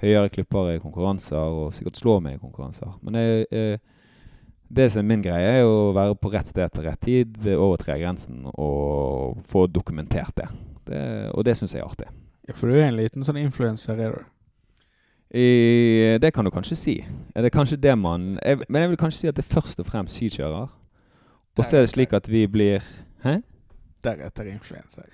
høyere 0.02 0.34
klipper 0.34 0.74
i 0.74 0.82
konkurranser, 0.82 1.38
og 1.38 1.74
sikkert 1.78 2.02
slår 2.02 2.22
meg 2.26 2.38
i 2.38 2.42
konkurranser. 2.42 2.90
Men 3.06 3.22
jeg, 3.22 3.46
eh, 3.54 3.78
det 4.70 4.90
som 4.92 5.04
er 5.04 5.10
min 5.14 5.22
greie, 5.26 5.62
er 5.62 5.70
å 5.70 5.94
være 5.94 6.18
på 6.18 6.34
rett 6.34 6.50
sted 6.50 6.74
til 6.74 6.90
rett 6.90 7.02
tid, 7.06 7.38
overtre 7.54 8.00
grensen 8.02 8.48
og 8.54 9.42
få 9.46 9.68
dokumentert 9.70 10.34
det. 10.42 10.50
Det 10.88 11.04
og 11.32 11.46
det 11.46 11.58
syns 11.58 11.76
jeg 11.76 11.84
er 11.84 11.90
artig. 11.90 12.08
Ja, 12.48 12.56
For 12.58 12.72
du 12.72 12.78
er 12.78 12.90
en 12.90 12.98
liten 12.98 13.26
sånn 13.26 13.40
influenser, 13.42 14.00
er 14.00 14.16
du? 14.18 14.30
I, 15.32 16.18
det 16.20 16.34
kan 16.36 16.44
du 16.44 16.52
kanskje 16.52 16.76
si. 16.76 16.96
Er 17.36 17.46
det 17.46 17.54
kanskje 17.56 17.78
det 17.80 17.94
man 17.96 18.34
jeg, 18.44 18.66
Men 18.68 18.82
jeg 18.82 18.90
vil 18.92 19.00
kanskje 19.00 19.20
si 19.20 19.30
at 19.30 19.38
det 19.38 19.46
er 19.46 19.54
først 19.54 19.80
og 19.80 19.88
fremst 19.88 20.20
skikjører. 20.20 20.74
Og 21.58 21.64
så 21.64 21.78
er 21.78 21.86
det 21.86 21.94
slik 21.94 22.14
at 22.16 22.28
vi 22.32 22.46
blir 22.52 22.84
Hæ? 23.24 23.38
Deretter 24.04 24.50
influenser. 24.50 25.08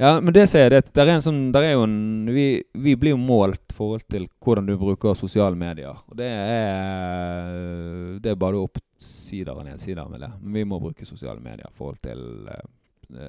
Ja, 0.00 0.16
men 0.20 0.32
det 0.34 0.48
sier 0.50 0.66
jeg. 0.66 0.72
Det, 0.72 0.94
der 0.96 1.06
er 1.10 1.18
en 1.18 1.22
sånn, 1.22 1.40
der 1.54 1.66
er 1.68 1.74
jo 1.76 1.84
en, 1.84 2.24
vi, 2.32 2.46
vi 2.72 2.94
blir 2.98 3.12
jo 3.12 3.20
målt 3.20 3.60
i 3.70 3.76
forhold 3.76 4.06
til 4.10 4.24
hvordan 4.42 4.66
du 4.66 4.74
bruker 4.80 5.14
sosiale 5.18 5.58
medier. 5.58 5.98
Og 6.08 6.16
det 6.18 6.30
er, 6.32 8.16
det 8.24 8.32
er 8.32 8.40
bare 8.40 8.62
oppsider 8.62 9.52
og 9.52 9.66
nedsider 9.68 10.08
med 10.10 10.24
det. 10.24 10.32
Men 10.40 10.56
vi 10.58 10.64
må 10.72 10.80
bruke 10.82 11.06
sosiale 11.06 11.42
medier 11.44 11.68
i 11.68 11.76
forhold 11.76 12.00
til 12.02 12.24
uh, 12.48 12.64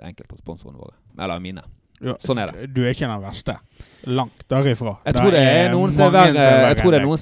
enkelte 0.03 0.35
av 0.35 0.41
sponsorene 0.41 0.81
våre. 0.81 0.95
Eller 1.19 1.41
mine. 1.43 1.63
Ja, 2.03 2.15
sånn 2.19 2.41
er 2.41 2.51
det. 2.51 2.71
Du 2.75 2.81
er 2.83 2.91
ikke 2.91 3.07
den 3.07 3.21
verste. 3.23 3.57
Langt 4.09 4.43
derifra. 4.51 4.97
Jeg 5.07 5.15
tror 5.15 5.31
det 5.31 5.43
er, 5.43 5.69
noen 5.71 5.93
som 5.93 6.09
er 6.09 6.15
verre, 6.17 6.33
er 6.33 6.73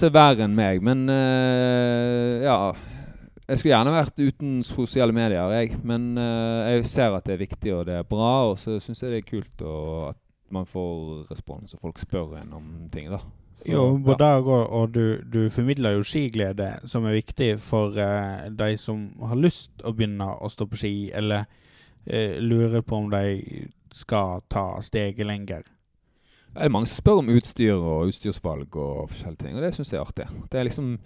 er 0.08 0.42
enn 0.48 0.56
meg, 0.58 0.82
men 0.82 1.04
uh, 1.12 2.42
ja 2.42 2.56
Jeg 3.46 3.60
skulle 3.60 3.74
gjerne 3.76 3.94
vært 3.94 4.18
uten 4.18 4.56
sosiale 4.66 5.14
medier, 5.14 5.54
jeg. 5.54 5.76
Men 5.84 6.16
uh, 6.18 6.72
jeg 6.72 6.88
ser 6.90 7.14
at 7.14 7.28
det 7.28 7.36
er 7.36 7.44
viktig 7.44 7.76
og 7.76 7.86
det 7.90 8.00
er 8.00 8.08
bra, 8.08 8.34
og 8.50 8.58
så 8.62 8.80
syns 8.82 9.04
jeg 9.04 9.14
det 9.14 9.22
er 9.22 9.30
kult 9.30 9.68
at 9.68 10.18
man 10.52 10.66
får 10.68 11.30
respons, 11.30 11.76
og 11.76 11.86
folk 11.86 12.02
spør 12.02 12.40
en 12.42 12.58
om 12.58 12.74
ting. 12.92 13.12
da. 13.12 13.22
Så, 13.62 13.70
jo, 13.70 13.98
både 14.02 14.26
ja. 14.26 14.40
og, 14.42 14.64
og 14.74 14.94
du, 14.96 15.22
du, 15.22 15.44
formidler 15.54 16.00
jo 16.00 16.06
skiglede, 16.08 16.74
som 16.90 17.06
er 17.06 17.20
viktig 17.20 17.54
for 17.62 17.94
uh, 17.94 18.50
de 18.50 18.74
som 18.82 19.12
har 19.22 19.38
lyst 19.38 19.86
å 19.86 19.94
begynne 19.94 20.26
å 20.26 20.50
stå 20.50 20.66
på 20.72 20.82
ski, 20.82 20.96
eller 21.14 21.46
uh, 22.08 22.38
lurer 22.42 22.82
på 22.82 22.96
om 22.96 23.12
de 23.12 23.70
skal 23.94 24.42
ta 24.50 24.82
steget 24.82 25.28
lenger. 25.28 25.68
Det 26.52 26.66
er 26.66 26.72
mange 26.74 26.90
som 26.92 27.00
spør 27.00 27.22
om 27.22 27.30
utstyr 27.32 27.76
og 27.76 28.10
utstyrsvalg 28.12 28.76
og 28.76 29.12
forskjellige 29.12 29.44
ting, 29.46 29.56
og 29.56 29.64
det 29.64 29.76
syns 29.76 29.94
jeg 29.94 30.02
er 30.02 30.08
artig. 30.08 30.28
Det 30.52 30.60
er 30.60 30.68
liksom 30.68 30.98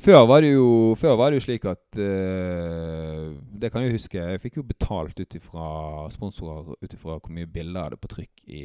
før 0.00 0.26
var 0.26 0.40
det 0.40 0.52
jo, 0.52 0.94
var 1.02 1.30
det 1.30 1.40
jo 1.40 1.44
slik 1.44 1.64
at 1.66 1.98
uh, 1.98 3.34
Det 3.60 3.72
kan 3.72 3.82
jeg 3.82 3.96
huske. 3.96 4.18
Jeg 4.18 4.40
fikk 4.40 4.60
jo 4.60 4.66
betalt 4.66 5.18
ut 5.20 5.34
ifra 5.34 5.66
sponsorer 6.10 6.74
ut 6.80 6.94
ifra 6.94 7.18
hvor 7.18 7.34
mye 7.34 7.46
bilder 7.46 7.80
jeg 7.80 7.88
hadde 7.88 8.00
på 8.00 8.12
trykk 8.14 8.44
i 8.46 8.62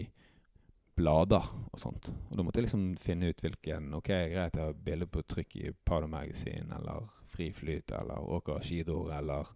blader 0.95 1.47
og 1.73 1.79
sånt. 1.79 2.09
Og 2.29 2.37
da 2.37 2.43
måtte 2.45 2.61
jeg 2.61 2.69
liksom 2.69 2.85
finne 3.01 3.29
ut 3.29 3.41
hvilken 3.43 3.93
Ok, 3.97 4.09
greit, 4.09 4.55
jeg 4.55 4.63
har 4.63 4.77
bilde 4.85 5.07
på 5.11 5.25
trykk 5.27 5.57
i 5.59 5.73
Powder 5.85 6.07
Magazine 6.07 6.69
eller 6.77 7.09
Friflyt 7.35 7.91
eller 7.91 8.29
Åker 8.37 8.61
skidor 8.63 9.11
eller 9.17 9.49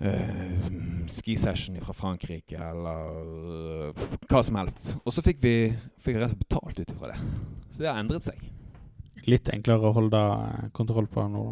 uh, 0.00 1.06
skisession 1.10 1.80
fra 1.84 1.94
Frankrike 1.96 2.58
eller 2.58 3.92
uh, 3.94 4.04
hva 4.30 4.42
som 4.46 4.58
helst. 4.60 4.94
Og 5.04 5.14
så 5.14 5.24
fikk 5.24 5.42
vi 5.44 5.54
fikk 6.02 6.20
rett 6.22 6.38
betalt 6.38 6.80
ut 6.80 6.92
ifra 6.94 7.12
det. 7.12 7.20
Så 7.70 7.84
det 7.84 7.90
har 7.90 8.00
endret 8.02 8.26
seg. 8.26 8.40
Litt 9.28 9.50
enklere 9.52 9.90
å 9.90 9.96
holde 9.96 10.20
eh, 10.20 10.70
kontroll 10.76 11.08
på 11.10 11.26
nå? 11.28 11.44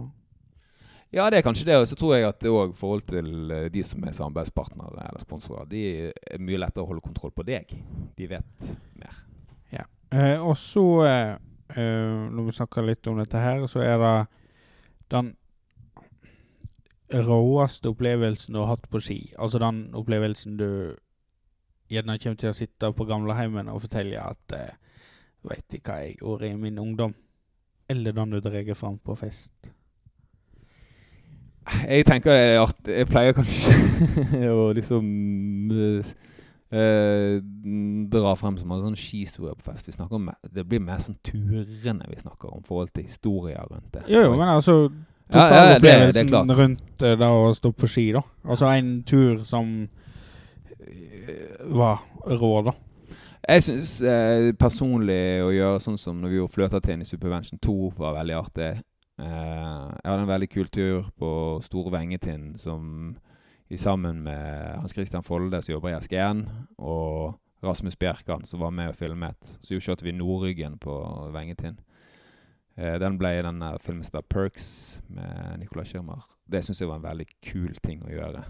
Ja, 1.15 1.29
det 1.33 1.41
er 1.41 1.45
kanskje 1.45 1.67
det. 1.69 1.77
Og 1.81 1.89
så 1.89 1.97
tror 1.97 2.15
jeg 2.17 2.29
at 2.29 2.41
det 2.45 2.53
òg 2.53 2.75
forhold 2.77 3.07
til 3.09 3.53
de 3.73 3.83
som 3.87 4.05
er 4.05 4.17
samarbeidspartnere 4.17 5.09
eller 5.09 5.25
sponsorer, 5.25 5.69
de 5.71 5.83
er 6.09 6.43
mye 6.43 6.61
lettere 6.61 6.85
å 6.85 6.91
holde 6.91 7.05
kontroll 7.05 7.33
på 7.37 7.47
deg. 7.49 7.73
De 8.17 8.29
vet 8.29 8.73
mer. 9.01 9.21
Ja. 9.73 9.85
Eh, 10.13 10.37
og 10.41 10.57
så, 10.61 10.87
eh, 11.09 11.37
når 11.77 12.49
vi 12.49 12.57
snakker 12.57 12.89
litt 12.89 13.09
om 13.09 13.21
dette 13.21 13.41
her, 13.41 13.65
så 13.69 13.85
er 13.85 14.01
det 14.03 14.15
den 15.13 15.35
råeste 17.13 17.89
opplevelsen 17.89 18.55
du 18.55 18.61
har 18.61 18.75
hatt 18.75 18.89
på 18.91 19.01
ski? 19.01 19.19
Altså 19.39 19.61
den 19.63 19.89
opplevelsen 19.97 20.59
du 20.61 20.69
gjerne 21.89 22.19
kommer 22.21 22.41
til 22.41 22.53
å 22.53 22.57
sitte 22.57 22.93
på 22.93 23.07
gamleheimen 23.09 23.71
og 23.73 23.83
fortelle 23.87 24.21
at 24.21 24.55
eh, 24.57 24.77
Veit 25.49 25.71
ikke 25.73 25.95
hva 25.95 26.03
jeg 26.03 26.17
gjorde 26.19 26.49
i 26.49 26.57
min 26.59 26.81
ungdom? 26.83 27.13
Eller 27.89 28.13
den 28.13 28.33
du 28.35 28.41
drar 28.43 28.75
fram 28.75 28.99
på 28.99 29.15
fest? 29.17 29.53
Jeg 31.87 32.07
tenker 32.09 32.33
det 32.33 32.41
er 32.41 32.61
artig. 32.61 32.97
Jeg 32.97 33.09
pleier 33.09 33.37
kanskje 33.37 34.51
å 34.59 34.65
liksom 34.77 35.07
uh, 35.73 37.37
dra 38.13 38.35
frem 38.41 38.59
som 38.61 38.75
en 38.75 38.83
sånn 38.89 38.99
skistore 38.99 39.55
på 39.57 39.69
fest. 39.71 39.89
Vi 39.89 39.95
snakker 39.95 40.19
om, 40.19 40.31
det 40.43 40.67
blir 40.69 40.83
mer 40.85 41.01
sånn 41.05 41.21
turene 41.25 42.09
vi 42.11 42.21
snakker 42.21 42.51
om, 42.51 42.65
forhold 42.67 42.93
til 42.97 43.07
historier 43.09 43.63
rundt 43.71 43.93
det. 43.95 44.05
Jo, 44.11 44.27
jo, 44.27 44.35
men 44.37 44.49
altså 44.49 44.79
totalopplevelsen 45.33 46.33
ja, 46.33 46.43
ja, 46.43 46.59
rundt 46.61 47.05
uh, 47.05 47.14
det 47.20 47.31
å 47.31 47.55
stå 47.57 47.72
på 47.76 47.89
ski, 47.91 48.11
da. 48.16 48.22
Altså 48.49 48.68
en 48.72 48.93
tur 49.09 49.43
som 49.49 49.72
uh, 49.87 51.41
var 51.79 52.05
rå, 52.41 52.53
da. 52.70 52.76
Jeg 53.49 53.64
syns 53.64 53.93
eh, 54.05 54.51
personlig 54.61 55.41
å 55.41 55.53
gjøre 55.55 55.81
sånn 55.81 55.97
som 55.97 56.18
når 56.20 56.29
vi 56.29 56.37
gjorde 56.37 56.53
Fløtatin 56.53 57.01
i 57.01 57.07
Supervention 57.09 57.61
2, 57.64 57.76
var 57.97 58.18
veldig 58.18 58.35
artig. 58.37 58.72
jeg 59.18 60.05
hadde 60.05 60.18
en 60.20 60.29
veldig 60.29 60.49
kul 60.53 60.68
tur 60.68 61.07
på 61.16 61.31
Store 61.64 61.93
Vengetind 61.95 62.59
som 62.61 63.14
i 63.68 63.79
sammen 63.81 64.20
med 64.22 64.76
Hans 64.83 64.93
Christian 64.93 65.24
Folde, 65.24 65.62
som 65.62 65.72
jobber 65.72 65.95
i 65.95 65.97
SG1, 65.97 66.45
og 66.79 67.39
Rasmus 67.64 67.97
Bjerkan, 67.97 68.45
som 68.45 68.61
var 68.61 68.70
med 68.70 68.93
og 68.93 68.97
filmet. 68.97 69.59
Så 69.61 69.81
kjørte 69.81 70.07
vi 70.07 70.12
Nordryggen 70.12 70.79
på 70.79 70.95
Vengetind. 71.35 71.81
Eh, 72.79 72.95
den 73.03 73.16
ble 73.18 73.33
i 73.35 73.43
den 73.43 73.62
filmen 73.83 74.05
som 74.07 74.22
'Perks' 74.22 75.01
med 75.09 75.59
Nicolai 75.59 75.85
Schirmer. 75.85 76.22
Det 76.47 76.64
syns 76.64 76.81
jeg 76.81 76.89
var 76.89 76.97
en 76.97 77.09
veldig 77.09 77.26
kul 77.43 77.74
ting 77.83 78.03
å 78.07 78.12
gjøre. 78.12 78.45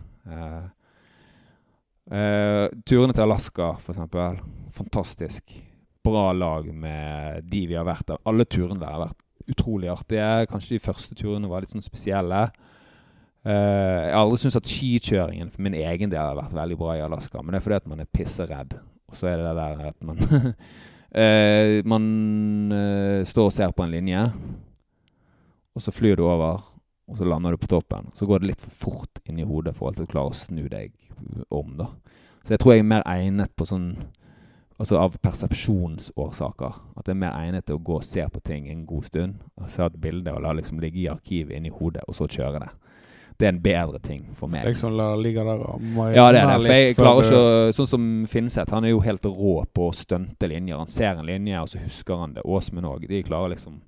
Uh, 2.08 2.68
turene 2.88 3.12
til 3.12 3.22
Alaska, 3.24 3.74
eksempel. 3.76 4.38
Fantastisk. 4.72 5.42
Bra 6.04 6.32
lag 6.32 6.74
med 6.74 7.44
de 7.50 7.66
vi 7.66 7.76
har 7.76 7.84
vært 7.84 8.06
der. 8.08 8.20
Alle 8.24 8.44
turene 8.44 8.80
der 8.80 8.94
har 8.94 9.02
vært 9.08 9.24
utrolig 9.48 9.90
artige. 9.92 10.46
Kanskje 10.48 10.76
de 10.76 10.84
første 10.84 11.14
turene 11.14 11.48
var 11.48 11.60
litt 11.60 11.72
sånn 11.72 11.84
spesielle. 11.84 12.48
Uh, 13.44 14.08
jeg 14.08 14.12
har 14.12 14.22
aldri 14.22 14.40
syntes 14.40 14.60
at 14.60 14.68
skikjøringen 14.68 15.50
for 15.50 15.64
min 15.64 15.76
egen 15.78 16.10
del 16.12 16.20
har 16.20 16.36
vært 16.36 16.56
veldig 16.56 16.78
bra 16.80 16.96
i 16.96 17.04
Alaska, 17.04 17.42
men 17.42 17.52
det 17.52 17.60
er 17.60 17.66
fordi 17.66 17.80
at 17.80 17.90
man 17.92 18.00
er 18.04 18.12
pisseredd. 18.12 18.78
Og 19.08 19.16
så 19.16 19.30
er 19.30 19.40
det 19.40 19.48
det 19.48 19.56
der 19.56 19.84
at 19.88 20.04
man 20.04 20.18
Uh, 21.08 21.80
man 21.88 22.72
eh, 22.72 23.22
står 23.24 23.46
og 23.48 23.54
ser 23.54 23.70
på 23.72 23.80
en 23.80 23.92
linje, 23.94 24.26
og 25.72 25.80
så 25.80 25.94
flyr 25.94 26.18
du 26.18 26.26
over, 26.26 26.60
og 27.08 27.16
så 27.16 27.24
lander 27.24 27.54
du 27.54 27.62
på 27.62 27.70
toppen. 27.70 28.10
Så 28.14 28.28
går 28.28 28.42
det 28.42 28.50
litt 28.50 28.64
for 28.64 28.74
fort 28.84 29.22
inn 29.24 29.40
i 29.40 29.46
hodet 29.48 29.72
for 29.78 29.88
at 29.88 29.96
du 29.96 30.04
klarer 30.04 30.34
å 30.34 30.36
snu 30.36 30.66
deg 30.68 30.92
om. 31.48 31.78
da. 31.78 31.88
Så 32.44 32.54
jeg 32.54 32.60
tror 32.60 32.74
jeg 32.74 32.84
er 32.84 32.92
mer 32.92 33.06
egnet 33.08 33.54
på 33.56 33.68
sånn 33.68 33.92
Altså 34.78 34.94
av 34.94 35.16
persepsjonsårsaker. 35.18 36.76
At 36.94 37.08
jeg 37.08 37.16
er 37.16 37.18
mer 37.18 37.32
egnet 37.34 37.64
til 37.66 37.80
å 37.80 37.82
gå 37.82 37.96
og 37.98 38.04
se 38.06 38.22
på 38.30 38.38
ting 38.46 38.68
en 38.70 38.84
god 38.86 39.08
stund. 39.08 39.40
og 39.58 39.72
Se 39.74 39.82
et 39.82 39.96
bilde 39.98 40.30
og 40.30 40.44
la 40.44 40.52
liksom 40.54 40.78
ligge 40.78 41.00
i 41.02 41.08
arkivet 41.10 41.56
inni 41.56 41.72
hodet, 41.74 42.04
og 42.06 42.14
så 42.14 42.28
kjøre 42.30 42.60
det 42.62 42.68
det 43.38 43.46
er 43.46 43.52
en 43.52 43.60
bedre 43.62 43.98
ting 44.02 44.24
for 44.34 44.50
meg. 44.50 44.64
Liksom 44.66 44.96
la 44.98 45.12
ligge 45.16 45.44
der 45.46 45.60
Ja, 46.14 46.24
det 46.34 46.40
er 46.40 46.48
det. 46.48 46.54
For 46.64 46.72
jeg 46.74 46.96
klarer 46.98 47.28
ikke 47.28 47.76
Sånn 47.76 47.86
som 47.86 48.06
Finseth, 48.26 48.74
han 48.74 48.86
er 48.86 48.90
jo 48.90 49.02
helt 49.04 49.28
rå 49.30 49.60
på 49.74 49.86
å 49.86 49.94
stunte 49.94 50.48
linjer. 50.50 50.80
Han 50.80 50.90
ser 50.90 51.12
en 51.12 51.28
linje, 51.28 51.60
og 51.62 51.70
så 51.70 51.78
husker 51.78 52.18
han 52.18 52.34
det. 52.34 52.42
Åsmund 52.42 52.88
òg. 52.90 53.06
De 53.06 53.22
klarer 53.22 53.54
liksom 53.54 53.78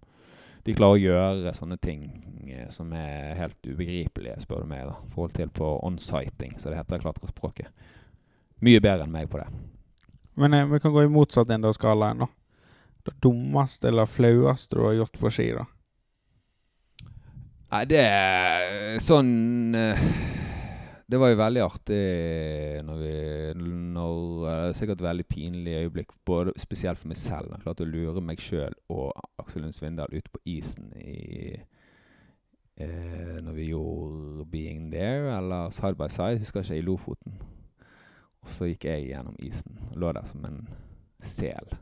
De 0.62 0.74
klarer 0.76 0.98
å 0.98 1.02
gjøre 1.02 1.54
sånne 1.56 1.78
ting 1.82 2.04
eh, 2.46 2.68
som 2.70 2.92
er 2.92 3.34
helt 3.38 3.58
ubegripelige, 3.64 4.36
spør 4.44 4.62
du 4.62 4.70
meg, 4.70 4.84
da. 4.86 4.94
I 5.08 5.14
forhold 5.14 5.32
til 5.34 5.48
på 5.56 5.70
onsighting, 5.88 6.58
så 6.60 6.70
det 6.70 6.76
heter 6.76 7.00
klatrespråket. 7.00 7.70
Mye 8.60 8.82
bedre 8.84 9.06
enn 9.08 9.14
meg 9.14 9.30
på 9.32 9.40
det. 9.40 9.48
Men 10.36 10.54
eh, 10.54 10.68
vi 10.68 10.82
kan 10.84 10.92
gå 10.92 11.06
i 11.06 11.10
motsatt 11.10 11.50
ende 11.50 11.72
av 11.72 11.78
skalaen, 11.78 12.26
da. 12.26 12.28
Det 13.08 13.16
dummeste 13.24 13.88
eller 13.88 14.06
flaueste 14.06 14.76
du 14.76 14.84
har 14.84 14.98
gjort 15.00 15.18
på 15.18 15.32
ski, 15.32 15.48
da? 15.56 15.64
Nei, 17.70 17.84
det 17.86 18.00
er 18.02 18.96
sånn 19.02 19.76
uh, 19.78 20.08
det 21.10 21.18
var 21.18 21.32
jo 21.32 21.38
veldig 21.40 21.62
artig 21.64 22.02
når 22.86 22.98
vi 23.00 23.14
når, 23.58 24.44
Det 24.44 24.52
er 24.52 24.76
sikkert 24.78 25.00
et 25.00 25.06
veldig 25.08 25.24
pinlig 25.26 25.72
øyeblikk, 25.80 26.12
både 26.24 26.52
spesielt 26.56 26.98
for 26.98 27.10
meg 27.10 27.18
selv. 27.18 27.50
Jeg 27.50 27.64
klarte 27.64 27.82
å 27.82 27.90
lure 27.90 28.22
meg 28.22 28.38
sjøl 28.42 28.76
og 28.94 29.10
Aksel 29.42 29.64
Lund 29.64 29.74
Svindal 29.74 30.14
ut 30.14 30.30
på 30.30 30.42
isen 30.52 30.92
i 30.94 31.56
eh, 32.76 33.38
Når 33.42 33.52
vi 33.56 33.70
gjorde 33.72 34.46
'Being 34.46 34.92
There', 34.92 35.36
eller 35.36 35.70
'Side 35.70 35.98
by 35.98 36.08
Side', 36.08 36.38
husker 36.38 36.60
ikke, 36.60 36.78
i 36.78 36.86
Lofoten. 36.86 37.42
Og 38.42 38.48
så 38.48 38.70
gikk 38.70 38.84
jeg 38.84 39.10
gjennom 39.10 39.36
isen. 39.38 39.78
Lå 39.96 40.12
der 40.12 40.24
som 40.24 40.44
en 40.44 40.68
sel. 41.18 41.74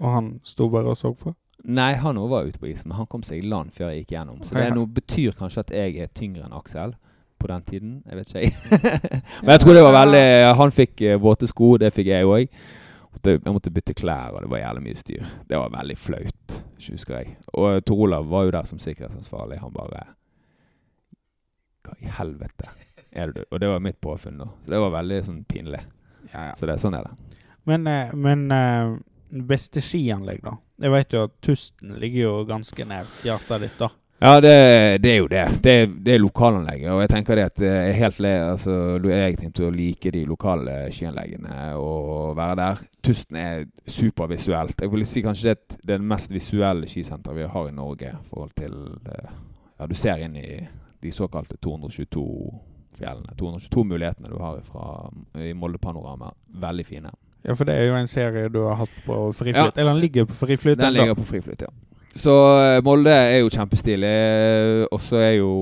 Og 0.00 0.12
han 0.12 0.40
sto 0.44 0.68
bare 0.68 0.88
og 0.88 0.96
så 0.96 1.12
på? 1.12 1.34
Nei, 1.66 1.94
han 1.98 2.18
òg 2.20 2.30
var 2.30 2.46
ute 2.46 2.60
på 2.62 2.68
isen, 2.70 2.92
men 2.92 3.00
han 3.00 3.08
kom 3.10 3.24
seg 3.26 3.42
i 3.42 3.48
land 3.50 3.72
før 3.74 3.90
jeg 3.90 4.04
gikk 4.04 4.14
gjennom. 4.14 4.38
Så 4.46 4.54
det 4.54 4.68
noe, 4.74 4.86
betyr 4.86 5.34
kanskje 5.34 5.64
at 5.64 5.72
jeg 5.74 5.96
er 6.04 6.12
tyngre 6.14 6.46
enn 6.46 6.54
Aksel 6.54 6.94
på 7.42 7.50
den 7.50 7.64
tiden. 7.66 7.96
Jeg 8.06 8.20
vet 8.20 8.30
ikke, 8.30 8.44
jeg. 8.44 8.82
men 9.42 9.52
jeg 9.56 9.62
tror 9.64 9.74
det 9.74 9.84
var 9.84 9.96
veldig 9.96 10.26
Han 10.60 10.74
fikk 10.74 11.02
uh, 11.02 11.16
våte 11.22 11.50
sko, 11.50 11.72
det 11.82 11.90
fikk 11.96 12.12
jeg 12.12 12.28
òg. 12.28 12.60
Jeg 13.26 13.42
måtte 13.50 13.72
bytte 13.74 13.96
klær, 13.96 14.36
og 14.36 14.44
det 14.44 14.50
var 14.52 14.62
jævlig 14.62 14.84
mye 14.84 15.00
styr. 15.00 15.30
Det 15.48 15.58
var 15.58 15.72
veldig 15.74 15.96
flaut, 15.98 16.56
husker 16.86 17.16
jeg. 17.18 17.34
Og 17.58 17.80
Tor 17.88 18.02
Olav 18.06 18.28
var 18.30 18.46
jo 18.46 18.54
der 18.54 18.68
som 18.68 18.78
sikkerhetsansvarlig. 18.82 19.58
Han 19.64 19.74
bare 19.74 20.04
Hva 21.86 21.96
i 22.02 22.12
helvete 22.18 22.70
er 23.16 23.32
det 23.32 23.42
du 23.42 23.54
Og 23.54 23.60
det 23.60 23.68
var 23.72 23.82
mitt 23.82 24.00
påfunn, 24.00 24.38
da. 24.38 24.48
Så 24.62 24.70
det 24.70 24.80
var 24.84 24.94
veldig 24.94 25.20
sånn 25.26 25.42
pinlig. 25.48 25.82
Ja, 26.30 26.50
ja. 26.50 26.54
Så 26.58 26.68
det, 26.68 26.78
sånn 26.82 26.94
er 26.98 27.08
det. 27.08 27.40
Men, 27.66 27.86
eh, 27.90 28.14
men 28.14 28.46
eh, 28.54 28.94
beste 29.48 29.82
skianlegg, 29.82 30.42
da? 30.44 30.54
Jeg 30.82 30.92
vet 30.92 31.14
jo 31.14 31.22
at 31.26 31.36
Tusten 31.44 31.94
ligger 32.00 32.20
jo 32.20 32.34
ganske 32.48 32.84
nær 32.84 33.08
hjertet 33.24 33.64
ditt, 33.64 33.78
da. 33.80 33.88
Ja, 34.18 34.40
det, 34.40 34.98
det, 35.04 35.10
er 35.10 35.16
jo 35.16 35.26
det. 35.28 35.44
Det, 35.64 35.72
det 36.04 36.14
er 36.14 36.20
lokalanlegget. 36.22 36.88
Og 36.92 37.02
jeg 37.02 37.10
tenker 37.12 37.36
det 37.36 37.44
at 37.50 37.58
det 37.60 37.72
er 37.72 37.98
helt 37.98 38.20
altså, 38.24 38.76
jeg 39.04 39.36
tenkte 39.36 39.66
å 39.66 39.72
like 39.74 40.12
de 40.12 40.22
lokale 40.24 40.76
skianleggene 40.92 41.74
og 41.76 42.32
være 42.36 42.56
der. 42.62 42.80
Tusten 43.04 43.36
er 43.36 43.66
supervisuelt. 43.84 44.80
Jeg 44.80 44.92
vil 44.92 45.04
si 45.08 45.24
kanskje 45.24 45.52
det 45.52 45.76
er 45.84 45.98
det 45.98 46.08
mest 46.14 46.32
visuelle 46.32 46.88
skisenteret 46.88 47.36
vi 47.36 47.50
har 47.52 47.68
i 47.68 47.76
Norge. 47.76 48.14
i 48.16 48.30
forhold 48.30 48.56
til 48.56 48.80
Ja, 49.76 49.86
du 49.86 49.94
ser 49.94 50.24
inn 50.24 50.36
i 50.40 50.64
de 51.02 51.12
såkalte 51.12 51.58
222 51.60 52.24
fjellene. 52.96 53.36
222 53.36 53.84
mulighetene 53.84 54.32
du 54.32 54.38
har 54.40 54.60
fra, 54.64 55.12
i 55.36 55.52
Molde-panorama. 55.52 56.32
Veldig 56.48 56.86
fine. 56.86 57.12
Ja, 57.44 57.54
for 57.54 57.68
det 57.68 57.76
er 57.76 57.90
jo 57.90 57.98
en 57.98 58.08
serie 58.10 58.48
du 58.48 58.62
har 58.64 58.80
hatt 58.80 59.02
på 59.06 59.18
friflyt. 59.36 59.56
Ja. 59.56 59.70
Eller 59.76 59.92
den 59.92 60.00
ligger 60.02 60.24
på 60.24 60.34
friflyt? 60.34 60.78
Den 60.78 60.96
ligger 60.96 61.14
på 61.14 61.26
friflyt, 61.28 61.62
ja. 61.62 61.72
Så 62.16 62.32
uh, 62.32 62.84
Molde 62.84 63.12
er 63.12 63.42
jo 63.42 63.52
kjempestilig. 63.52 64.12
Uh, 64.12 64.84
og 64.90 65.00
så 65.04 65.20
er 65.20 65.32
jo 65.36 65.52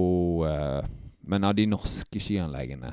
uh, 0.47 0.87
Men 1.27 1.47
av 1.49 1.57
de 1.57 1.67
norske 1.67 2.21
skianleggene 2.21 2.93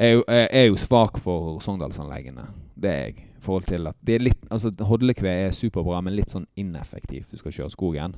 er 0.00 0.14
jo, 0.14 0.22
er 0.32 0.64
jo 0.70 0.78
svak 0.80 1.18
for 1.20 1.58
Sogndalsanleggene. 1.60 2.46
Det 2.72 2.88
er 2.88 3.02
jeg. 3.10 3.26
I 3.36 3.42
forhold 3.44 3.66
til 3.68 3.88
at 3.90 3.96
det 4.00 4.14
er 4.14 4.22
litt 4.24 4.46
Altså 4.48 4.70
Hodlekve 4.88 5.28
er 5.28 5.52
superbra, 5.52 5.98
men 6.00 6.16
litt 6.16 6.32
sånn 6.32 6.46
ineffektivt. 6.56 7.28
Du 7.28 7.36
skal 7.36 7.52
kjøre 7.52 7.74
skogen. 7.74 8.14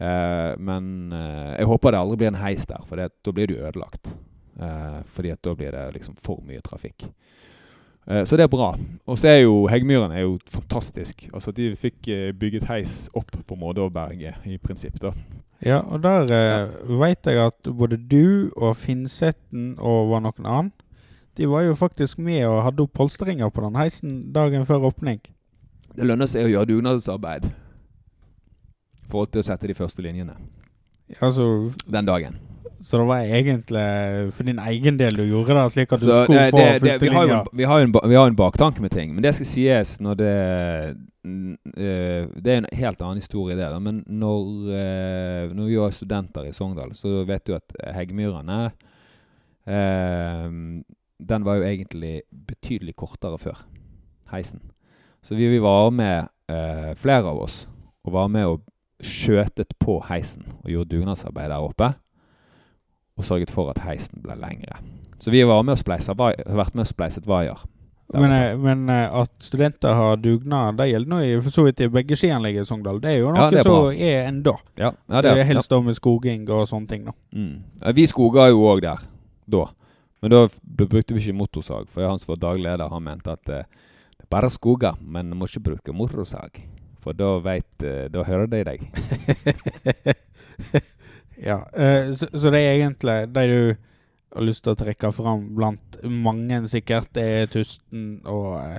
men 0.00 1.12
jeg 1.12 1.68
håper 1.68 1.92
det 1.92 2.00
aldri 2.00 2.16
blir 2.16 2.30
en 2.32 2.40
heis 2.40 2.64
der, 2.68 2.80
for 2.88 2.96
da 2.96 3.32
blir 3.32 3.46
du 3.46 3.54
ødelagt. 3.58 4.08
fordi 5.04 5.30
at 5.30 5.42
da 5.44 5.54
blir 5.54 5.76
det 5.76 5.84
liksom 5.98 6.16
for 6.16 6.40
mye 6.48 6.64
trafikk. 6.64 7.10
Eh, 8.10 8.24
så 8.24 8.36
det 8.36 8.46
er 8.46 8.52
bra. 8.52 8.74
Og 9.06 9.18
så 9.18 9.28
er 9.28 9.40
jo 9.44 9.66
Heggmyren 9.70 10.12
er 10.14 10.26
jo 10.26 10.38
fantastisk. 10.50 11.28
Altså 11.34 11.52
De 11.52 11.72
fikk 11.76 12.08
eh, 12.08 12.32
bygget 12.34 12.68
heis 12.70 13.10
opp 13.14 13.34
på 13.46 13.58
Mådåberget 13.58 14.46
i 14.46 14.58
prinsipp. 14.58 15.00
da. 15.02 15.12
Ja, 15.64 15.78
og 15.78 16.02
der 16.02 16.30
eh, 16.30 16.52
ja. 16.52 16.66
veit 17.00 17.26
jeg 17.26 17.46
at 17.46 17.70
både 17.78 17.96
du 17.96 18.50
og 18.56 18.76
Finnsetten 18.76 19.76
og 19.78 20.10
var 20.10 20.20
noen 20.20 20.46
annen, 20.46 20.72
de 21.36 21.48
var 21.48 21.66
jo 21.66 21.74
faktisk 21.74 22.18
med 22.18 22.46
og 22.46 22.62
hadde 22.64 22.82
opp 22.82 22.92
polsteringer 22.96 23.48
på 23.48 23.60
den 23.60 23.76
heisen 23.76 24.32
dagen 24.32 24.66
før 24.66 24.88
åpning. 24.88 25.20
Det 25.96 26.06
lønner 26.06 26.28
seg 26.28 26.46
å 26.46 26.52
gjøre 26.52 26.70
dugnadsarbeid 26.70 27.44
i 27.46 29.08
forhold 29.08 29.32
til 29.32 29.42
å 29.42 29.46
sette 29.46 29.68
de 29.68 29.76
første 29.76 30.02
linjene. 30.02 30.36
Altså, 31.20 31.70
den 31.86 32.08
dagen. 32.08 32.38
Så 32.80 32.98
det 32.98 33.04
var 33.08 33.18
egentlig 33.24 33.84
for 34.36 34.44
din 34.44 34.58
egen 34.58 34.98
del 35.00 35.16
du 35.16 35.22
gjorde 35.24 35.54
det, 35.56 35.64
slik 35.72 35.92
at 35.96 36.02
du 36.02 36.04
så, 36.04 36.18
skulle 36.24 36.44
få 36.52 36.60
førstelinja? 36.60 37.38
Vi, 37.52 37.64
har 37.64 37.80
jo 37.80 37.86
en, 37.88 37.94
vi 38.10 38.18
har 38.18 38.28
en 38.28 38.36
baktanke 38.36 38.82
med 38.84 38.92
ting, 38.92 39.14
men 39.14 39.24
det 39.24 39.32
skal 39.36 39.48
sies 39.48 39.96
når 40.04 40.18
det 40.20 40.34
uh, 41.24 42.26
Det 42.36 42.52
er 42.52 42.60
en 42.60 42.68
helt 42.72 43.02
annen 43.02 43.22
historie, 43.22 43.56
det. 43.56 43.64
Da. 43.72 43.80
Men 43.80 44.02
når, 44.06 44.42
uh, 44.68 45.56
når 45.56 45.70
vi 45.72 45.80
var 45.80 45.96
studenter 45.96 46.46
i 46.46 46.52
Sogndal, 46.52 46.92
så 46.94 47.24
vet 47.24 47.46
du 47.48 47.56
at 47.56 47.76
Heggmyrene 47.96 48.70
Den 49.66 51.44
var 51.44 51.56
jo 51.58 51.66
egentlig 51.66 52.20
betydelig 52.30 52.94
kortere 52.94 53.38
før 53.38 53.64
heisen. 54.30 54.60
Så 55.22 55.34
vi, 55.34 55.48
vi 55.50 55.58
var 55.58 55.90
med, 55.90 56.28
flere 56.94 57.26
av 57.26 57.40
oss, 57.42 57.64
og 58.04 58.12
var 58.14 58.28
med 58.30 58.46
og 58.46 58.60
skjøtet 59.02 59.74
på 59.82 59.98
heisen 60.06 60.44
og 60.62 60.70
gjorde 60.70 60.92
dugnadsarbeid 60.92 61.50
der 61.50 61.64
oppe 61.64 61.88
og 63.16 63.24
sørget 63.24 63.50
for 63.50 63.72
at 63.72 63.80
heisen 63.86 64.20
ble 64.22 64.36
lengre. 64.40 64.78
Så 65.18 65.32
vi 65.32 65.40
har 65.40 65.48
vært 65.48 65.66
med 66.74 66.84
og 66.84 66.90
spleiset 66.90 67.26
vaier. 67.28 67.64
Men, 68.14 68.32
eh, 68.32 68.58
men, 68.58 68.88
eh, 68.88 69.20
at 69.22 69.32
studenter 69.42 69.94
har 69.94 70.16
dugnad, 70.16 70.76
det 70.76 70.90
gjelder 70.92 71.10
nå 71.10 71.42
for 71.42 71.50
så 71.50 71.64
vidt 71.66 71.80
i 71.82 71.88
begge 71.90 72.16
skianlegg 72.16 72.60
i 72.60 72.64
Sogndal. 72.64 73.00
Det 73.02 73.16
er 73.16 73.18
jo 73.24 73.32
noe 73.34 73.48
ja, 73.50 73.64
som 73.66 73.88
er 73.90 74.28
enda. 74.28 74.54
Ja, 74.78 74.92
ja, 75.10 75.22
det 75.24 75.32
er, 75.32 75.42
helst 75.48 75.72
da 75.72 75.80
med 75.82 75.98
skoging 75.98 76.46
og 76.54 76.68
sånne 76.70 76.88
ting. 76.88 77.08
da. 77.08 77.16
Mm. 77.34 77.64
Vi 77.98 78.06
skoga 78.06 78.46
jo 78.52 78.62
òg 78.70 78.84
der, 78.86 79.02
da. 79.50 79.66
Men 80.22 80.32
da 80.32 80.46
brukte 80.62 81.16
vi 81.16 81.24
ikke 81.24 81.36
motorsag, 81.36 81.90
for 81.90 82.06
han 82.06 82.22
som 82.22 82.36
var 82.36 82.42
daglig 82.44 82.68
leder, 82.68 82.88
han 82.88 83.02
mente 83.02 83.34
at 83.34 83.50
eh, 83.50 83.66
det 84.16 84.24
er 84.28 84.30
bare 84.30 84.50
skoger, 84.54 84.94
men 85.02 85.34
må 85.36 85.50
ikke 85.50 85.66
bruke 85.72 85.96
motorsag. 85.96 86.62
For 87.02 87.14
da 87.14 87.36
veit 87.38 87.82
Da 88.10 88.22
hører 88.26 88.48
de 88.50 88.64
deg. 88.66 88.86
Ja, 91.42 91.60
uh, 91.72 92.12
så, 92.16 92.28
så, 92.32 92.50
det 92.50 92.62
er 92.62 92.78
egentlig 92.78 93.16
de 93.32 93.46
du 93.50 94.36
har 94.36 94.44
lyst 94.44 94.64
til 94.66 94.74
å 94.74 94.78
trekke 94.78 95.12
fram 95.14 95.46
blant 95.56 95.98
mange, 96.02 96.60
sikkert, 96.68 97.12
det 97.16 97.24
er 97.24 97.50
Tusten 97.52 98.20
og 98.28 98.56
uh, 98.58 98.78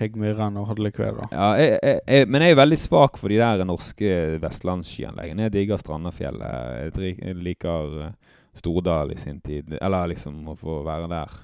Heggmyran 0.00 0.56
og 0.56 0.70
Hodlekve, 0.70 1.10
da. 1.18 1.28
Ja, 1.34 1.48
jeg, 1.60 1.78
jeg, 1.82 2.00
jeg, 2.06 2.28
men 2.32 2.42
jeg 2.42 2.54
er 2.54 2.60
veldig 2.62 2.78
svak 2.80 3.20
for 3.20 3.32
de 3.32 3.40
der 3.42 3.66
norske 3.68 4.14
vestlandsskianleggene. 4.40 5.44
Jeg 5.46 5.54
digger 5.58 5.80
Strandafjellet. 5.82 6.96
Jeg 6.96 7.36
liker 7.36 7.98
uh, 8.06 8.38
Stordal 8.56 9.12
i 9.12 9.18
sin 9.20 9.42
tid. 9.44 9.76
Eller 9.76 10.14
liksom 10.14 10.40
å 10.48 10.56
få 10.58 10.80
være 10.86 11.10
der. 11.12 11.36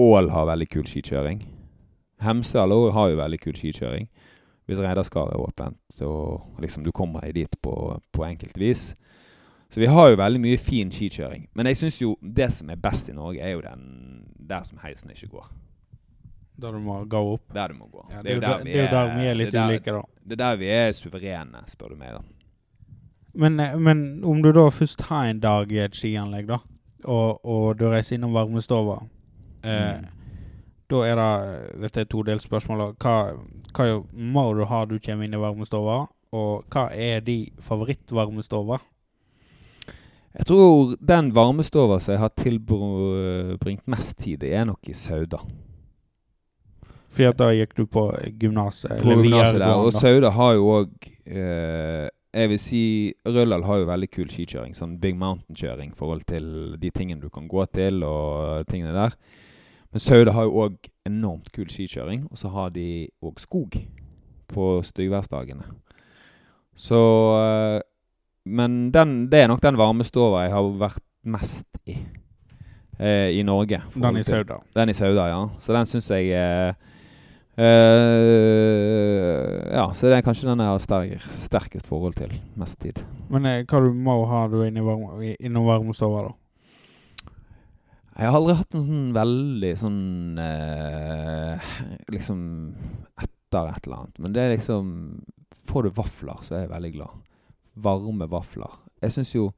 Ål 0.00 0.30
har 0.30 0.46
veldig 0.48 0.68
kul 0.70 0.86
skikjøring. 0.88 1.42
Hemsedal 2.24 2.72
har 2.94 3.10
jo 3.10 3.18
veldig 3.18 3.40
kul 3.42 3.58
skikjøring. 3.58 4.06
Hvis 4.64 4.80
Reidarskaret 4.80 5.34
er 5.34 5.42
åpent 5.44 5.76
så 5.92 6.08
liksom 6.62 6.86
du 6.86 6.92
kommer 6.92 7.26
deg 7.26 7.34
dit 7.36 7.56
på, 7.62 7.74
på 8.12 8.24
enkelt 8.24 8.56
vis. 8.58 8.92
Så 9.74 9.80
vi 9.80 9.86
har 9.90 10.12
jo 10.12 10.16
veldig 10.20 10.38
mye 10.38 10.58
fin 10.62 10.90
skikjøring. 10.94 11.48
Men 11.58 11.66
jeg 11.66 11.80
syns 11.80 11.96
jo 11.98 12.12
det 12.22 12.46
som 12.54 12.68
er 12.70 12.76
best 12.78 13.08
i 13.10 13.14
Norge, 13.16 13.40
er 13.42 13.56
jo 13.56 13.62
den 13.64 13.80
der 14.38 14.62
som 14.62 14.78
heisen 14.78 15.10
ikke 15.10 15.32
går. 15.32 15.48
Der 16.62 16.76
du 16.76 16.78
må 16.78 17.00
gå 17.10 17.22
opp? 17.32 17.42
Der 17.56 17.72
du 17.72 17.80
må 17.80 17.88
gå. 17.90 18.04
Ja, 18.12 18.22
det, 18.22 18.30
er 18.30 18.34
jo 18.36 18.44
der, 18.44 18.62
vi 18.62 18.76
er, 18.78 18.86
der 18.92 19.10
vi 19.16 19.26
er 19.26 19.34
litt 19.34 19.50
der, 19.56 19.72
ulike, 19.72 19.96
da. 19.96 20.04
Det 20.22 20.38
er 20.38 20.42
der 20.44 20.60
vi 20.62 20.70
er 20.76 20.92
suverene, 20.94 21.64
spør 21.66 21.90
du 21.90 21.98
meg, 22.04 22.14
da. 22.14 22.22
Men, 23.34 23.58
eh, 23.66 23.74
men, 23.74 24.04
om 24.22 24.46
du 24.46 24.52
da 24.54 24.68
først 24.70 25.02
har 25.10 25.26
en 25.32 25.42
dag 25.42 25.74
i 25.74 25.82
et 25.88 25.98
skianlegg, 25.98 26.46
da, 26.54 26.60
og, 27.10 27.42
og 27.42 27.66
du 27.82 27.88
reiser 27.90 28.14
innom 28.14 28.38
varmestova 28.38 29.00
eh, 29.02 29.98
mm. 29.98 30.06
Da 30.94 31.02
er 31.02 31.18
det 31.18 31.82
Dette 31.82 32.04
er 32.04 32.08
todelt 32.14 32.46
spørsmål. 32.46 32.92
Hva, 33.02 33.18
hva 33.74 33.90
må 34.14 34.52
du 34.54 34.62
ha 34.70 34.84
du 34.86 35.00
kommer 35.02 35.26
inn 35.26 35.34
i 35.34 35.40
varmestova? 35.42 36.04
Og 36.30 36.62
hva 36.70 36.92
er 36.94 37.26
de 37.26 37.40
favorittvarmestova? 37.58 38.78
Jeg 40.34 40.46
tror 40.48 40.96
den 40.98 41.30
varmestova 41.34 42.00
som 42.02 42.16
jeg 42.16 42.22
har 42.24 42.32
tilbringt 42.34 43.86
mest 43.86 44.18
tid 44.18 44.42
i, 44.42 44.50
er 44.50 44.66
nok 44.66 44.90
i 44.90 44.96
Sauda. 44.96 45.38
Fordi 47.14 47.28
at 47.28 47.38
da 47.38 47.52
gikk 47.54 47.76
du 47.78 47.84
på 47.86 48.08
gymnaset? 48.42 48.96
På 48.98 49.14
gymnaset 49.14 49.60
der. 49.62 49.78
Og 49.78 49.94
Sauda 49.94 50.32
har 50.34 50.56
jo 50.56 50.66
òg 50.80 51.08
eh, 51.30 52.08
Jeg 52.34 52.50
vil 52.50 52.58
si 52.58 52.82
Røldal 53.22 53.62
har 53.62 53.78
jo 53.78 53.86
veldig 53.86 54.10
kul 54.10 54.26
skikjøring. 54.32 54.74
Sånn 54.74 54.96
big 54.98 55.14
mountain-kjøring 55.20 55.92
i 55.92 55.98
forhold 55.98 56.26
til 56.26 56.74
de 56.82 56.90
tingene 56.90 57.22
du 57.22 57.30
kan 57.30 57.46
gå 57.46 57.62
til 57.70 58.02
og 58.02 58.66
tingene 58.66 58.96
der. 58.96 59.14
Men 59.94 60.02
Sauda 60.02 60.34
har 60.34 60.48
jo 60.48 60.64
òg 60.66 60.90
enormt 61.06 61.52
kul 61.54 61.70
skikjøring. 61.70 62.26
Og 62.32 62.42
så 62.42 62.50
har 62.50 62.74
de 62.74 63.06
òg 63.22 63.38
skog 63.38 63.78
på 64.50 64.70
styggværsdagene. 64.82 65.70
Så 66.74 66.98
eh, 67.38 67.78
men 68.44 68.90
den, 68.92 69.16
det 69.32 69.44
er 69.44 69.48
nok 69.48 69.62
den 69.64 69.78
varmestova 69.80 70.44
jeg 70.44 70.52
har 70.52 70.68
vært 70.80 71.04
mest 71.24 71.80
i 71.88 71.96
eh, 72.98 73.38
i 73.38 73.42
Norge. 73.42 73.82
Den 73.94 74.16
i 74.16 74.24
Sauda? 74.24 74.60
Den 74.74 74.92
i 74.92 74.94
Sauda, 74.94 75.28
ja. 75.28 75.48
Så 75.58 75.72
den 75.76 75.86
syns 75.88 76.10
jeg 76.12 76.30
eh, 76.36 76.74
eh, 77.56 79.74
Ja, 79.74 79.88
så 79.92 80.10
det 80.10 80.18
er 80.18 80.26
kanskje 80.26 80.50
den 80.50 80.62
jeg 80.62 80.72
har 80.72 80.82
sterk, 80.82 81.28
sterkest 81.32 81.90
forhold 81.90 82.16
til. 82.18 82.32
Mest 82.60 82.80
tid. 82.82 83.02
Men 83.32 83.48
eh, 83.50 83.64
hva 83.68 83.82
du 83.84 83.92
må 83.96 84.20
ha 84.30 84.46
du 84.52 84.60
innom 84.66 85.68
varmestova, 85.68 86.28
da? 86.28 86.34
Jeg 88.14 88.30
har 88.30 88.36
aldri 88.38 88.54
hatt 88.54 88.74
en 88.78 88.84
sånn 88.86 89.06
veldig 89.10 89.70
sånn 89.74 90.36
eh, 90.38 91.70
Liksom 92.14 92.42
etter 93.18 93.72
et 93.72 93.88
eller 93.88 94.04
annet. 94.04 94.20
Men 94.22 94.36
det 94.36 94.44
er 94.44 94.54
liksom 94.54 94.92
Får 95.64 95.86
du 95.86 95.96
vafler, 95.96 96.38
så 96.44 96.54
er 96.54 96.66
jeg 96.66 96.74
veldig 96.74 96.92
glad. 96.94 97.22
Varme 97.74 98.28
vafler. 98.30 98.80
Jeg 99.02 99.16
syns 99.16 99.34
jo 99.34 99.48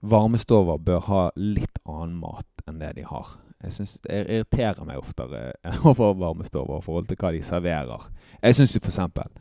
varmestover 0.00 0.78
bør 0.78 1.00
ha 1.08 1.22
litt 1.36 1.80
annen 1.88 2.18
mat 2.20 2.68
enn 2.68 2.78
det 2.80 2.94
de 2.98 3.06
har. 3.08 3.34
Jeg 3.62 3.74
synes 3.74 3.96
Det 4.04 4.20
irriterer 4.20 4.84
meg 4.86 5.00
oftere 5.00 5.52
over 5.90 6.14
varmestover 6.14 6.78
i 6.78 6.84
forhold 6.84 7.08
til 7.08 7.18
hva 7.18 7.32
de 7.34 7.42
serverer. 7.42 8.06
Jeg 8.42 8.58
syns 8.58 8.76
jo 8.76 8.84
eksempel 8.84 9.32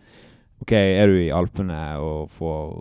Ok, 0.57 0.71
er 0.73 1.05
du 1.05 1.19
i 1.21 1.29
Alpene 1.29 1.81
og 2.01 2.31
får 2.33 2.71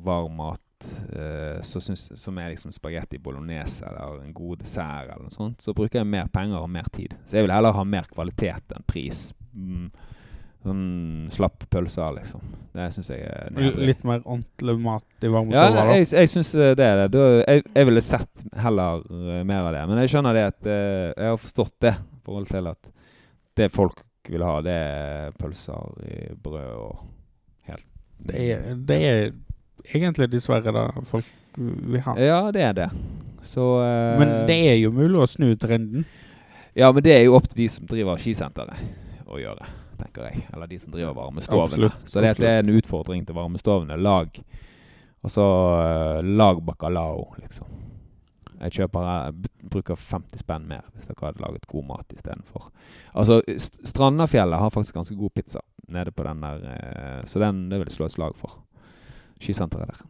varm 0.00 0.38
mat 0.38 0.86
eh, 1.12 1.58
så 1.60 1.80
synes, 1.84 2.06
som 2.16 2.38
er 2.40 2.54
liksom 2.54 2.72
spagetti 2.72 3.18
bolognese 3.20 3.84
eller 3.84 4.22
en 4.24 4.32
god 4.32 4.62
dessert, 4.62 5.10
eller 5.10 5.26
noe 5.26 5.34
sånt, 5.34 5.60
så 5.60 5.74
bruker 5.76 6.00
jeg 6.00 6.08
mer 6.08 6.30
penger 6.32 6.62
og 6.62 6.70
mer 6.72 6.88
tid. 6.88 7.18
Så 7.26 7.36
jeg 7.36 7.44
vil 7.44 7.52
heller 7.52 7.76
ha 7.76 7.84
mer 7.84 8.08
kvalitet 8.08 8.72
enn 8.72 8.86
pris. 8.88 9.26
Mm, 9.52 9.90
sånn 10.64 11.28
slapp 11.32 11.64
pølser, 11.72 12.12
liksom. 12.18 12.42
Det 12.74 12.86
syns 12.94 13.10
jeg 13.10 13.24
er 13.26 13.48
nydelig. 13.54 13.86
Litt 13.90 14.02
mer 14.06 14.20
ordentlig 14.20 14.76
mat 14.84 15.24
i 15.24 15.30
varme 15.32 15.56
ja? 15.56 15.86
Jeg, 15.94 16.06
jeg 16.12 16.30
syns 16.30 16.52
det 16.54 16.68
er 16.84 17.00
det. 17.00 17.08
Da, 17.14 17.24
jeg, 17.40 17.64
jeg, 17.72 17.88
ville 17.88 18.02
sett 18.04 18.44
heller 18.60 19.02
uh, 19.08 19.40
mer 19.48 19.70
av 19.70 19.74
det. 19.74 19.86
Men 19.90 20.02
jeg 20.04 20.12
skjønner 20.12 20.36
det 20.36 20.44
at 20.52 20.68
uh, 20.68 21.08
Jeg 21.08 21.32
har 21.32 21.40
forstått 21.40 21.74
det 21.86 21.94
i 21.96 22.20
forhold 22.28 22.52
til 22.52 22.70
at 22.70 22.92
det 23.58 23.70
folk 23.74 24.04
vil 24.30 24.44
ha, 24.46 24.60
det 24.62 24.76
er 24.76 25.32
pølser 25.40 26.04
i 26.06 26.18
brød 26.38 26.74
og 26.76 27.00
helt 27.66 27.86
Det 28.28 28.44
er, 28.52 28.68
det 28.86 28.98
er 29.08 29.20
egentlig 29.96 30.28
dessverre 30.30 30.74
det 30.76 30.86
folk 31.10 31.26
vil 31.56 32.04
ha. 32.04 32.14
Ja, 32.20 32.40
det 32.54 32.62
er 32.62 32.76
det. 32.76 32.90
Så 33.42 33.64
uh, 33.80 34.20
Men 34.20 34.44
det 34.50 34.60
er 34.70 34.78
jo 34.78 34.92
mulig 34.94 35.24
å 35.24 35.28
snu 35.28 35.54
trenden. 35.58 36.04
Ja, 36.76 36.92
men 36.94 37.02
det 37.02 37.16
er 37.16 37.24
jo 37.24 37.34
opp 37.40 37.48
til 37.50 37.64
de 37.64 37.70
som 37.72 37.88
driver 37.90 38.20
skisenteret 38.20 38.78
å 39.30 39.40
gjøre, 39.40 39.66
tenker 40.00 40.28
jeg. 40.28 40.46
Eller 40.52 40.70
de 40.70 40.78
som 40.80 40.92
driver 40.94 41.14
varmestovene. 41.16 41.68
Absolutt, 41.68 42.08
så 42.08 42.24
det, 42.24 42.34
det, 42.40 42.48
er 42.48 42.64
en 42.64 42.74
utfordring 42.74 43.26
til 43.26 43.36
varmestovene. 43.36 43.98
Lag 44.00 44.40
og 45.20 45.36
uh, 45.36 46.20
lag 46.24 46.62
bacalao, 46.64 47.26
liksom. 47.42 47.68
Jeg 48.60 48.74
kjøper, 48.76 49.06
jeg 49.08 49.68
bruker 49.72 49.96
50 49.96 50.42
spenn 50.42 50.66
mer 50.68 50.84
hvis 50.92 51.08
dere 51.08 51.30
hadde 51.30 51.40
laget 51.40 51.68
god 51.68 51.86
mat 51.88 52.12
istedenfor. 52.12 52.66
Altså, 53.16 53.40
Strandafjellet 53.88 54.60
har 54.60 54.72
faktisk 54.72 54.98
ganske 54.98 55.16
god 55.16 55.32
pizza 55.36 55.62
nede 55.88 56.12
på 56.12 56.26
den 56.26 56.42
der, 56.44 56.66
eh, 56.74 57.22
så 57.24 57.40
den 57.40 57.70
det 57.70 57.80
vil 57.80 57.88
jeg 57.88 57.96
slå 57.96 58.10
et 58.10 58.16
slag 58.18 58.36
for. 58.36 58.58
Skisenteret 59.40 59.88
der. 59.88 60.02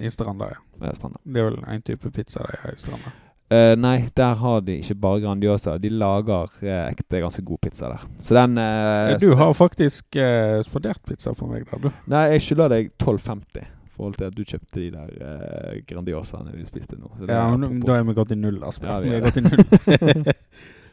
I 0.00 0.10
Stranda, 0.10 0.48
ja. 0.48 0.86
ja 0.86 0.94
Stranda. 0.96 1.20
Det 1.24 1.42
er 1.42 1.50
vel 1.50 1.60
en 1.68 1.82
type 1.84 2.10
pizza 2.10 2.46
de 2.46 2.56
har 2.62 2.72
i 2.72 2.80
Stranda? 2.80 3.12
Uh, 3.50 3.74
nei, 3.74 4.04
der 4.14 4.36
har 4.38 4.60
de 4.62 4.76
ikke 4.78 4.94
bare 5.02 5.20
Grandiosa. 5.24 5.72
De 5.82 5.88
lager 5.90 6.52
uh, 6.62 6.84
ekte 6.86 7.18
ganske 7.18 7.42
god 7.42 7.58
pizza 7.64 7.88
der. 7.90 8.04
Så 8.22 8.34
den 8.36 8.54
uh, 8.54 9.18
Du 9.18 9.34
har 9.34 9.52
faktisk 9.58 10.04
uh, 10.14 10.62
spandert 10.62 11.00
pizza 11.02 11.32
på 11.34 11.48
meg 11.50 11.64
der, 11.66 11.78
du. 11.82 11.88
Nei, 12.12 12.28
jeg 12.36 12.44
skylder 12.44 12.70
deg 12.70 12.92
12,50 13.02 13.58
i 13.58 13.90
forhold 13.90 14.14
til 14.20 14.28
at 14.28 14.36
du 14.36 14.44
kjøpte 14.46 14.78
de 14.78 14.90
der 14.94 15.80
Grandiosaene 15.88 16.54
vi 16.54 16.62
spiste 16.68 16.94
nå. 16.96 17.10
ja, 17.26 17.42
men 17.56 17.80
da 17.82 17.96
er 17.98 18.06
vi 18.06 18.14
gått 18.16 18.30
i 18.32 18.38
null, 18.38 18.62
Aspen. 18.64 18.86
Ja, 18.86 19.00
vi, 19.02 19.10
er 19.18 19.24
gått 19.24 19.36
i 19.36 19.44
null. 19.44 19.64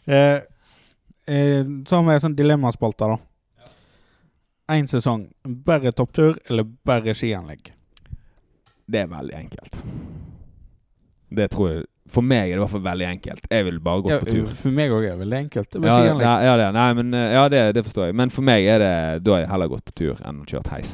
så 1.87 1.99
har 1.99 2.07
vi 2.09 2.17
sånn 2.23 2.35
dilemmaspalter, 2.39 3.13
da. 3.13 3.67
Én 4.73 4.89
ja. 4.89 4.91
sesong. 4.97 5.27
Bare 5.45 5.93
topptur 5.95 6.41
eller 6.49 6.65
bare 6.65 7.13
skianlegg? 7.15 7.69
Det 8.87 9.05
er 9.05 9.13
veldig 9.13 9.37
enkelt. 9.43 9.83
Det 11.37 11.47
tror 11.53 11.69
jeg 11.69 11.85
For 12.11 12.23
meg 12.23 12.45
er 12.47 12.55
det 12.55 12.59
i 12.61 12.63
hvert 12.63 12.71
fall 12.71 12.85
veldig 12.85 13.07
enkelt. 13.09 13.49
Jeg 13.51 13.65
vil 13.67 13.79
bare 13.83 14.03
gå 14.05 14.11
ja, 14.13 14.19
på 14.21 14.29
tur. 14.29 14.51
For 14.61 14.75
meg 14.75 14.93
òg 14.95 15.03
er 15.03 15.17
det 15.17 15.21
veldig 15.25 15.39
enkelt. 15.41 15.69
Det 15.73 15.81
ja, 15.83 15.97
ja, 16.07 16.35
ja, 16.45 16.53
det, 16.61 16.67
nei, 16.77 16.87
men, 17.01 17.17
ja 17.35 17.43
det, 17.51 17.63
det, 17.75 17.83
forstår 17.83 18.09
jeg. 18.09 18.17
Men 18.21 18.31
for 18.31 18.47
meg 18.47 18.67
er 18.71 18.79
det 18.83 18.93
Da 19.25 19.35
har 19.35 19.43
jeg 19.43 19.51
heller 19.51 19.71
gått 19.73 19.85
på 19.89 19.95
tur 19.99 20.23
enn 20.23 20.39
kjørt 20.47 20.71
heis. 20.71 20.93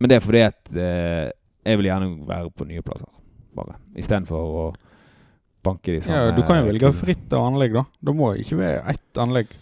Men 0.00 0.12
det 0.12 0.18
er 0.18 0.24
fordi 0.24 0.44
at 0.44 0.76
eh, 0.76 1.26
jeg 1.68 1.80
vil 1.80 1.90
gjerne 1.90 2.12
være 2.28 2.52
på 2.56 2.66
nye 2.68 2.84
plasser, 2.84 3.08
bare. 3.56 3.76
Istedenfor 4.00 4.54
å 4.60 4.68
banke 5.64 5.92
de 5.92 6.00
samme 6.04 6.22
Ja, 6.30 6.36
Du 6.36 6.40
kan 6.48 6.62
jo 6.62 6.70
velge 6.70 6.92
fritt 6.96 7.32
av 7.36 7.50
anlegg, 7.50 7.76
da. 7.76 7.84
Da 8.00 8.14
må 8.16 8.32
ikke 8.40 8.60
være 8.60 8.80
ett 8.94 9.20
anlegg. 9.20 9.52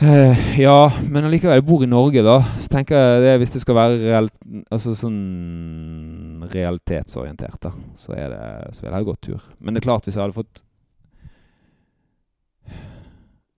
Uh, 0.00 0.58
ja, 0.58 0.88
men 1.04 1.26
allikevel, 1.28 1.58
jeg 1.58 1.66
bor 1.68 1.82
i 1.84 1.88
Norge, 1.90 2.22
da. 2.24 2.38
Så 2.58 2.70
tenker 2.72 2.96
jeg 2.96 3.22
det, 3.26 3.32
hvis 3.42 3.52
det 3.54 3.60
skal 3.62 3.76
være 3.76 3.98
real, 4.00 4.28
altså 4.72 4.94
sånn 4.96 6.46
realitetsorientert, 6.52 7.58
da, 7.68 7.72
så, 8.00 8.14
er 8.16 8.32
det, 8.32 8.44
så 8.76 8.86
vil 8.86 8.96
jeg 8.96 9.08
gått 9.10 9.24
tur. 9.28 9.44
Men 9.60 9.76
det 9.76 9.82
er 9.82 9.88
klart, 9.90 10.08
hvis 10.08 10.16
jeg 10.18 10.24
hadde 10.24 10.38
fått 10.38 10.64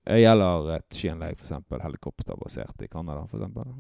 Det 0.05 0.19
gjelder 0.21 0.67
et 0.75 0.97
skianlegg, 0.99 1.39
f.eks. 1.39 1.55
helikopterbasert 1.81 2.83
i 2.85 2.91
Canada, 2.93 3.23
f.eks. 3.25 3.79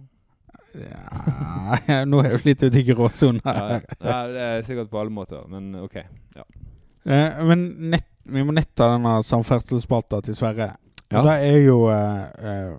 Ja, 0.74 2.04
nå 2.10 2.22
er 2.24 2.38
du 2.38 2.46
litt 2.48 2.62
ute 2.64 2.80
i 2.80 2.86
gråsonen 2.88 3.42
her. 3.44 3.84
Ja, 3.98 4.16
det 4.30 4.46
er 4.46 4.64
sikkert 4.64 4.88
på 4.94 5.02
alle 5.02 5.12
måter, 5.12 5.44
men 5.50 5.74
OK. 5.82 5.98
Ja. 6.38 6.46
Uh, 7.04 7.44
men 7.50 7.66
nett, 7.92 8.08
vi 8.24 8.46
må 8.46 8.54
netta 8.56 8.94
denne 8.94 9.18
samferdselsspalta 9.26 10.22
til 10.24 10.38
Sverre. 10.38 10.70
Ja. 11.14 11.20
Og 11.20 11.28
det 11.28 11.34
er 11.46 11.58
jo 11.62 11.76
uh, 11.86 12.74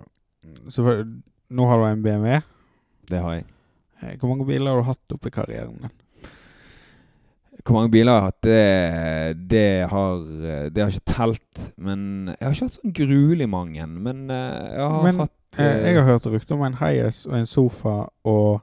uh, 0.76 1.04
Nå 1.56 1.66
har 1.70 1.78
du 1.80 1.84
en 1.88 2.02
BMW. 2.04 2.40
Det 3.08 3.20
har 3.22 3.38
jeg. 3.38 3.46
Eh, 4.02 4.18
hvor 4.18 4.28
mange 4.28 4.46
biler 4.46 4.70
har 4.70 4.82
du 4.82 4.88
hatt 4.90 5.14
oppe 5.14 5.30
i 5.30 5.34
karrieren 5.34 5.78
din? 5.80 5.94
Hvor 7.66 7.74
mange 7.74 7.90
biler 7.90 8.12
jeg 8.12 8.20
har 8.20 8.26
hatt, 8.28 8.42
det, 8.42 9.50
det, 9.50 9.68
har, 9.90 10.18
det 10.70 10.82
har 10.82 10.92
ikke 10.92 11.12
telt. 11.12 11.62
Men 11.76 12.00
jeg 12.28 12.46
har 12.46 12.54
ikke 12.54 12.68
hatt 12.68 12.78
sånn 12.78 12.96
gruelig 12.98 13.48
mange. 13.50 13.86
Men 13.90 14.26
eh, 14.30 14.74
jeg 14.74 14.82
har 14.84 15.06
men, 15.06 15.22
hatt 15.24 15.62
jeg, 15.62 15.80
jeg 15.86 15.96
har 15.96 16.10
hørt 16.10 16.28
rykter 16.30 16.58
om 16.58 16.66
en 16.66 16.76
heies 16.82 17.22
og 17.30 17.38
en 17.38 17.48
sofa 17.48 17.94
og, 18.28 18.60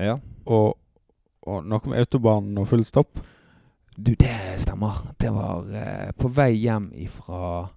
ja. 0.00 0.16
og, 0.46 0.78
og 1.44 1.68
noe 1.68 1.92
med 1.92 2.02
autobanen 2.02 2.58
og 2.62 2.70
full 2.70 2.86
stopp. 2.88 3.20
Du, 3.92 4.14
det 4.16 4.56
stemmer. 4.62 5.04
Det 5.20 5.30
var 5.34 5.68
eh, 5.76 6.10
på 6.16 6.30
vei 6.32 6.54
hjem 6.56 6.90
ifra 7.04 7.68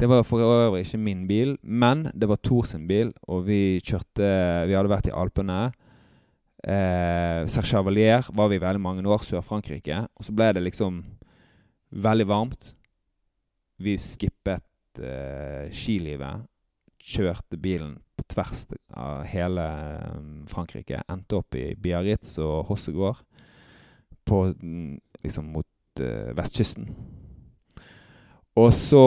Det 0.00 0.08
var 0.08 0.22
for 0.24 0.40
øvrig 0.40 0.86
ikke 0.86 0.98
min 0.98 1.26
bil, 1.28 1.58
men 1.60 2.06
det 2.16 2.28
var 2.28 2.40
Tor 2.40 2.64
sin 2.64 2.86
bil, 2.88 3.12
og 3.28 3.44
vi 3.46 3.80
kjørte 3.84 4.24
Vi 4.66 4.72
hadde 4.72 4.88
vært 4.88 5.10
i 5.10 5.12
Alpene. 5.12 5.72
Eh, 6.64 7.44
Serchevalier 7.44 8.24
var 8.32 8.48
vi 8.48 8.60
veldig 8.60 8.80
mange 8.80 9.04
år, 9.04 9.20
Sør-Frankrike. 9.20 10.06
Og 10.16 10.24
så 10.24 10.32
ble 10.32 10.52
det 10.56 10.62
liksom 10.64 11.02
veldig 11.92 12.28
varmt. 12.28 12.72
Vi 13.76 13.98
skippet 14.00 15.00
eh, 15.04 15.68
skilivet 15.68 16.48
kjørte 17.00 17.60
bilen 17.60 17.98
på 18.16 18.24
tvers 18.28 18.66
av 18.96 19.24
hele 19.28 19.68
um, 20.16 20.44
Frankrike. 20.48 21.02
Endte 21.08 21.40
opp 21.40 21.56
i 21.56 21.74
Biarritz 21.76 22.38
og 22.40 22.68
Hossegård 22.68 23.20
på, 24.24 24.46
mm, 24.52 24.96
liksom 25.24 25.52
mot 25.52 26.00
eh, 26.04 26.32
vestkysten. 26.36 26.88
Og 28.58 28.72
så 28.74 29.04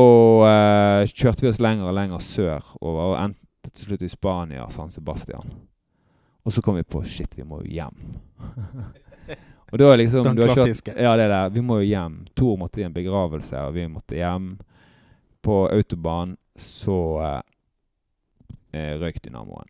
eh, 0.47 1.09
kjørte 1.11 1.43
vi 1.43 1.49
oss 1.51 1.59
lenger 1.61 1.89
og 1.89 1.95
lenger 1.97 2.21
sør 2.23 2.67
over, 2.79 3.01
og 3.11 3.17
endte 3.19 3.71
til 3.73 3.89
slutt 3.89 4.05
i 4.05 4.11
Spania, 4.11 4.67
San 4.71 4.91
Sebastian. 4.91 5.55
Og 6.43 6.53
så 6.53 6.61
kom 6.63 6.77
vi 6.79 6.83
på 6.83 7.03
shit, 7.07 7.37
vi 7.37 7.43
må 7.47 7.61
jo 7.63 7.71
hjem. 7.71 7.97
og 9.71 9.79
da 9.79 9.95
liksom 9.95 10.27
Den 10.27 10.39
klassiske. 10.39 10.91
Kjørt, 10.91 11.03
ja, 11.03 11.15
det 11.19 11.27
der. 11.31 11.49
Vi 11.55 11.63
må 11.63 11.79
jo 11.81 11.87
hjem. 11.87 12.21
Tor 12.35 12.57
måtte 12.59 12.81
i 12.81 12.87
en 12.87 12.95
begravelse, 12.95 13.59
og 13.67 13.75
vi 13.75 13.87
måtte 13.91 14.19
hjem. 14.19 14.53
På 15.43 15.65
autobahn 15.67 16.37
så 16.55 16.97
uh, 17.19 17.39
eh, 18.71 18.93
røyk 19.01 19.19
dynamoen 19.25 19.67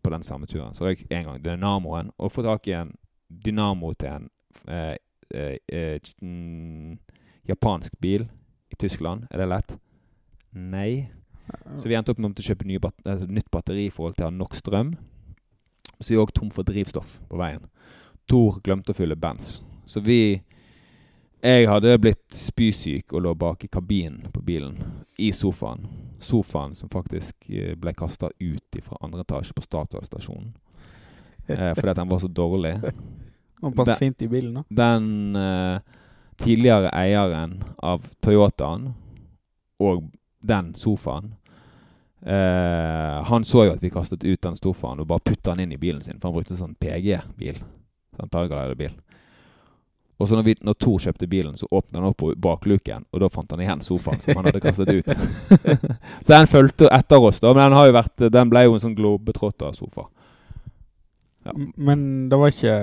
på 0.00 0.12
den 0.14 0.22
samme 0.24 0.46
turen. 0.48 0.72
Så 0.74 0.86
røyk 0.86 1.04
en 1.10 1.28
gang 1.28 1.42
dynamoen, 1.44 2.12
og 2.16 2.32
få 2.32 2.44
tak 2.46 2.68
i 2.70 2.76
en 2.78 2.94
dynamo 3.28 3.92
til 3.98 4.08
en 4.14 4.30
eh, 4.68 4.96
eh, 5.34 5.56
eh 5.68 6.96
japansk 7.46 8.00
bil 8.00 8.26
Tyskland. 8.80 9.26
Er 9.30 9.42
det 9.42 9.50
lett? 9.50 9.76
Nei. 10.56 11.08
Så 11.76 11.88
vi 11.88 11.94
endte 11.94 12.12
opp 12.12 12.22
med 12.22 12.38
å 12.38 12.42
kjøpe 12.42 12.66
bat 12.82 12.96
altså, 13.04 13.28
nytt 13.30 13.50
batteri 13.54 13.86
i 13.86 13.92
forhold 13.92 14.16
til 14.16 14.26
å 14.26 14.30
ha 14.30 14.34
nok 14.34 14.56
strøm. 14.58 14.96
Så 16.00 16.10
vi 16.10 16.16
er 16.16 16.24
òg 16.24 16.34
tom 16.34 16.50
for 16.52 16.66
drivstoff 16.66 17.18
på 17.30 17.38
veien. 17.40 17.68
Tor 18.26 18.60
glemte 18.64 18.92
å 18.92 18.98
fylle 18.98 19.16
Benz. 19.16 19.60
Så 19.86 20.02
vi 20.02 20.42
Jeg 21.46 21.68
hadde 21.68 21.98
blitt 22.00 22.32
spysyk 22.32 23.12
og 23.12 23.22
lå 23.22 23.34
bak 23.38 23.64
i 23.64 23.68
kabinen 23.68 24.32
på 24.32 24.40
bilen, 24.42 24.80
i 25.20 25.28
sofaen 25.36 25.84
sofaen 26.18 26.74
som 26.74 26.88
faktisk 26.88 27.50
eh, 27.50 27.74
ble 27.76 27.92
kasta 27.94 28.30
ut 28.38 28.78
fra 28.82 28.98
andre 29.00 29.24
etasje 29.24 29.54
på 29.54 29.64
Statoil-stasjonen. 29.64 30.54
Eh, 31.46 31.72
fordi 31.74 31.92
at 31.92 32.00
den 32.00 32.08
var 32.08 32.18
så 32.18 32.28
dårlig. 32.28 32.74
Den 33.60 33.72
passet 33.72 33.98
fint 33.98 34.22
i 34.22 34.28
bilen, 34.28 34.58
da. 34.58 34.62
Den 34.68 35.36
eh, 35.36 35.94
tidligere 36.40 36.90
eieren 36.94 37.58
av 37.78 38.04
Toyotaen 38.24 38.90
og 39.82 40.04
den 40.46 40.74
sofaen 40.78 41.32
eh, 42.22 43.24
Han 43.28 43.44
så 43.44 43.66
jo 43.66 43.74
at 43.74 43.82
vi 43.82 43.90
kastet 43.90 44.24
ut 44.24 44.42
den 44.42 44.56
sofaen 44.56 45.00
og 45.02 45.08
bare 45.10 45.24
putta 45.24 45.54
den 45.54 45.66
inn 45.66 45.74
i 45.76 45.80
bilen 45.80 46.02
sin, 46.04 46.20
for 46.20 46.30
han 46.30 46.38
brukte 46.38 46.58
sånn 46.58 46.76
PG-bil. 46.80 47.60
Sånn 48.16 48.32
paragliderbil. 48.32 48.94
Og 50.16 50.28
så 50.28 50.36
når, 50.38 50.46
vi, 50.46 50.54
når 50.64 50.76
Tor 50.80 51.00
kjøpte 51.04 51.28
bilen, 51.28 51.56
så 51.60 51.66
åpnet 51.68 51.98
han 52.00 52.08
opp 52.08 52.22
bakluken, 52.40 53.04
og 53.12 53.20
da 53.20 53.28
fant 53.32 53.50
han 53.52 53.60
igjen 53.60 53.82
sofaen 53.84 54.22
som 54.22 54.38
han 54.38 54.48
hadde 54.48 54.62
kastet 54.64 54.88
ut. 54.88 55.10
så 56.24 56.30
den 56.30 56.48
fulgte 56.48 56.88
etter 56.88 57.20
oss, 57.20 57.42
da, 57.44 57.52
men 57.52 57.66
den, 57.66 57.76
har 57.76 57.90
jo 57.90 57.96
vært, 57.98 58.24
den 58.32 58.52
ble 58.52 58.62
jo 58.64 58.78
en 58.78 58.84
sånn 58.86 58.96
globetrotter-sofa. 58.96 60.06
Ja. 61.46 61.52
Men 61.76 62.00
det 62.30 62.38
var 62.40 62.54
ikke 62.54 62.78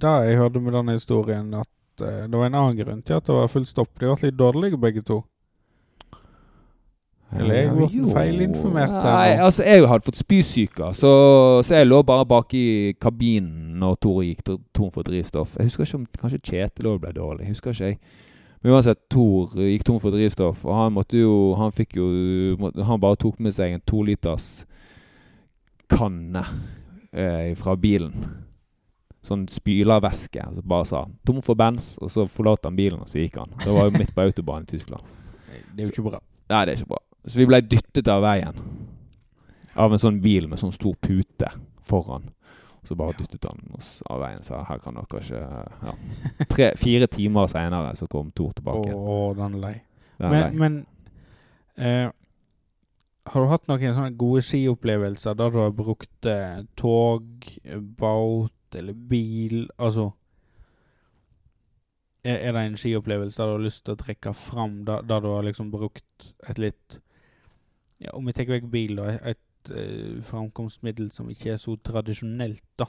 da 0.00 0.14
jeg 0.24 0.40
hørte 0.40 0.62
med 0.64 0.74
denne 0.74 0.96
historien 0.96 1.52
at 1.60 1.68
det 1.98 2.32
var 2.34 2.46
en 2.46 2.54
annen 2.58 2.76
grunn 2.78 3.02
til 3.02 3.14
at 3.18 3.26
det 3.26 3.34
var 3.36 3.48
full 3.52 3.66
stopp. 3.66 3.90
De 4.00 4.06
ble 4.10 4.16
litt 4.30 4.38
dårlige 4.38 4.80
begge 4.80 5.02
to. 5.06 5.22
Eller 7.34 7.54
jeg 7.54 7.70
ble 7.74 7.86
Jo. 7.90 8.08
feilinformert 8.14 8.92
her 8.94 9.06
Nei, 9.16 9.30
altså 9.42 9.64
jeg 9.66 9.86
hadde 9.90 10.06
fått 10.06 10.20
spysyke, 10.20 10.90
så, 10.94 11.10
så 11.66 11.80
jeg 11.80 11.88
lå 11.88 11.98
bare 12.06 12.26
bak 12.30 12.52
i 12.54 12.92
kabinen 13.02 13.74
når 13.80 13.96
Tore 14.04 14.26
gikk 14.28 14.44
tom 14.76 14.92
for 14.94 15.02
drivstoff. 15.02 15.56
Jeg 15.58 15.66
husker 15.66 15.84
ikke 15.88 15.98
om 15.98 16.04
kanskje 16.20 16.38
Kjetil 16.46 16.86
òg 16.92 17.00
ble 17.02 17.10
dårlig. 17.16 17.48
Jeg 17.48 17.56
husker 17.56 17.74
ikke 17.74 17.88
jeg. 17.90 17.98
Men 18.62 18.76
uansett, 18.76 19.00
Tor 19.10 19.50
gikk 19.58 19.82
tom 19.84 19.98
for 20.00 20.14
drivstoff, 20.14 20.62
og 20.64 20.78
han 20.78 20.94
måtte 20.94 21.18
jo 21.18 21.54
Han 21.58 21.72
fikk 21.74 21.98
jo 21.98 22.06
Han 22.86 23.00
bare 23.02 23.18
tok 23.20 23.40
med 23.40 23.52
seg 23.52 23.74
en 23.74 23.82
toliters 23.84 24.64
kanne 25.90 26.40
eh, 27.12 27.50
fra 27.58 27.74
bilen. 27.76 28.14
Sånn 29.24 29.46
spylervæske. 29.48 30.42
Og 30.50 30.58
så 30.58 30.62
bare 30.68 30.84
sa 30.88 31.04
'tom 31.24 31.40
for 31.42 31.56
bens', 31.56 31.94
og 32.02 32.10
så 32.12 32.26
forlot 32.28 32.64
han 32.68 32.76
bilen, 32.76 33.00
og 33.00 33.08
så 33.08 33.22
gikk 33.22 33.38
han. 33.40 33.54
Det 33.64 33.72
var 33.72 33.88
jo 33.88 33.98
midt 33.98 34.14
på 34.14 34.20
autobahn 34.26 34.66
i 34.66 34.72
Tyskland. 34.74 35.02
Det 35.74 35.82
er 35.82 35.86
jo 35.88 35.92
ikke 35.94 36.10
bra. 36.10 36.20
Nei, 36.50 36.64
det 36.64 36.72
er 36.74 36.76
ikke 36.82 36.92
bra. 36.92 36.98
Så 37.26 37.40
vi 37.40 37.46
ble 37.48 37.60
dyttet 37.64 38.08
av 38.08 38.20
veien. 38.22 38.58
Av 39.74 39.92
en 39.92 39.98
sånn 39.98 40.20
bil 40.20 40.46
med 40.48 40.60
sånn 40.60 40.72
stor 40.76 40.94
pute 41.00 41.48
foran. 41.82 42.28
Så 42.84 42.94
bare 42.94 43.16
dyttet 43.16 43.46
han 43.48 43.62
oss 43.74 44.02
av 44.12 44.20
veien. 44.20 44.42
Sa 44.44 44.60
her 44.68 44.78
kan 44.78 44.94
dere 44.98 45.20
ikke 45.22 45.40
ja. 45.40 45.94
Tre, 46.52 46.66
Fire 46.76 47.06
timer 47.08 47.48
seinere 47.48 47.94
så 47.96 48.06
kom 48.12 48.30
Tor 48.36 48.52
tilbake. 48.52 48.92
Å, 48.92 49.32
den 49.38 49.54
er 49.56 49.62
lei. 49.62 49.74
Den 50.18 50.26
er 50.26 50.30
Men, 50.30 50.42
lei. 50.42 50.58
men 50.60 50.86
eh, 51.80 52.10
har 53.32 53.40
du 53.40 53.48
hatt 53.48 53.66
noen 53.70 53.96
sånne 53.96 54.12
gode 54.20 54.42
skiopplevelser 54.44 55.34
der 55.40 55.50
du 55.54 55.58
har 55.62 55.72
brukt 55.72 56.28
eh, 56.28 56.60
tog, 56.76 57.24
eh, 57.64 57.80
båt 58.74 58.80
eller 58.80 58.92
bil? 58.92 59.70
Altså 59.78 60.10
er, 62.24 62.36
er 62.36 62.52
det 62.52 62.66
en 62.66 62.76
skiopplevelse 62.76 63.42
der 63.42 63.46
du 63.48 63.52
har 63.52 63.64
lyst 63.64 63.84
til 63.84 63.94
å 63.94 64.00
trekke 64.00 64.34
fram, 64.34 64.84
der, 64.84 65.02
der 65.02 65.20
du 65.20 65.28
har 65.34 65.42
liksom 65.44 65.70
brukt 65.70 66.34
et 66.48 66.58
litt 66.58 67.00
ja, 68.00 68.10
Om 68.12 68.26
vi 68.26 68.32
tar 68.32 68.48
vekk 68.50 68.66
bil, 68.70 68.96
da. 68.96 69.12
Et 69.24 69.70
eh, 69.70 70.20
framkomstmiddel 70.22 71.12
som 71.12 71.28
ikke 71.30 71.52
er 71.54 71.60
så 71.62 71.76
tradisjonelt, 71.76 72.64
da. 72.76 72.88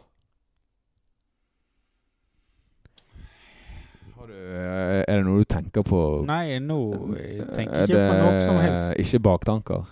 Har 4.15 4.27
du, 4.27 4.33
eh, 4.33 5.03
er 5.05 5.19
det 5.21 5.25
noe 5.27 5.43
du 5.43 5.45
tenker 5.45 5.85
på? 5.85 6.01
Nei, 6.25 6.57
nå 6.59 6.79
jeg 7.15 7.45
tenker 7.53 7.77
Er 7.77 7.85
ikke 7.85 8.01
på 8.01 8.17
noe 8.23 8.41
som 8.41 8.59
helst. 8.59 8.95
Ikke 8.99 9.21
baktanker? 9.29 9.85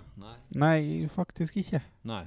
Nei, 0.53 1.07
faktisk 1.09 1.57
ikke. 1.61 1.81
Nei. 2.09 2.25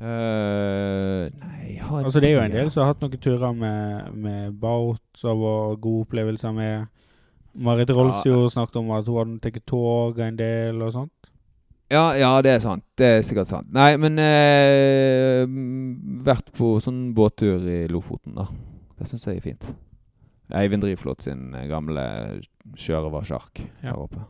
Eh, 0.00 1.26
nei, 1.36 1.78
Altså 1.84 2.20
Det 2.20 2.30
er 2.30 2.34
jo 2.38 2.44
en 2.46 2.54
del 2.54 2.70
som 2.72 2.82
har 2.84 2.94
hatt 2.94 3.02
noen 3.04 3.20
turer 3.20 3.52
med, 3.56 4.14
med 4.16 4.54
båt, 4.62 5.02
som 5.18 5.40
var 5.42 5.76
gode 5.76 6.06
opplevelser 6.06 6.54
med. 6.56 6.86
Marit 7.60 7.90
Rolfsjord 7.90 8.52
snakket 8.54 8.76
om 8.80 8.92
at 8.94 9.08
hun 9.10 9.18
hadde 9.18 9.40
tatt 9.50 9.66
tog 9.68 10.18
en 10.22 10.36
del 10.38 10.80
og 10.86 10.92
sånt. 10.94 11.12
Ja, 11.90 12.12
ja, 12.14 12.30
det 12.46 12.52
er 12.54 12.60
sant. 12.62 12.84
Det 12.96 13.06
er 13.16 13.22
sikkert 13.26 13.48
sant. 13.50 13.66
Nei, 13.74 13.96
men 13.98 14.18
eh, 14.22 15.42
Vært 16.22 16.52
på 16.54 16.76
sånn 16.84 17.08
båttur 17.16 17.64
i 17.66 17.80
Lofoten, 17.90 18.36
da. 18.38 18.46
Det 19.00 19.08
syns 19.10 19.26
jeg 19.26 19.40
er 19.40 19.46
fint. 19.48 19.66
Eivind 20.54 20.82
Drivflot 20.84 21.26
sin 21.26 21.50
eh, 21.54 21.66
gamle 21.70 22.04
sjørøversjark 22.78 23.64
Ja. 23.82 23.90
her 23.90 23.98
oppe. 24.06 24.22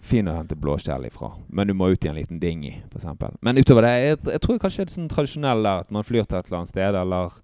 Fin 0.00 0.28
å 0.30 0.34
hente 0.38 0.56
blåskjell 0.56 1.04
ifra, 1.10 1.28
men 1.52 1.68
du 1.68 1.74
må 1.76 1.90
ut 1.92 2.04
i 2.04 2.08
en 2.08 2.16
liten 2.16 2.38
dinghy, 2.40 2.78
f.eks. 2.88 3.04
Men 3.44 3.60
utover 3.60 3.84
det, 3.84 3.90
jeg, 4.00 4.20
jeg 4.32 4.40
tror 4.40 4.60
kanskje 4.62 4.86
det 4.86 4.88
er 4.88 4.94
sånn 4.94 5.10
tradisjonell 5.12 5.66
der 5.66 5.82
at 5.84 5.92
man 5.92 6.06
flyr 6.08 6.24
til 6.24 6.38
et 6.38 6.48
eller 6.48 6.62
annet 6.62 6.72
sted, 6.72 6.96
eller 7.02 7.36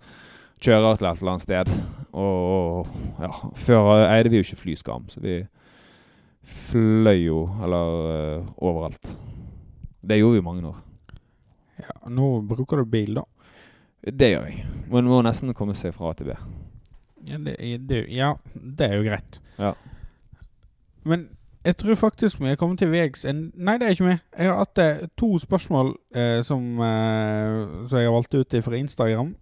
kjører 0.65 0.97
til 0.97 1.11
et 1.11 1.21
eller 1.21 1.33
annet 1.35 1.45
sted. 1.45 1.75
Og, 2.17 2.89
ja, 3.21 3.31
før 3.67 3.93
eide 4.07 4.33
vi 4.33 4.41
jo 4.41 4.47
ikke 4.47 4.63
flyskam, 4.63 5.05
så 5.13 5.21
vi 5.21 5.37
fløy 6.47 7.27
jo, 7.27 7.45
eller 7.67 7.95
uh, 8.41 8.51
overalt. 8.65 9.13
Det 10.07 10.21
gjorde 10.21 10.39
vi 10.39 10.45
i 10.45 10.47
mange 10.47 10.69
år. 10.71 10.83
Ja, 11.83 11.97
Nå 12.09 12.41
bruker 12.47 12.81
du 12.81 12.89
bil, 12.89 13.19
da. 13.19 13.27
Det 14.07 14.31
gjør 14.33 14.47
jeg. 14.49 14.65
Man 14.93 15.09
må 15.11 15.19
nesten 15.27 15.53
komme 15.59 15.75
seg 15.77 15.93
fra 15.97 16.13
A 16.13 16.17
til 16.17 16.31
B. 16.31 16.37
Ja, 17.27 17.41
det, 17.43 17.57
det, 17.91 18.05
ja, 18.15 18.37
det 18.55 18.87
er 18.87 19.01
jo 19.01 19.07
greit. 19.09 19.41
Ja. 19.59 19.75
Men 21.07 21.27
jeg 21.67 21.77
tror 21.81 21.99
faktisk 21.99 22.41
vi 22.41 22.53
er 22.53 22.59
kommet 22.61 22.79
til 22.79 22.93
veis 22.93 23.25
Nei, 23.27 23.77
det 23.81 23.89
er 23.89 23.97
ikke 23.97 24.07
vi. 24.07 24.19
Jeg 24.39 24.51
har 24.51 24.61
hatt 24.61 24.79
eh, 24.83 25.09
to 25.19 25.33
spørsmål 25.43 25.97
eh, 26.15 26.39
som, 26.47 26.63
eh, 26.79 27.87
som 27.91 27.99
jeg 27.99 28.07
har 28.07 28.15
valgt 28.15 28.37
ut 28.39 28.57
fra 28.65 28.79
Instagram. 28.79 29.35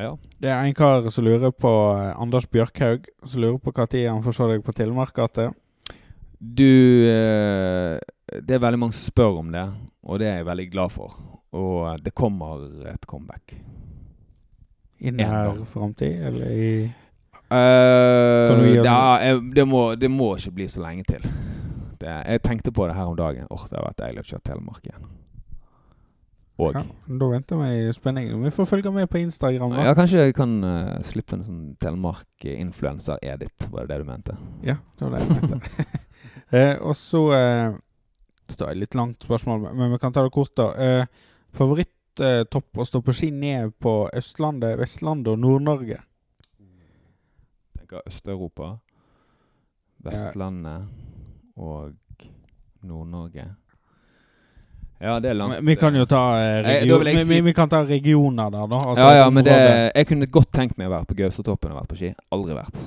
Ja. 0.00 0.14
Det 0.40 0.48
er 0.50 0.64
en 0.64 0.74
kar 0.74 1.08
som 1.12 1.24
lurer 1.26 1.52
på 1.54 1.70
eh, 1.94 2.14
Anders 2.20 2.46
Bjørkhaug, 2.50 3.06
som 3.24 3.42
lurer 3.42 3.58
på 3.58 3.72
når 3.74 4.12
han 4.14 4.22
får 4.24 4.38
se 4.38 4.48
deg 4.52 4.64
på 4.64 4.72
Telemarkgata. 4.72 5.50
Du 6.40 6.70
eh, 7.06 7.98
Det 8.30 8.54
er 8.54 8.62
veldig 8.62 8.78
mange 8.78 8.96
som 8.96 9.10
spør 9.10 9.40
om 9.42 9.52
det, 9.52 9.66
og 10.02 10.18
det 10.18 10.28
er 10.28 10.36
jeg 10.40 10.46
veldig 10.46 10.70
glad 10.72 10.90
for. 10.94 11.20
Og 11.52 11.92
eh, 11.92 11.98
det 12.04 12.14
kommer 12.14 12.66
et 12.90 13.06
comeback. 13.06 13.54
I 15.00 15.10
nær 15.10 15.62
framtid, 15.64 16.20
eller 16.28 16.50
i 16.50 16.72
Gi 17.50 18.76
det, 18.80 18.90
er, 18.90 19.40
det, 19.54 19.64
må, 19.68 19.94
det 19.98 20.10
må 20.10 20.34
ikke 20.38 20.52
bli 20.60 20.68
så 20.70 20.82
lenge 20.84 21.04
til. 21.08 21.24
Det, 22.00 22.08
jeg 22.08 22.42
tenkte 22.46 22.72
på 22.72 22.86
det 22.88 22.94
her 22.96 23.10
om 23.10 23.16
dagen. 23.18 23.46
Åh, 23.50 23.64
det 23.68 23.76
hadde 23.76 23.88
vært 23.90 23.98
deilig 24.04 24.22
å 24.22 24.28
kjøre 24.30 24.44
Telemark 24.46 24.86
igjen. 24.86 25.08
Og 26.60 26.74
ja, 26.76 26.82
Da 27.20 27.28
venter 27.32 27.56
vi 27.56 27.68
i 27.88 27.92
spenning. 27.96 28.30
Vi 28.44 28.50
får 28.52 28.66
følge 28.68 28.90
med 28.92 29.08
på 29.08 29.18
Instagram. 29.20 29.70
da. 29.72 29.84
Ja, 29.88 29.94
kanskje 29.96 30.26
jeg 30.26 30.34
kan 30.36 30.58
uh, 30.64 30.98
slippe 31.06 31.38
en 31.38 31.44
sånn 31.46 31.60
Telemark-influenser-edit, 31.80 33.66
var 33.72 33.86
det 33.86 33.94
det 33.94 34.02
du 34.02 34.10
mente? 34.10 34.36
Ja, 34.66 34.76
det 34.98 35.06
var 35.06 35.16
det 35.16 35.22
jeg 35.22 35.30
mente. 35.30 35.86
uh, 36.52 36.76
og 36.90 36.94
så 36.98 37.22
eh, 37.36 37.78
Dette 38.50 38.66
er 38.66 38.74
et 38.74 38.80
litt 38.82 38.96
langt 38.98 39.24
spørsmål, 39.24 39.68
men- 39.72 39.92
vi 39.94 39.98
kan 40.02 40.12
ta 40.12 40.24
det 40.26 40.32
kort, 40.34 40.52
da. 40.58 40.68
Eh, 40.74 41.26
Favoritttopp 41.56 42.78
å 42.78 42.86
stå 42.86 43.00
på 43.02 43.14
ski 43.14 43.30
ned 43.34 43.72
på 43.82 43.94
Østlandet, 44.14 44.76
Vestlandet 44.78 45.32
og 45.32 45.38
Nord-Norge? 45.42 45.96
Tenker 47.90 48.02
Øst-Europa, 48.06 48.78
Vestlandet 50.04 50.88
og 51.56 51.92
Nord-Norge. 52.82 53.44
Ja, 55.00 55.20
det 55.20 55.30
er 55.30 55.34
langt. 55.34 55.56
Vi, 55.60 55.66
vi 55.66 55.74
kan 55.74 55.96
jo 55.96 56.04
ta 56.04 56.38
eh, 56.38 56.58
Eh, 56.58 56.64
da 56.64 57.10
jeg 57.10 57.16
vi, 57.16 57.34
vi, 57.34 57.40
vi 57.40 57.52
kan 57.52 57.68
ta 57.68 57.82
regioner 57.84 58.50
der, 58.50 58.66
da. 58.66 58.76
Altså 58.76 59.04
ja, 59.04 59.14
ja, 59.22 59.30
men 59.30 59.44
det, 59.44 59.52
jeg 59.94 60.06
kunne 60.06 60.26
godt 60.26 60.52
tenkt 60.52 60.76
meg 60.78 60.88
å 60.88 60.90
være 60.90 61.08
på 61.08 61.14
Gaustatoppen 61.14 61.72
og 61.72 61.80
vært 61.80 61.88
på 61.88 61.96
ski. 61.96 62.10
Aldri 62.30 62.54
vært. 62.54 62.82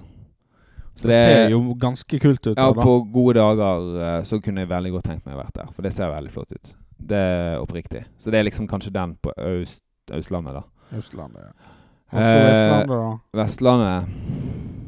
Så 0.94 1.10
det 1.10 1.18
ser 1.18 1.50
jo 1.50 1.74
ganske 1.74 2.20
kult 2.20 2.48
ut. 2.48 2.54
Ja, 2.54 2.70
da. 2.70 2.82
på 2.82 3.00
gode 3.10 3.40
dager 3.40 3.98
eh, 3.98 4.24
så 4.30 4.38
kunne 4.40 4.62
jeg 4.62 4.70
veldig 4.70 4.92
godt 4.94 5.10
tenkt 5.10 5.26
meg 5.26 5.36
å 5.36 5.42
vært 5.42 5.58
der. 5.58 5.74
For 5.74 5.82
det 5.82 5.94
ser 5.94 6.14
veldig 6.14 6.34
flott 6.36 6.54
ut. 6.54 6.76
Det 7.04 7.18
er 7.18 7.58
oppriktig. 7.60 8.06
Så 8.22 8.30
det 8.30 8.40
er 8.40 8.46
liksom 8.46 8.70
kanskje 8.70 8.94
den 8.94 9.18
på 9.18 9.34
Øst, 9.34 9.82
Østlandet, 10.14 10.62
da. 10.62 10.98
Østlandet. 10.98 11.50
Ja. 11.50 11.72
Og 12.14 12.22
så 12.22 12.30
Eh, 12.30 12.46
Vestlandet, 12.46 12.94
da. 12.94 13.42
Vestlandet 13.42 14.83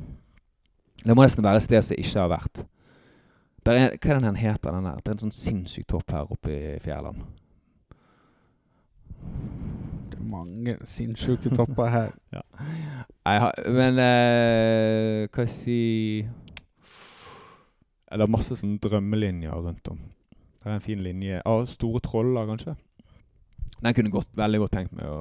Det 1.06 1.14
må 1.14 1.22
nesten 1.22 1.46
være 1.46 1.62
et 1.62 1.66
sted 1.68 1.84
som 1.86 2.00
ikke 2.02 2.18
har 2.18 2.32
vært. 2.32 2.64
Er, 3.66 3.96
hva 3.98 4.14
er 4.14 4.20
den 4.22 4.38
her 4.38 4.54
heter? 4.54 4.74
Den 4.74 4.88
der? 4.88 5.02
Det 5.02 5.12
er 5.12 5.16
en 5.16 5.24
sånn 5.26 5.34
sinnssyk 5.34 5.88
topp 5.90 6.14
her 6.14 6.32
oppe 6.34 6.54
i 6.54 6.80
Fjærland. 6.82 7.22
Det 10.10 10.18
er 10.18 10.26
mange 10.30 10.76
sinnssyke 10.90 11.50
topper 11.54 11.90
her. 11.94 12.12
Jeg 13.26 13.42
har, 13.42 13.62
men 13.74 14.02
eh, 14.02 15.26
hva 15.34 15.46
si 15.50 15.78
Det 18.06 18.22
er 18.22 18.30
masse 18.30 18.58
sånne 18.58 18.82
drømmelinjer 18.82 19.54
rundt 19.66 19.90
om. 19.94 20.02
Det 20.62 20.70
er 20.70 20.78
en 20.78 20.86
fin 20.86 21.02
linje 21.06 21.42
Ah, 21.46 21.66
store 21.70 22.02
troller, 22.06 22.46
kanskje. 22.50 22.76
Den 23.82 23.94
kunne 23.94 24.14
godt, 24.14 24.30
veldig 24.38 24.62
godt 24.62 24.78
tenkt 24.78 24.94
meg 24.98 25.10
å, 25.10 25.18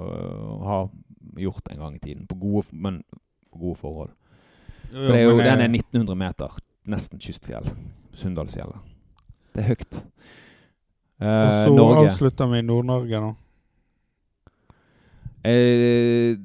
å 0.57 0.59
ha 0.69 0.83
gjort 1.41 1.73
en 1.73 1.81
gang 1.81 1.97
i 1.97 2.05
tiden, 2.05 2.29
på 2.29 2.37
gode, 2.41 2.69
men 2.73 3.03
på 3.53 3.61
gode 3.67 3.81
forhold. 3.81 4.13
For 4.95 5.11
det 5.13 5.21
er 5.21 5.25
jo, 5.27 5.37
den 5.39 5.61
eh, 5.61 5.65
er 5.67 5.73
1900 5.75 6.17
meter, 6.21 6.59
nesten 6.87 7.19
kystfjell. 7.23 7.67
Sunndalsfjellet. 8.15 8.79
Det 9.55 9.65
er 9.65 9.71
høyt. 9.75 10.01
Og 10.01 10.11
Eh, 11.25 11.65
så 11.65 11.71
Norge. 11.73 12.09
avslutter 12.11 12.49
vi 12.51 12.59
i 12.59 12.63
Nord-Norge, 12.67 13.21
nå. 13.23 13.29
Eh, 15.45 16.37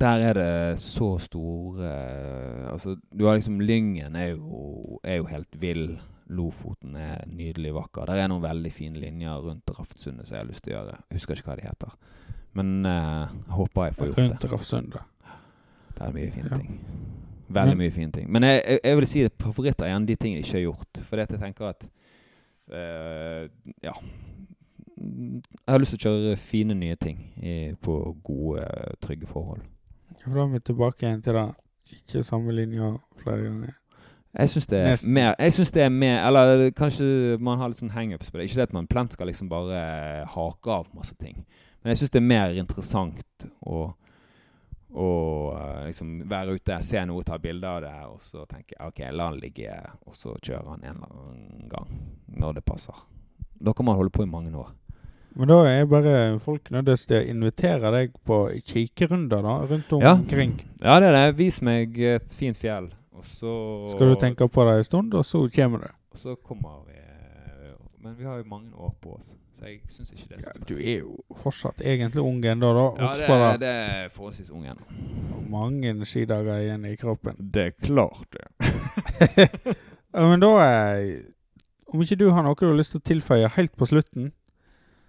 der 0.00 0.22
er 0.30 0.32
det 0.38 0.80
så 0.80 1.18
store 1.20 1.84
eh, 1.86 2.72
Altså, 2.72 2.96
du 3.18 3.26
har 3.26 3.34
liksom 3.36 3.60
Lyngen 3.60 4.16
er 4.16 4.30
jo, 4.34 4.98
er 5.04 5.16
jo 5.20 5.26
helt 5.30 5.60
vill. 5.60 5.98
Lofoten 6.30 6.94
er 6.96 7.24
nydelig 7.26 7.72
vakker. 7.74 8.06
Der 8.06 8.20
er 8.22 8.28
noen 8.30 8.42
veldig 8.44 8.70
fine 8.72 9.00
linjer 9.02 9.40
rundt 9.42 9.70
Raftsundet 9.78 10.28
som 10.28 10.36
jeg 10.36 10.44
har 10.44 10.50
lyst 10.50 10.62
til 10.64 10.74
å 10.74 10.76
gjøre. 10.78 10.98
Jeg 11.10 11.18
husker 11.18 11.34
ikke 11.40 11.50
hva 11.50 11.56
de 11.58 11.66
heter. 11.66 11.96
Men 12.54 12.70
eh, 12.86 13.32
jeg 13.34 13.56
håper 13.56 13.88
jeg 13.88 13.96
får 13.98 14.10
gjort 14.12 14.20
Rundt 14.24 14.42
det. 14.44 14.52
Rafsundet. 14.52 15.00
Det 16.00 16.08
er 16.08 16.12
mye 16.16 16.30
fine 16.32 16.50
ting. 16.56 16.80
Veldig 17.50 17.76
mye 17.76 17.90
fine 17.92 18.12
ting. 18.14 18.28
Men 18.32 18.42
jeg, 18.46 18.62
jeg, 18.66 18.80
jeg 18.84 18.96
vil 19.00 19.06
si 19.10 19.22
at 19.26 19.34
favoritter 19.42 19.84
er 19.86 19.90
gjerne 19.92 20.06
de 20.08 20.14
tingene 20.16 20.40
de 20.40 20.46
ikke 20.46 20.56
har 20.58 20.62
gjort. 20.64 21.00
Fordi 21.10 21.22
at 21.26 21.32
jeg 21.34 21.40
tenker 21.42 21.66
at 21.74 21.88
uh, 22.72 23.48
Ja. 23.84 23.92
Jeg 25.00 25.72
har 25.72 25.78
lyst 25.80 25.94
til 25.94 26.00
å 26.00 26.04
kjøre 26.10 26.36
fine, 26.36 26.74
nye 26.76 26.96
ting 27.00 27.20
i, 27.40 27.52
på 27.80 27.94
gode, 28.24 28.64
trygge 29.00 29.26
forhold. 29.28 29.62
For 30.20 30.36
da 30.36 30.42
er 30.44 30.50
vi 30.52 30.60
tilbake 30.68 31.06
igjen 31.06 31.22
til 31.24 31.38
det. 31.38 31.44
Ikke 31.96 32.20
samme 32.26 32.52
linja 32.52 32.90
flere 33.22 33.46
ganger. 33.46 33.76
Jeg 34.38 34.48
syns 34.52 34.66
det, 34.70 34.78
er 34.78 35.00
mer- 35.10 35.34
jeg 35.40 35.52
synes 35.56 35.72
det 35.74 35.82
er 35.82 35.88
mer 35.90 36.20
Eller 36.28 36.68
kanskje 36.70 37.36
man 37.42 37.58
har 37.58 37.72
litt 37.72 37.80
sånn 37.80 37.90
hangups 37.90 38.28
på 38.30 38.38
det. 38.38 38.44
Ikke 38.46 38.60
det 38.60 38.68
at 38.68 38.76
man 38.76 38.86
plent 38.86 39.16
skal 39.16 39.26
liksom 39.26 39.48
bare 39.50 39.80
hake 40.36 40.70
av 40.70 40.86
masse 40.94 41.16
ting. 41.18 41.40
Men 41.82 41.90
jeg 41.94 42.02
syns 42.02 42.12
det 42.14 42.20
er 42.20 42.28
mer 42.28 42.54
interessant 42.60 43.48
å, 43.66 43.88
å 44.94 45.08
eh, 45.54 45.86
liksom 45.86 46.28
være 46.30 46.56
ute, 46.58 46.80
se 46.82 47.04
noe, 47.06 47.22
ta 47.26 47.38
bilde 47.38 47.68
av 47.68 47.80
det, 47.84 47.94
og 48.10 48.18
så 48.20 48.44
tenke 48.50 48.74
OK, 48.86 48.98
la 49.12 49.28
han 49.30 49.38
ligge, 49.40 49.70
og 50.06 50.16
så 50.18 50.34
kjøre 50.42 50.66
han 50.74 50.82
en 50.84 50.96
eller 50.96 51.14
annen 51.14 51.68
gang 51.70 51.88
når 52.40 52.58
det 52.58 52.64
passer. 52.66 52.94
Da 53.60 53.72
kan 53.76 53.86
man 53.86 53.96
holde 53.96 54.10
på 54.10 54.24
i 54.24 54.30
mange 54.30 54.50
år. 54.56 54.70
Men 55.38 55.46
da 55.46 55.60
er 55.70 55.84
bare 55.86 56.14
folk 56.42 56.70
nødt 56.74 56.88
til 57.06 57.16
å 57.20 57.26
invitere 57.30 57.92
deg 57.94 58.16
på 58.26 58.38
kikerunder 58.66 59.44
da, 59.46 59.58
rundt 59.70 59.92
Ja. 60.02 60.14
omkring. 60.16 60.56
Ja, 60.82 60.98
det 60.98 61.06
er 61.12 61.12
det. 61.12 61.36
Vis 61.38 61.60
meg 61.62 61.98
et 61.98 62.32
fint 62.34 62.56
fjell, 62.58 62.90
og 63.14 63.22
så 63.24 63.52
Skal 63.94 64.08
du 64.10 64.16
tenke 64.18 64.48
på 64.48 64.64
det 64.66 64.78
en 64.78 64.84
stund, 64.84 65.14
og 65.14 65.24
så 65.24 65.44
kommer 65.54 65.78
du. 65.86 65.88
Og 66.12 66.18
så 66.18 66.34
kommer 66.42 66.82
vi 66.88 66.98
Men 68.02 68.16
vi 68.16 68.24
har 68.24 68.38
jo 68.38 68.44
mange 68.48 68.72
år 68.74 68.94
på 69.02 69.14
oss, 69.14 69.34
så 69.60 69.68
jeg 69.68 69.80
syns 69.92 70.12
ikke 70.14 70.28
det 70.30 70.38
er 70.38 70.46
Ja, 70.48 70.64
du 70.68 70.74
er 70.80 70.98
jo 71.02 71.16
fortsatt 71.36 71.82
egentlig 71.84 72.22
ung 72.24 72.38
ennå, 72.48 72.70
da. 72.76 72.84
Ja, 73.04 73.10
det, 73.18 73.28
er- 73.28 73.58
det. 73.60 73.68
er 73.68 74.08
forholdsvis 74.14 74.50
ung 74.56 74.64
ennå. 74.66 74.86
Mange 75.50 75.92
skidager 76.08 76.62
igjen 76.62 76.84
i 76.88 76.94
kroppen. 76.96 77.36
Det 77.52 77.66
er 77.66 77.76
klart, 77.84 78.24
det. 78.32 78.46
Ja, 80.10 80.24
men 80.26 80.40
da 80.42 80.48
er 80.58 81.04
Om 81.86 82.00
ikke 82.02 82.16
du 82.18 82.30
har 82.34 82.42
noe 82.42 82.56
du 82.58 82.64
har 82.66 82.74
lyst 82.74 82.90
til 82.96 82.98
å 82.98 83.04
tilføye 83.06 83.50
helt 83.54 83.76
på 83.78 83.86
slutten 83.86 84.32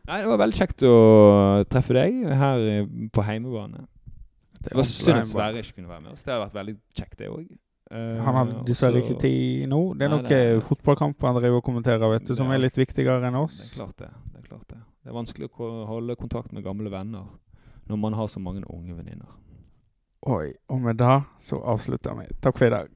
Nei, 0.06 0.20
det 0.22 0.28
var 0.30 0.38
veldig 0.44 0.58
kjekt 0.60 0.84
å 0.86 0.94
treffe 1.70 1.94
deg 1.96 2.20
her 2.38 2.62
eh, 2.70 2.88
på 3.14 3.22
heimebane. 3.26 3.84
Det 4.66 4.74
var 4.76 4.86
synd 4.90 5.20
at 5.22 5.30
Sverre 5.30 5.62
ikke 5.62 5.76
kunne 5.78 5.90
være 5.92 6.02
med 6.02 6.12
oss. 6.16 6.24
Det 6.26 6.34
hadde 6.34 6.44
vært 6.48 6.58
veldig 6.58 6.74
kjekt, 6.98 7.18
det 7.20 7.30
òg. 7.30 7.44
Han 7.92 8.36
har 8.36 8.52
dessverre 8.64 9.02
ikke 9.04 9.20
tid 9.20 9.68
nå. 9.70 9.82
Det 10.00 10.06
er 10.08 10.10
noen 10.14 10.26
er- 10.32 10.60
fotballkamper 10.64 11.28
han 11.28 11.36
driver 11.42 11.58
og 11.60 11.64
kommenterer, 11.66 12.12
vet 12.14 12.26
du, 12.28 12.36
som 12.36 12.50
er 12.52 12.58
litt 12.64 12.78
viktigere 12.80 13.18
enn 13.20 13.34
Det 13.34 13.40
er 13.40 13.44
oss. 13.44 13.74
klart 13.76 13.98
det. 13.98 14.10
Det 14.32 14.40
er 14.44 14.48
klart 14.48 14.68
det. 14.70 14.78
Det 15.04 15.10
er 15.12 15.14
vanskelig 15.18 15.50
å 15.60 15.86
holde 15.88 16.16
kontakt 16.16 16.54
med 16.54 16.64
gamle 16.64 16.90
venner 16.90 17.26
når 17.90 17.98
man 18.00 18.14
har 18.14 18.28
så 18.28 18.40
mange 18.40 18.64
unge 18.70 18.96
venninner. 18.96 19.28
Oi, 20.28 20.54
og 20.70 20.80
med 20.82 20.98
det 20.98 21.24
så 21.40 21.60
avslutter 21.66 22.16
vi. 22.16 22.28
Takk 22.42 22.58
for 22.58 22.66
i 22.68 22.70
dag. 22.70 22.88